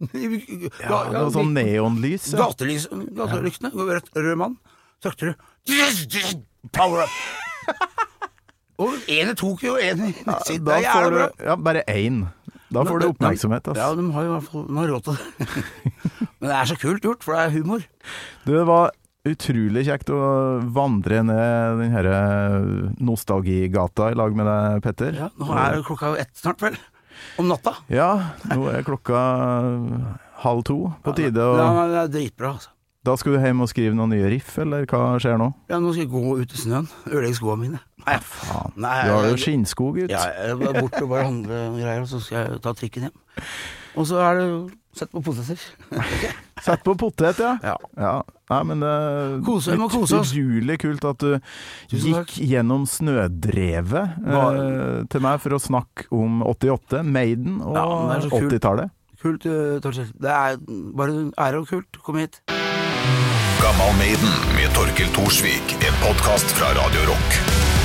Ja, 0.00 1.02
var 1.12 1.30
sånn 1.34 1.52
neonlys. 1.56 2.30
Ja. 2.32 2.46
Gatelys, 2.46 2.86
gatelyktene, 2.88 3.72
rød, 3.76 4.08
rød 4.16 4.38
mann. 4.40 4.56
Trykker 5.04 5.34
du 5.34 6.36
Power 6.72 7.04
up! 7.04 7.14
Og 8.80 8.96
ene 9.12 9.34
i 9.34 9.36
Tokyo, 9.36 9.74
en 9.76 10.06
i 10.08 10.12
Sydney. 10.46 10.64
Da 10.64 10.94
får 10.94 11.12
du 11.12 11.44
ja, 11.44 11.56
bare 11.60 11.82
én. 11.92 12.22
Da 12.72 12.84
får 12.86 13.02
du 13.02 13.06
oppmerksomhet. 13.10 13.68
Ja, 13.74 13.90
Altså. 13.90 14.00
de 14.00 14.12
har 14.14 14.24
jo 14.24 14.30
i 14.30 14.32
hvert 14.38 14.48
fall 14.48 14.88
råd 14.92 15.04
til 15.04 15.18
det. 15.18 15.64
Men 16.40 16.48
det 16.48 16.56
er 16.56 16.70
så 16.70 16.78
kult 16.80 17.04
gjort, 17.04 17.26
for 17.26 17.36
det 17.36 17.42
er 17.44 17.54
humor. 17.58 17.84
Du, 18.46 18.52
det 18.54 18.64
var 18.68 18.94
utrolig 19.28 19.84
kjekt 19.84 20.12
å 20.16 20.20
vandre 20.72 21.20
ned 21.28 21.82
den 21.82 21.92
herre 21.92 22.20
nostalgigata 23.04 24.14
i 24.14 24.16
lag 24.16 24.36
med 24.38 24.48
deg, 24.48 24.80
Petter. 24.86 25.18
Ja, 25.26 25.28
nå 25.36 25.50
er 25.52 25.82
klokka 25.84 26.14
ett 26.22 26.32
snart, 26.40 26.62
vel? 26.64 26.78
Om 27.40 27.48
natta. 27.48 27.74
Ja, 27.92 28.10
nå 28.50 28.68
er 28.72 28.84
klokka 28.86 29.20
halv 30.44 30.62
to. 30.68 30.78
På 31.04 31.14
tide 31.16 31.40
å 31.44 31.56
Ja, 31.58 31.70
det 31.88 31.98
er 32.04 32.12
dritbra, 32.18 32.54
altså. 32.58 32.72
Da 33.00 33.14
skal 33.16 33.32
du 33.32 33.38
hjem 33.40 33.62
og 33.64 33.68
skrive 33.70 33.96
noen 33.96 34.10
nye 34.12 34.28
riff, 34.28 34.58
eller 34.60 34.84
hva 34.84 35.14
skjer 35.22 35.38
nå? 35.40 35.46
Ja, 35.72 35.78
nå 35.80 35.94
skal 35.94 36.04
jeg 36.04 36.10
gå 36.12 36.34
ut 36.42 36.52
i 36.52 36.58
snøen. 36.60 36.88
Ødelegge 37.08 37.38
skoene 37.38 37.62
mine. 37.62 37.78
Nei, 38.04 38.16
Faen. 38.20 38.74
Nei, 38.76 38.96
Du 39.06 39.12
har 39.14 39.28
jo 39.30 39.38
skinnsko, 39.40 39.86
gutt. 39.96 40.12
Ja, 40.12 40.26
jeg 40.36 40.58
er 40.58 40.76
borte 40.76 41.00
og 41.06 41.08
bare 41.08 41.24
handle 41.24 41.60
greier, 41.78 42.02
og 42.04 42.10
så 42.12 42.20
skal 42.20 42.42
jeg 42.44 42.60
ta 42.64 42.74
trikken 42.76 43.06
hjem. 43.08 43.16
Og 43.96 44.04
så 44.08 44.20
er 44.20 44.36
det 44.40 44.48
Sett 44.96 45.10
på 45.14 45.20
poteter. 45.22 45.60
Sett 46.66 46.82
på 46.84 46.94
potet, 46.98 47.38
ja. 47.38 47.52
Ja. 47.62 47.76
ja. 47.96 48.14
Nei, 48.50 48.60
men 48.66 48.80
det 48.82 48.88
er 48.90 49.36
Kose- 49.46 49.76
må 49.78 49.86
kose 49.92 50.18
oss. 50.18 50.32
utrolig 50.34 50.76
kult 50.82 51.04
at 51.06 51.22
du 51.22 51.36
gikk 51.94 52.34
gjennom 52.42 52.82
snødrevet 52.90 54.16
eh, 54.26 55.04
til 55.12 55.22
meg 55.22 55.38
for 55.44 55.54
å 55.54 55.60
snakke 55.62 56.08
om 56.10 56.42
88, 56.42 57.04
Maiden 57.06 57.60
og 57.62 57.78
Ja, 57.78 57.84
men 57.86 58.10
det 58.10 58.16
er 58.18 58.26
så 58.26 58.32
kult. 58.34 58.50
80-tallet. 58.56 58.96
Kult, 59.20 59.44
uh, 59.46 59.76
Torkjell. 59.84 60.10
Det 60.16 60.32
er 60.32 60.56
bare 60.96 61.16
ære 61.38 61.60
og 61.62 61.68
kult. 61.70 62.00
Kom 62.02 62.16
hit. 62.22 62.40
Gammal 63.60 63.92
Maiden 64.00 64.32
med 64.56 64.72
Torkel 64.74 65.12
Thorsvik. 65.14 65.76
En 65.84 66.00
podkast 66.02 66.56
fra 66.56 66.72
Radio 66.80 67.04
Rock. 67.12 67.79